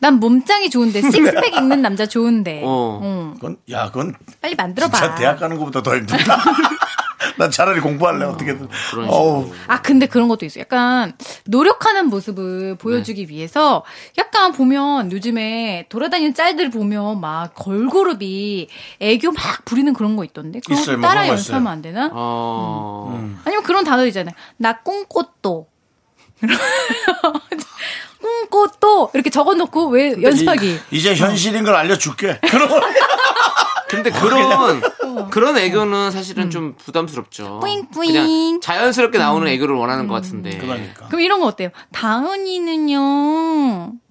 난 0.01 0.15
몸짱이 0.21 0.69
좋은데 0.69 1.01
식스팩 1.01 1.55
있는 1.55 1.81
남자 1.81 2.05
좋은데. 2.07 2.61
어. 2.65 3.01
어. 3.03 3.33
그건 3.37 3.57
야 3.71 3.87
그건 3.87 4.15
빨리 4.43 4.55
만들어봐. 4.57 4.99
진짜 4.99 5.15
대학 5.15 5.41
가는 5.41 5.57
것보다 5.57 5.83
더 5.83 5.97
힘들다. 5.97 6.37
난 7.39 7.51
차라리 7.51 7.81
공부할래 7.81 8.25
어떻게든. 8.25 8.69
그런 8.91 9.09
어우 9.09 9.43
식으로. 9.45 9.57
아 9.69 9.83
근데 9.83 10.07
그런 10.07 10.29
것도 10.29 10.47
있어. 10.47 10.61
요 10.61 10.63
약간 10.63 11.13
노력하는 11.47 12.07
모습을 12.07 12.77
보여주기 12.77 13.27
네. 13.27 13.33
위해서 13.33 13.85
약간 14.19 14.53
보면 14.53 15.11
요즘에 15.13 15.87
돌아다니는 15.89 16.35
짤들 16.35 16.71
보면 16.71 17.21
막 17.21 17.55
걸그룹이 17.55 18.69
애교 19.01 19.33
막 19.33 19.65
부리는 19.65 19.93
그런 19.93 20.17
거 20.17 20.25
있던데. 20.25 20.61
그런 20.65 20.79
있어요. 20.81 20.97
거뭐 20.97 21.09
따라 21.09 21.29
연습하면 21.29 21.63
있어요. 21.63 21.73
안 21.73 21.83
되나? 21.83 22.11
어. 22.13 23.17
음. 23.19 23.41
아니면 23.45 23.63
그런 23.65 23.85
단어 23.85 24.07
있잖아요. 24.07 24.35
나 24.57 24.81
꿈꽃도. 24.81 25.69
꿈꽃도 28.21 29.11
이렇게 29.15 29.31
적어놓고 29.31 29.89
왜 29.89 30.15
연습하기? 30.23 30.79
이 30.93 31.01
제 31.03 31.15
현실인 31.15 31.65
걸 31.65 31.75
알려줄게. 31.75 32.41
근데 33.93 34.11
그런 34.11 34.81
그런 35.31 35.59
애교는 35.59 36.11
사실은 36.11 36.51
좀 36.51 36.75
부담스럽죠. 36.77 37.61
뿌잉 37.61 37.89
뿌잉. 37.91 38.13
그냥 38.13 38.61
자연스럽게 38.61 39.19
나오는 39.19 39.47
애교를 39.47 39.77
원하는 39.77 40.09
것 40.09 40.15
같은데. 40.15 40.57
그러니까. 40.57 41.07
그럼 41.09 41.21
이런 41.21 41.41
거 41.41 41.47
어때요? 41.47 41.69
다은이는요. 41.93 43.93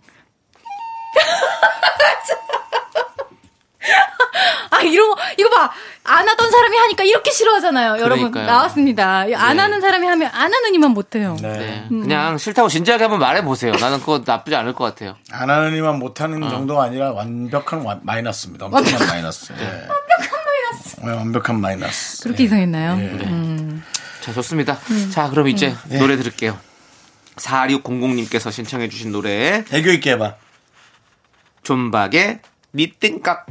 아 4.69 4.81
이런 4.81 5.09
거 5.09 5.17
이거 5.37 5.49
봐 5.49 5.71
안 6.03 6.27
하던 6.27 6.49
사람이 6.49 6.75
하니까 6.77 7.03
이렇게 7.03 7.29
싫어하잖아요. 7.29 7.91
여러분 7.99 8.31
그러니까요. 8.31 8.45
나왔습니다. 8.47 9.19
안 9.19 9.27
네. 9.55 9.61
하는 9.61 9.81
사람이 9.81 10.07
하면 10.07 10.31
안 10.33 10.51
하는 10.51 10.73
이만 10.73 10.91
못해요. 10.91 11.37
네. 11.39 11.85
그냥 11.89 12.39
싫다고 12.39 12.69
진지하게 12.69 13.03
한번 13.03 13.19
말해보세요. 13.19 13.73
나는 13.73 13.99
그거 13.99 14.23
나쁘지 14.25 14.55
않을 14.55 14.73
것 14.73 14.83
같아요. 14.83 15.15
안 15.31 15.51
하는 15.51 15.75
이만 15.77 15.99
못하는 15.99 16.41
정도가 16.49 16.85
아니라 16.85 17.11
완벽한 17.11 17.81
와- 17.81 17.99
마이너스입니다. 18.01 18.65
엄청난 18.73 19.07
마이너스. 19.09 19.53
예. 19.59 19.63
완벽한 19.63 20.39
마이너스. 20.43 20.95
완벽한 21.01 21.61
마이너스. 21.61 22.23
그렇게 22.23 22.43
이상했나요? 22.45 22.91
예. 22.99 23.05
음. 23.27 23.83
자, 24.21 24.33
좋습니다. 24.33 24.79
자, 25.13 25.29
그럼 25.29 25.49
이제 25.49 25.75
예. 25.91 25.97
노래 25.99 26.17
들을게요. 26.17 26.57
4600님께서 27.37 28.51
신청해주신 28.51 29.11
노래, 29.11 29.63
애교 29.71 29.91
있게 29.91 30.11
해봐. 30.13 30.33
존박의 31.63 32.39
니땡깍. 32.73 33.45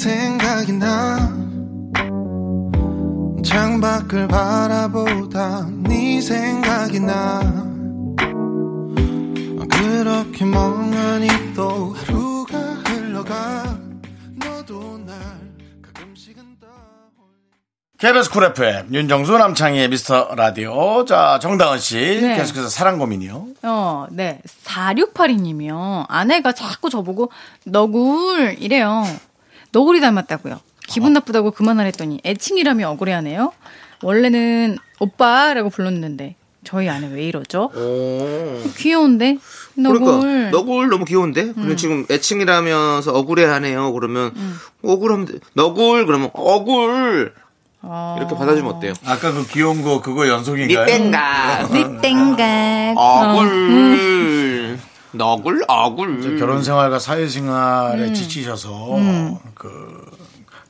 생각이 0.00 0.72
나 0.72 1.18
창밖을 3.44 4.28
바라보다 4.28 5.68
네 5.82 6.22
생각이 6.22 7.00
나 7.00 7.42
그렇게 9.70 10.46
멍하니 10.46 11.28
또 11.54 11.92
하루가 11.92 12.56
흘러가 12.86 13.78
너도 14.36 14.96
날 15.04 15.18
가끔씩은 15.82 16.56
떠올려 16.58 17.98
KBS 17.98 18.30
쿨 18.30 18.44
FM 18.44 18.94
윤정수 18.94 19.36
남창희의 19.36 19.90
미스터 19.90 20.34
라디오. 20.34 21.04
자 21.04 21.38
정다은 21.42 21.78
씨 21.78 21.96
네. 22.22 22.36
계속해서 22.36 22.70
사랑 22.70 22.98
고민이요. 22.98 23.48
어, 23.64 24.06
네. 24.10 24.40
4682님이요. 24.64 26.06
아내가 26.08 26.52
자꾸 26.52 26.88
저보고 26.88 27.30
너굴 27.66 28.56
이래요. 28.58 29.04
너구리 29.72 30.00
닮았다고요. 30.00 30.60
기분 30.86 31.12
나쁘다고 31.12 31.52
그만하랬더니 31.52 32.20
애칭이라며 32.24 32.88
억울해하네요. 32.90 33.52
원래는 34.02 34.78
오빠라고 34.98 35.70
불렀는데 35.70 36.34
저희 36.64 36.88
아내 36.88 37.06
왜 37.08 37.24
이러죠? 37.24 37.70
오. 37.74 38.62
귀여운데 38.76 39.38
너굴. 39.74 40.00
그러니까, 40.00 40.50
너굴 40.50 40.88
너무 40.88 41.04
귀여운데? 41.04 41.52
근데 41.52 41.76
지금 41.76 42.04
애칭이라면서 42.10 43.12
억울해 43.14 43.44
하네요. 43.44 43.92
그러면, 43.92 44.32
억울하면, 44.82 45.26
돼. 45.26 45.32
너굴, 45.54 46.04
그러면, 46.06 46.30
억울. 46.34 47.32
어. 47.82 48.16
이렇게 48.18 48.34
받아주면 48.34 48.74
어때요? 48.74 48.92
아까 49.06 49.32
그 49.32 49.46
귀여운 49.46 49.82
거 49.82 50.02
그거 50.02 50.28
연속인가요? 50.28 50.84
니땡각. 50.84 51.72
땡각. 52.02 52.94
억울. 52.98 54.59
너굴, 55.12 55.64
억울. 55.68 56.38
결혼 56.38 56.62
생활과 56.62 56.98
사회 56.98 57.26
생활에 57.28 58.08
음. 58.08 58.14
지치셔서 58.14 58.98
그 59.54 60.10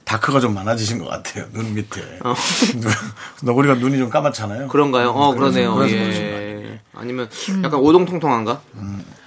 다크가 0.05 0.41
좀 0.41 0.55
많아지신 0.55 0.99
것 0.99 1.09
같아요. 1.09 1.47
눈 1.53 1.75
밑에. 1.75 2.01
너구리가 3.43 3.75
눈이 3.75 3.99
좀 3.99 4.11
까맣잖아요. 4.11 4.69
그런가요? 4.69 5.11
어, 5.11 5.35
그래서- 5.35 5.53
그러네요. 5.53 5.75
그래서 5.75 5.95
예. 5.95 6.01
그러신 6.03 6.23
것 6.25 6.31
같아요. 6.33 6.79
아니면 6.95 7.29
약간 7.65 7.81
오동통통한가? 7.81 8.61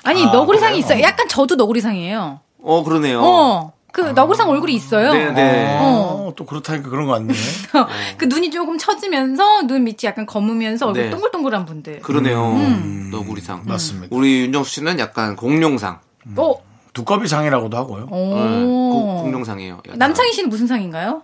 아니 0.03 0.25
너구리상이 0.25 0.77
있어요. 0.79 1.01
약간 1.01 1.27
저도 1.27 1.55
너구리상이에요. 1.55 2.39
어, 2.61 2.83
그러네요. 2.83 3.21
어. 3.23 3.73
그 3.93 4.01
너구리상 4.01 4.49
얼굴이 4.49 4.73
있어요. 4.73 5.13
네, 5.13 5.31
네. 5.31 5.77
어, 5.79 6.33
또 6.35 6.45
그렇다니까 6.47 6.89
그런 6.89 7.05
거 7.05 7.13
같네. 7.13 7.31
그 8.17 8.25
눈이 8.25 8.49
조금 8.49 8.75
처지면서 8.77 9.61
눈 9.67 9.83
밑이 9.83 9.97
약간 10.05 10.25
검으면서 10.25 10.87
얼굴 10.87 11.03
네. 11.03 11.09
동글동글한 11.11 11.63
분들. 11.65 11.99
그러네요. 12.01 12.53
음. 12.53 13.09
너구리상. 13.11 13.61
맞습니다. 13.67 14.07
우리 14.09 14.41
윤정수 14.41 14.71
씨는 14.71 14.97
약간 14.97 15.35
공룡상. 15.35 15.99
어. 16.35 16.53
두꺼비 16.93 17.27
상이라고도 17.27 17.77
하고요. 17.77 18.07
오. 18.09 18.35
네, 18.35 18.63
고- 18.65 19.21
공룡상이에요. 19.23 19.81
약간. 19.87 19.97
남창희 19.99 20.33
씨는 20.33 20.49
무슨 20.49 20.65
상인가요? 20.65 21.21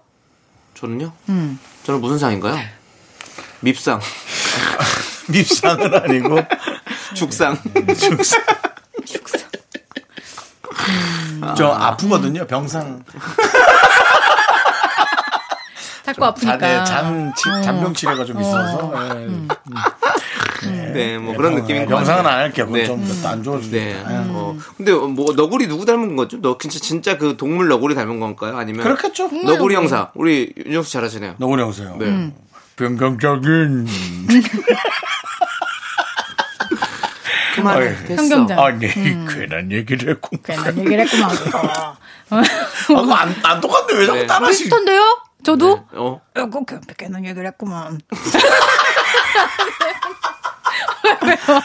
저는요? 0.76 1.11
음. 1.30 1.59
저는 1.84 2.01
무슨 2.01 2.20
상인가요? 2.20 2.55
밉상. 3.61 3.99
밉상은 5.28 5.93
아니고 5.95 6.38
죽상. 7.15 7.57
죽상. 7.97 9.49
저 11.57 11.67
아프거든요. 11.71 12.45
병상. 12.47 13.03
자꾸 16.03 16.25
아프니까. 16.25 16.84
잔 16.86 17.32
치- 17.36 17.49
어. 17.49 17.61
잔병 17.61 17.93
치레가 17.93 18.25
좀 18.25 18.39
있어서. 18.41 18.91
예. 18.95 19.09
음. 19.25 19.47
네, 20.93 21.17
뭐 21.19 21.36
그런 21.36 21.53
병- 21.53 21.61
느낌인 21.61 21.86
것 21.86 21.95
병상은 21.95 22.23
같아요. 22.23 22.36
안 22.38 22.43
할게요. 22.45 22.65
그건 22.65 22.80
네. 22.82 22.86
좀안 23.21 23.43
좋아지니까. 23.43 23.77
네. 23.77 24.03
어. 24.07 24.57
근데 24.75 24.91
뭐 24.91 25.34
너구리 25.34 25.67
누구 25.67 25.86
닮은 25.86 26.15
거죠? 26.15 26.41
너 26.41 26.57
진짜 26.57 26.80
진짜 26.80 27.17
그 27.17 27.38
동물 27.38 27.67
너구리 27.67 27.93
닮은 27.95 28.19
건가요? 28.19 28.57
아니면 28.57 28.84
그렇겠죠. 28.84 29.27
너구리 29.27 29.75
형사. 29.75 30.09
우리 30.15 30.51
윤정수 30.65 30.91
잘하시네요. 30.91 31.36
너구리 31.38 31.61
형사요. 31.61 31.95
네. 31.99 32.05
음. 32.07 32.34
변경적인. 32.75 33.88
그만해. 37.60 37.88
어이. 37.88 37.95
됐어. 38.05 38.22
현경장. 38.22 38.60
아니, 38.60 38.88
괜한 38.88 39.72
얘기를 39.72 40.10
했고. 40.14 40.30
괜한 40.43 40.78
얘기를 40.78 40.99
했구만. 41.05 41.30
아, 42.32 42.43
그거 42.88 43.14
안, 43.14 43.36
안 43.43 43.62
똑같네. 43.62 43.99
왜 43.99 44.05
자꾸 44.05 44.20
네. 44.20 44.28
따라 44.28 44.47
하시 44.47 44.64
비슷한데요? 44.64 45.22
저도? 45.43 45.86
어. 45.93 46.22
어, 46.36 46.49
그, 46.49 46.66
그, 46.66 46.80
괜한 46.97 47.26
얘기를 47.26 47.47
했구만. 47.47 47.99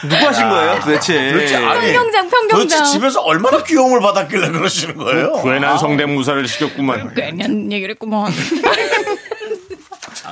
누구 0.03 0.15
하신 0.15 0.49
거예요, 0.49 0.79
도대체? 0.79 1.31
도대체 1.31 1.55
아니, 1.57 1.93
평경장, 1.93 2.29
도대체 2.29 2.47
평경장. 2.47 2.85
집에서 2.85 3.21
얼마나 3.21 3.61
귀여움을 3.63 3.99
받았길래 3.99 4.49
그러시는 4.51 4.95
거예요? 4.97 5.41
괜한 5.43 5.77
성대무사를 5.77 6.47
시켰구만. 6.47 7.13
괜한 7.13 7.71
얘기를 7.71 7.91
했구만. 7.93 8.31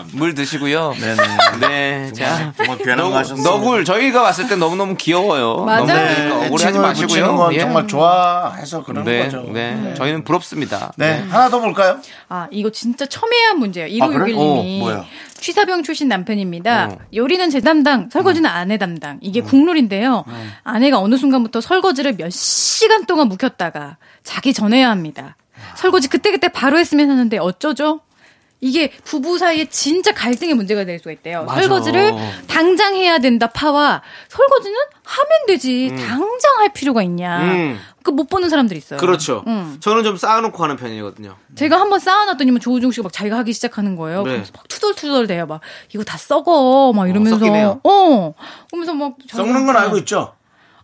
참. 0.10 0.20
물 0.20 0.36
드시고요. 0.36 0.94
네네. 1.00 1.22
네, 1.60 2.14
자. 2.14 2.54
정말 2.56 2.78
거 2.78 3.18
하셨습니다. 3.18 3.50
너굴 3.50 3.86
저희가 3.86 4.22
왔을 4.22 4.48
때 4.48 4.56
너무너무 4.56 4.96
귀여워요. 4.96 5.66
맞아요. 5.66 5.86
너무 5.86 5.94
네, 5.94 6.28
억울해하지 6.30 6.68
애칭을 6.68 6.82
마시고요. 6.82 7.36
건 7.36 7.54
예. 7.54 7.60
정말 7.60 7.88
좋아해서 7.88 8.84
그런 8.84 9.04
네, 9.04 9.24
거죠. 9.24 9.44
네, 9.52 9.94
저희는 9.96 10.24
부럽습니다. 10.24 10.94
네, 10.98 11.24
하나 11.30 11.50
더 11.50 11.60
볼까요? 11.60 12.00
아, 12.30 12.48
이거 12.52 12.70
진짜 12.70 13.06
첨예한 13.06 13.60
문제예요. 13.60 14.04
아, 14.04 14.08
그래? 14.08 14.34
1561님이. 14.34 14.38
어, 14.38 14.80
뭐야? 14.80 15.06
취사병 15.40 15.84
출신 15.84 16.08
남편입니다. 16.08 16.90
어. 16.92 16.98
요리는 17.14 17.50
제 17.50 17.60
담당, 17.60 18.10
설거지는 18.10 18.50
아내 18.50 18.78
담당. 18.78 19.20
이게 19.22 19.42
국룰인데요. 19.42 20.24
아내가 20.64 21.00
어느 21.00 21.16
순간부터 21.18 21.60
설거지를 21.60 22.16
몇 22.18 22.30
시간 22.32 23.06
동안 23.06 23.28
묵혔다가 23.28 23.98
자기 24.24 24.54
전해야 24.54 24.90
합니다. 24.90 25.36
설거지 25.76 26.08
그때그때 26.08 26.48
바로 26.48 26.78
했으면 26.80 27.10
하는데 27.10 27.38
어쩌죠? 27.38 28.02
이게 28.64 28.90
부부 29.04 29.38
사이에 29.38 29.66
진짜 29.66 30.14
갈등의 30.14 30.54
문제가 30.54 30.86
될 30.86 30.98
수가 30.98 31.12
있대요. 31.12 31.44
맞아. 31.44 31.60
설거지를 31.60 32.14
당장 32.48 32.96
해야 32.96 33.20
된다 33.20 33.48
파와 33.48 34.02
설거지는 34.30 34.78
하면 35.04 35.30
되지 35.48 35.90
당장 35.98 36.60
할 36.60 36.72
필요가 36.72 37.04
있냐. 37.04 37.42
음. 37.42 37.80
그못 38.04 38.30
보는 38.30 38.50
사람들이 38.50 38.78
있어요. 38.78 39.00
그렇죠. 39.00 39.44
음. 39.48 39.78
저는 39.82 40.06
좀 40.06 40.16
쌓아놓고 40.16 40.64
하는 40.64 40.78
편이거든요. 40.78 41.36
제가 41.56 41.78
한번 41.78 42.00
쌓아놨더니만 42.00 42.62
조우중 42.62 42.92
씨가 42.92 43.04
막 43.04 43.12
자기가 43.12 43.38
하기 43.40 43.52
시작하는 43.52 43.98
거예요. 43.98 44.24
네. 44.24 44.38
막 44.54 44.68
투덜투덜 44.70 45.28
대요. 45.28 45.46
막 45.46 45.60
이거 45.94 46.06
다 46.06 46.18
썩어. 46.18 46.94
막 46.94 47.10
이러면서. 47.10 47.40
썩기네요. 47.40 47.82
어. 47.84 48.34
그러면서 48.70 48.94
막 48.94 49.16
썩는 49.30 49.66
건 49.66 49.76
알고 49.76 49.98
있죠? 50.00 50.36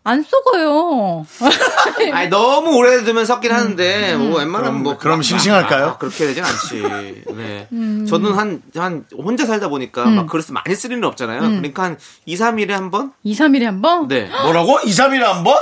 안 0.04 0.24
썩어요. 0.24 1.26
아니 2.14 2.30
너무 2.30 2.76
오래 2.78 3.04
두면 3.04 3.26
섞긴 3.26 3.52
하는데 3.52 4.16
뭐 4.16 4.40
웬만하면 4.40 4.82
뭐 4.82 4.98
그럼 4.98 5.18
막- 5.18 5.24
싱싱할까요? 5.24 5.80
막- 5.82 5.88
막 5.90 6.00
그렇게 6.00 6.26
되진 6.28 6.44
않지. 6.44 7.24
네. 7.36 7.68
음. 7.72 8.06
저는 8.10 8.34
한 8.34 8.62
한 8.76 9.06
혼자 9.16 9.46
살다 9.46 9.68
보니까 9.68 10.06
막 10.06 10.28
그릇을 10.28 10.54
많이 10.54 10.76
쓸 10.76 10.92
일은 10.92 11.04
없잖아요. 11.04 11.42
음. 11.42 11.58
그러니까 11.58 11.84
한 11.84 11.98
2, 12.26 12.36
3일에 12.36 12.70
한 12.72 12.90
번? 12.92 13.12
2, 13.24 13.34
3일에 13.36 13.64
한 13.64 13.82
번? 13.82 14.08
네. 14.08 14.30
뭐라고? 14.44 14.80
2, 14.84 14.90
3일에 14.92 15.20
한 15.22 15.44
번? 15.44 15.58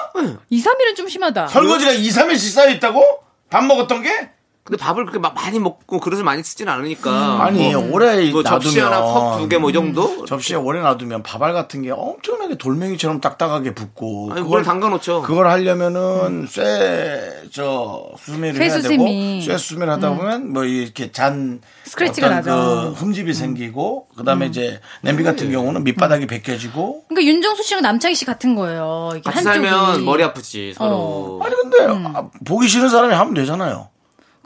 2, 0.49 0.63
3일은 0.63 0.95
좀 0.95 1.09
심하다. 1.09 1.47
설거지가 1.47 1.91
2, 1.91 2.07
3일씩 2.09 2.51
쌓여있다고? 2.53 3.03
밥 3.49 3.63
먹었던 3.65 4.01
게? 4.03 4.29
근데 4.68 4.84
밥을 4.84 5.05
그렇게 5.05 5.18
막 5.18 5.34
많이 5.34 5.59
먹고 5.59 6.01
그릇을 6.01 6.26
많이 6.26 6.43
쓰진 6.43 6.68
않으니까. 6.68 7.41
아니, 7.41 7.74
뭐, 7.74 7.89
오래 7.93 8.30
뭐 8.32 8.43
접시 8.43 8.80
놔두면. 8.80 8.86
하나 8.93 9.01
컵 9.01 9.38
두 9.39 9.47
개 9.47 9.57
뭐 9.59 9.70
이 9.70 9.74
정도? 9.74 10.26
접시에 10.26 10.57
오래 10.57 10.82
놔두면 10.82 11.24
밥알 11.24 11.53
같은 11.53 11.84
게 11.84 11.91
엄청나게 11.91 12.57
돌멩이처럼 12.57 13.22
딱딱하게 13.22 13.74
붙고. 13.74 14.32
아니 14.34 14.41
그걸 14.41 14.63
담가 14.63 14.89
놓죠. 14.89 15.22
그걸 15.22 15.47
하려면은 15.47 16.47
쇠, 16.49 17.43
저, 17.53 18.09
수세미를 18.20 18.61
해야 18.61 18.82
되고. 18.82 19.07
쇠 19.41 19.57
수세미를 19.57 19.89
하다 19.93 20.15
보면 20.15 20.51
뭐 20.51 20.65
이렇게 20.65 21.13
잔, 21.13 21.61
스크래치가 21.86 22.28
어떤 22.28 22.38
나죠. 22.39 22.93
그 22.97 23.05
흠집이 23.05 23.34
생기고, 23.34 24.07
그 24.18 24.26
다음에 24.26 24.47
이제 24.47 24.82
냄비 25.01 25.24
같은 25.24 25.49
경우는 25.49 25.86
밑바닥이 25.86 26.28
벗겨지고. 26.28 27.03
그러니까 27.07 27.32
윤정수 27.32 27.63
씨랑 27.63 27.84
남창희 27.84 28.15
씨 28.15 28.26
같은 28.26 28.53
거예요. 28.55 29.11
이게 29.13 29.22
같이 29.22 29.47
한쪽이. 29.47 29.65
살면 29.70 30.03
머리 30.03 30.24
아프지 30.24 30.74
서로. 30.76 31.39
아니, 31.41 31.55
근데 31.55 31.86
음. 31.86 32.13
아, 32.13 32.28
보기 32.45 32.68
싫은 32.68 32.89
사람이 32.89 33.13
하면 33.13 33.34
되잖아요. 33.34 33.88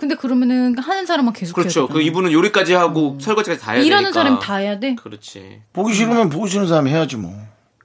근데 0.02 0.16
그러면은 0.16 0.76
하는 0.80 1.06
사람만 1.06 1.32
계속 1.32 1.54
그렇죠. 1.54 1.88
그 1.88 2.02
이분은 2.02 2.32
요리까지 2.32 2.74
하고 2.74 3.20
설거지까지 3.22 3.62
다 3.62 3.74
해야 3.74 3.82
되니까. 3.82 3.84
음. 3.84 3.86
일하는 3.86 4.12
사람이 4.12 4.40
다 4.42 4.56
해야 4.56 4.80
돼. 4.80 4.96
그렇지. 4.96 5.62
보기 5.74 5.94
싫으면 5.94 6.30
보기 6.30 6.50
싫은 6.50 6.68
사람이 6.68 6.90
해야지 6.90 7.18
뭐. 7.18 7.32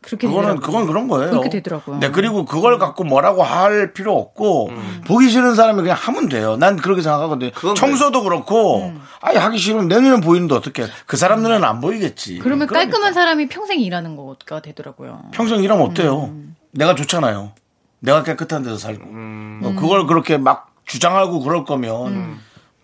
그렇게 0.01 0.27
그거는. 0.27 0.61
그건 0.61 0.87
그런 0.87 1.09
거예요. 1.09 1.29
그렇게 1.33 1.51
되더라고요. 1.51 1.99
네 1.99 2.11
그리고 2.11 2.47
그걸 2.47 2.79
갖고 2.79 3.05
뭐라고 3.05 3.43
할 3.43 3.93
필요 3.93 4.17
없고 4.17 4.71
보기 5.07 5.29
싫은 5.29 5.57
사람이 5.57 5.83
그냥 5.83 5.95
하면 6.01 6.31
돼요. 6.31 6.57
난 6.57 6.77
그렇게 6.77 7.03
생각하거든요. 7.03 7.51
청소도 7.75 8.23
그렇고 8.23 8.95
아예 9.21 9.37
하기 9.37 9.59
싫으면 9.59 9.89
내 9.89 10.01
눈에 10.01 10.23
보이는데 10.23 10.55
어떻게? 10.55 10.87
그 11.05 11.19
사람 11.19 11.43
눈에는 11.43 11.64
안 11.64 11.83
보이겠지. 11.83 12.39
그러면 12.39 12.67
그러니까. 12.67 12.91
깔끔한 12.93 13.12
사람이 13.12 13.49
평생 13.49 13.79
일하는 13.81 14.17
거가 14.17 14.62
되더라고요. 14.62 15.25
평생 15.33 15.62
일하면 15.62 15.85
어때요? 15.85 16.31
음. 16.33 16.57
내가 16.71 16.95
좋잖아요. 16.95 17.53
내가 18.01 18.23
깨끗한 18.23 18.62
데서 18.62 18.79
살고 18.79 19.05
음. 19.05 19.61
어, 19.64 19.75
그걸 19.79 20.07
그렇게 20.07 20.39
막 20.39 20.73
주장하고 20.87 21.41
그럴 21.41 21.64
거면 21.64 22.39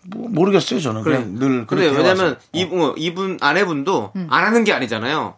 뭐 0.05 0.29
모르겠어요 0.29 0.81
저는 0.81 1.03
그래. 1.03 1.17
그냥 1.19 1.35
늘 1.39 1.67
그렇게 1.67 1.87
왜냐면 1.89 2.19
해와서. 2.19 2.37
이분 2.53 2.81
어, 2.83 2.95
이분 2.97 3.39
아내분도 3.41 4.13
음. 4.17 4.27
안 4.31 4.45
하는 4.45 4.65
게 4.65 4.73
아니잖아요. 4.73 5.35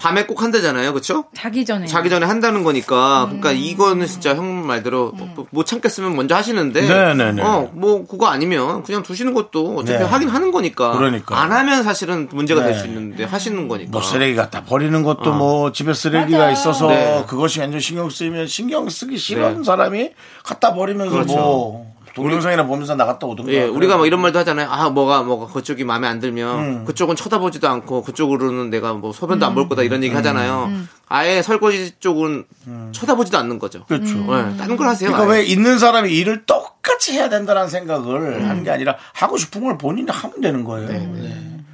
밤에 0.00 0.24
꼭 0.24 0.42
한다잖아요, 0.42 0.92
그렇죠? 0.94 1.24
자기 1.34 1.64
전에. 1.66 1.86
자기 1.86 2.08
전에 2.08 2.24
한다는 2.24 2.64
거니까 2.64 3.24
음. 3.24 3.40
그러니까 3.40 3.52
이거는 3.52 4.06
진짜 4.06 4.34
형 4.34 4.66
말대로 4.66 5.12
뭐- 5.12 5.46
못 5.50 5.66
참겠으면 5.66 6.16
먼저 6.16 6.34
하시는데 6.34 6.80
네네네. 6.88 7.42
어뭐 7.42 8.06
그거 8.08 8.26
아니면 8.28 8.82
그냥 8.82 9.02
두시는 9.02 9.34
것도 9.34 9.76
어차피 9.78 9.98
네. 9.98 10.04
하긴 10.04 10.28
하는 10.30 10.52
거니까 10.52 10.92
그러니까. 10.92 11.38
안 11.38 11.52
하면 11.52 11.82
사실은 11.82 12.28
문제가 12.32 12.62
될 12.62 12.72
네. 12.72 12.78
수 12.78 12.86
있는데 12.86 13.24
하시는 13.24 13.68
거니까 13.68 13.90
뭐 13.92 14.00
쓰레기 14.00 14.34
갖다 14.36 14.64
버리는 14.64 15.02
것도 15.02 15.34
뭐 15.34 15.70
집에 15.72 15.92
쓰레기가 15.92 16.38
맞아요. 16.38 16.52
있어서 16.52 16.86
네. 16.88 17.24
그것이 17.28 17.60
완전 17.60 17.78
신경 17.80 18.08
쓰이면 18.08 18.46
신경 18.46 18.88
쓰기 18.88 19.18
싫은 19.18 19.58
네. 19.58 19.64
사람이 19.64 20.10
갖다 20.44 20.72
버리면서 20.74 21.12
그렇죠. 21.12 21.34
뭐 21.34 21.94
동영상이나 22.14 22.66
보면서 22.66 22.94
나갔다 22.94 23.26
오든가. 23.26 23.52
예, 23.52 23.64
우리가 23.64 23.96
뭐 23.96 24.06
이런 24.06 24.20
말도 24.20 24.38
하잖아요. 24.40 24.68
아, 24.70 24.90
뭐가, 24.90 25.22
뭐가 25.22 25.52
그쪽이 25.52 25.84
마음에 25.84 26.08
안 26.08 26.18
들면 26.20 26.58
음. 26.58 26.84
그쪽은 26.84 27.16
쳐다보지도 27.16 27.68
않고 27.68 28.02
그쪽으로는 28.02 28.70
내가 28.70 28.94
뭐 28.94 29.12
소변도 29.12 29.46
안 29.46 29.54
볼 29.54 29.68
거다 29.68 29.82
이런 29.82 30.00
음. 30.00 30.04
얘기 30.04 30.14
하잖아요. 30.14 30.70
아예 31.08 31.42
설거지 31.42 31.92
쪽은 32.00 32.44
쳐다보지도 32.92 33.36
않는 33.38 33.58
거죠. 33.58 33.84
그렇죠. 33.86 34.14
예, 34.18 34.56
다른 34.56 34.76
걸 34.76 34.86
하세요. 34.88 35.10
그러니까 35.10 35.32
아예. 35.32 35.40
왜 35.40 35.46
있는 35.46 35.78
사람이 35.78 36.10
일을 36.12 36.44
똑같이 36.46 37.12
해야 37.12 37.28
된다는 37.28 37.68
생각을 37.68 38.20
음. 38.40 38.48
하는 38.48 38.64
게 38.64 38.70
아니라 38.70 38.96
하고 39.14 39.36
싶은 39.36 39.62
걸 39.64 39.76
본인이 39.78 40.10
하면 40.10 40.40
되는 40.40 40.64
거예요. 40.64 40.88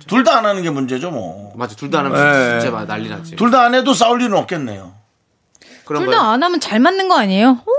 둘다 0.06 0.38
안 0.38 0.46
하는 0.46 0.62
게 0.62 0.70
문제죠, 0.70 1.10
뭐. 1.10 1.52
맞아, 1.56 1.74
둘 1.74 1.90
다 1.90 1.98
안 1.98 2.06
하면 2.06 2.32
네. 2.32 2.60
진짜 2.60 2.70
막 2.74 2.86
난리 2.86 3.08
나지. 3.08 3.34
둘 3.34 3.50
다 3.50 3.64
안 3.64 3.74
해도 3.74 3.92
싸울 3.92 4.22
일은 4.22 4.36
없겠네요. 4.36 4.92
둘. 5.84 6.10
다 6.10 6.30
안 6.32 6.42
하면 6.42 6.60
잘 6.60 6.78
맞는 6.80 7.08
거 7.08 7.16
아니에요? 7.18 7.58
오, 7.66 7.72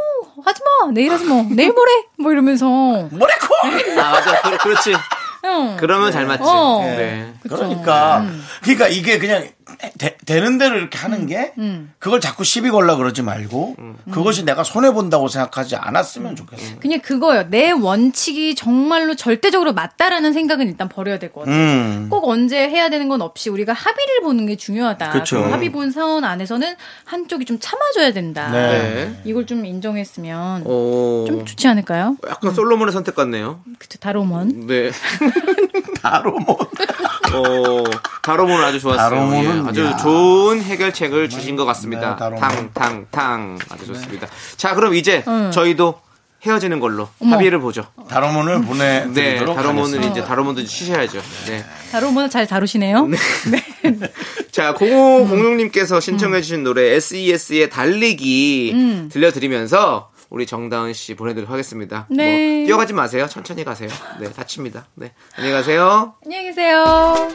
하지 0.48 0.62
마. 0.64 0.92
내일 0.92 1.12
하지 1.12 1.26
뭐. 1.26 1.46
내일 1.52 1.74
모레. 1.74 1.92
뭐 2.20 2.32
이러면서. 2.32 2.66
뭐래코! 2.66 3.56
아, 4.00 4.12
맞아. 4.12 4.42
그, 4.42 4.58
그렇지. 4.58 4.94
응. 5.46 5.78
그러면 5.78 6.12
잘 6.12 6.26
맞지. 6.26 6.44
어. 6.46 6.82
네. 6.84 7.34
그러니까 7.44 8.20
음. 8.20 8.46
그러니까 8.62 8.88
이게 8.88 9.20
그냥 9.20 9.48
되, 9.98 10.40
는 10.42 10.58
대로 10.58 10.78
이렇게 10.78 10.98
하는 10.98 11.26
게 11.28 11.54
음. 11.58 11.94
그걸 12.00 12.22
자꾸 12.22 12.44
시비 12.44 12.70
걸라 12.72 12.96
그러지 12.96 13.22
말고 13.22 13.76
음. 13.80 13.96
그것이 14.12 14.46
내가 14.46 14.64
손해 14.64 14.92
본다고 14.92 15.28
생각하지 15.28 15.76
않았으면 15.76 16.36
좋겠어요. 16.36 16.78
그냥 16.80 17.00
그거요. 17.02 17.50
내 17.50 17.72
원칙이 17.72 18.56
정말로 18.56 19.16
절대적으로 19.16 19.74
맞다라는 19.74 20.34
생각은 20.34 20.68
일단 20.68 20.88
버려야 20.90 21.20
될 21.20 21.32
것 21.32 21.42
같아요. 21.42 21.56
음. 21.56 22.08
꼭 22.10 22.28
언제 22.30 22.58
해야 22.70 22.90
되는 22.90 23.10
건 23.10 23.22
없이 23.22 23.50
우리가 23.50 23.74
합의를 23.74 24.22
보는 24.22 24.46
게 24.46 24.56
중요하다. 24.56 25.12
그쵸. 25.12 25.44
그 25.44 25.50
합의 25.50 25.72
본 25.72 25.92
사원 25.92 26.24
안에서는 26.24 26.76
한쪽이 27.06 27.46
좀 27.46 27.58
참아줘야 27.60 28.14
된다. 28.14 28.50
네. 28.52 29.22
이걸 29.26 29.46
좀 29.46 29.66
인정했으면 29.66 30.66
오. 30.66 31.26
좀 31.28 31.46
좋지 31.46 31.68
않을까요? 31.68 32.18
약간 32.30 32.54
솔로몬의 32.54 32.94
선택 32.94 33.16
같네요. 33.16 33.60
그쵸, 33.80 33.98
다로먼. 34.00 34.68
네. 34.68 34.92
뭐 36.46 36.58
어, 37.34 37.84
다로몬은 38.24 38.64
아주 38.64 38.80
좋았어요. 38.80 39.10
다로몬은 39.10 39.57
예, 39.57 39.57
아주 39.66 39.86
야. 39.86 39.96
좋은 39.98 40.62
해결책을 40.62 41.30
주신 41.30 41.56
것 41.56 41.66
같습니다. 41.66 42.12
네, 42.12 42.16
다로몬. 42.18 42.40
탕, 42.42 42.70
탕, 42.74 43.08
탕. 43.12 43.60
아주 43.70 43.86
좋습니다. 43.88 44.28
자, 44.58 44.76
그럼 44.76 44.96
이제 44.96 45.24
응. 45.28 45.52
저희도 45.52 46.02
헤어지는 46.46 46.80
걸로 46.80 47.10
어머. 47.20 47.36
합의를 47.36 47.60
보죠. 47.60 47.88
다로몬을 48.10 48.62
네, 48.62 48.68
보내드리도록 48.68 49.56
다로몬은 49.56 49.82
하겠습니다. 49.98 50.12
이제 50.12 50.24
다로몬도 50.24 50.64
쉬셔야죠. 50.66 51.22
네. 51.48 51.66
다로먼을 51.92 52.30
잘 52.30 52.46
다루시네요. 52.46 53.08
자, 54.52 54.74
0506님께서 54.76 56.00
신청해주신 56.00 56.64
노래 56.64 56.94
SES의 56.94 57.70
달리기 57.70 58.72
음. 58.74 59.10
들려드리면서 59.12 60.12
우리 60.30 60.46
정다은 60.46 60.94
씨 60.94 61.16
보내드리도록 61.16 61.52
하겠습니다. 61.52 62.06
네. 62.10 62.58
뭐, 62.58 62.66
뛰어가지 62.68 62.94
마세요. 62.94 63.28
천천히 63.30 63.64
가세요. 63.64 63.90
네, 64.20 64.32
다칩니다. 64.32 64.88
네. 64.96 65.14
안녕히 65.38 65.54
가세요. 65.56 66.14
안녕히 66.24 66.46
계세요. 66.46 67.30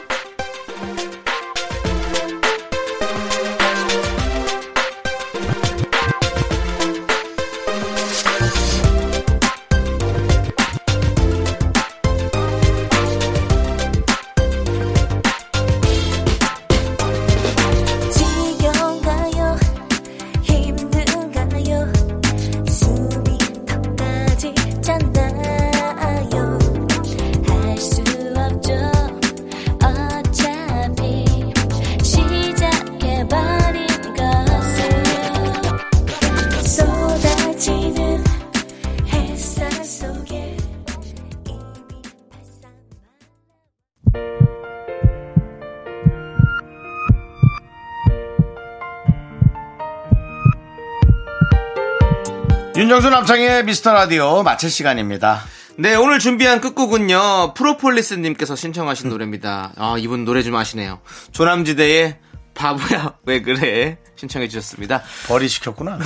윤정수 52.83 53.09
남창의 53.11 53.63
미스터 53.63 53.93
라디오 53.93 54.43
마칠 54.43 54.69
시간입니다. 54.69 55.41
네, 55.77 55.95
오늘 55.95 56.19
준비한 56.19 56.59
끝곡은요, 56.59 57.53
프로폴리스님께서 57.53 58.57
신청하신 58.57 59.07
노래입니다. 59.07 59.71
아, 59.77 59.95
이분 59.97 60.25
노래 60.25 60.43
좀 60.43 60.53
아시네요. 60.57 60.99
조남지대의 61.31 62.17
바보야, 62.53 63.13
왜 63.25 63.41
그래? 63.41 63.99
신청해 64.17 64.49
주셨습니다. 64.49 65.01
벌이 65.29 65.47
시켰구나. 65.47 65.97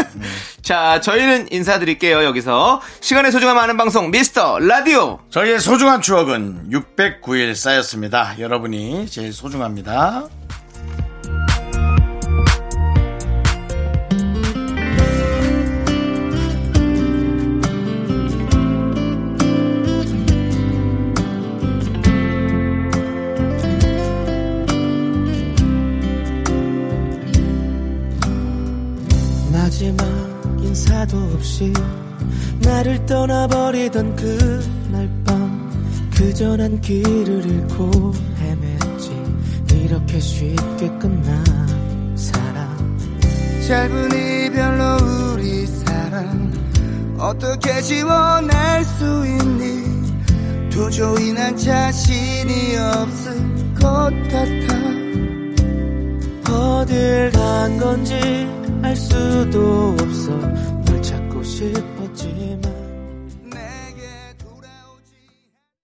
자, 0.62 0.98
저희는 1.02 1.48
인사드릴게요, 1.52 2.24
여기서. 2.24 2.80
시간의 3.02 3.30
소중함 3.30 3.58
아는 3.58 3.76
방송, 3.76 4.10
미스터 4.10 4.60
라디오! 4.60 5.20
저희의 5.28 5.60
소중한 5.60 6.00
추억은 6.00 6.70
609일 6.70 7.54
쌓였습니다. 7.54 8.36
여러분이 8.38 9.10
제일 9.10 9.30
소중합니다. 9.34 10.28
없이 31.44 31.70
나를 32.60 33.04
떠나버리던 33.04 34.16
그날 34.16 35.10
밤 35.26 35.70
그저 36.16 36.56
난 36.56 36.80
길을 36.80 37.44
잃고 37.44 37.90
헤맸지. 38.40 39.74
이렇게 39.74 40.18
쉽게 40.18 40.88
끝난 40.98 42.16
사랑. 42.16 42.98
짧은 43.68 44.06
이별로 44.06 45.34
우리 45.34 45.66
사랑 45.66 46.50
어떻게 47.18 47.82
지워낼 47.82 48.82
수 48.84 49.26
있니? 49.26 50.70
도저히 50.70 51.34
난 51.34 51.54
자신이 51.58 52.76
없을 52.78 53.74
것 53.74 54.10
같아. 54.30 54.94
어딜 56.50 57.30
간 57.32 57.78
건지 57.78 58.14
알 58.82 58.96
수도 58.96 59.94
없어 60.00 60.73
널 61.54 61.72
찾고 61.72 61.74
싶었지만 61.74 62.53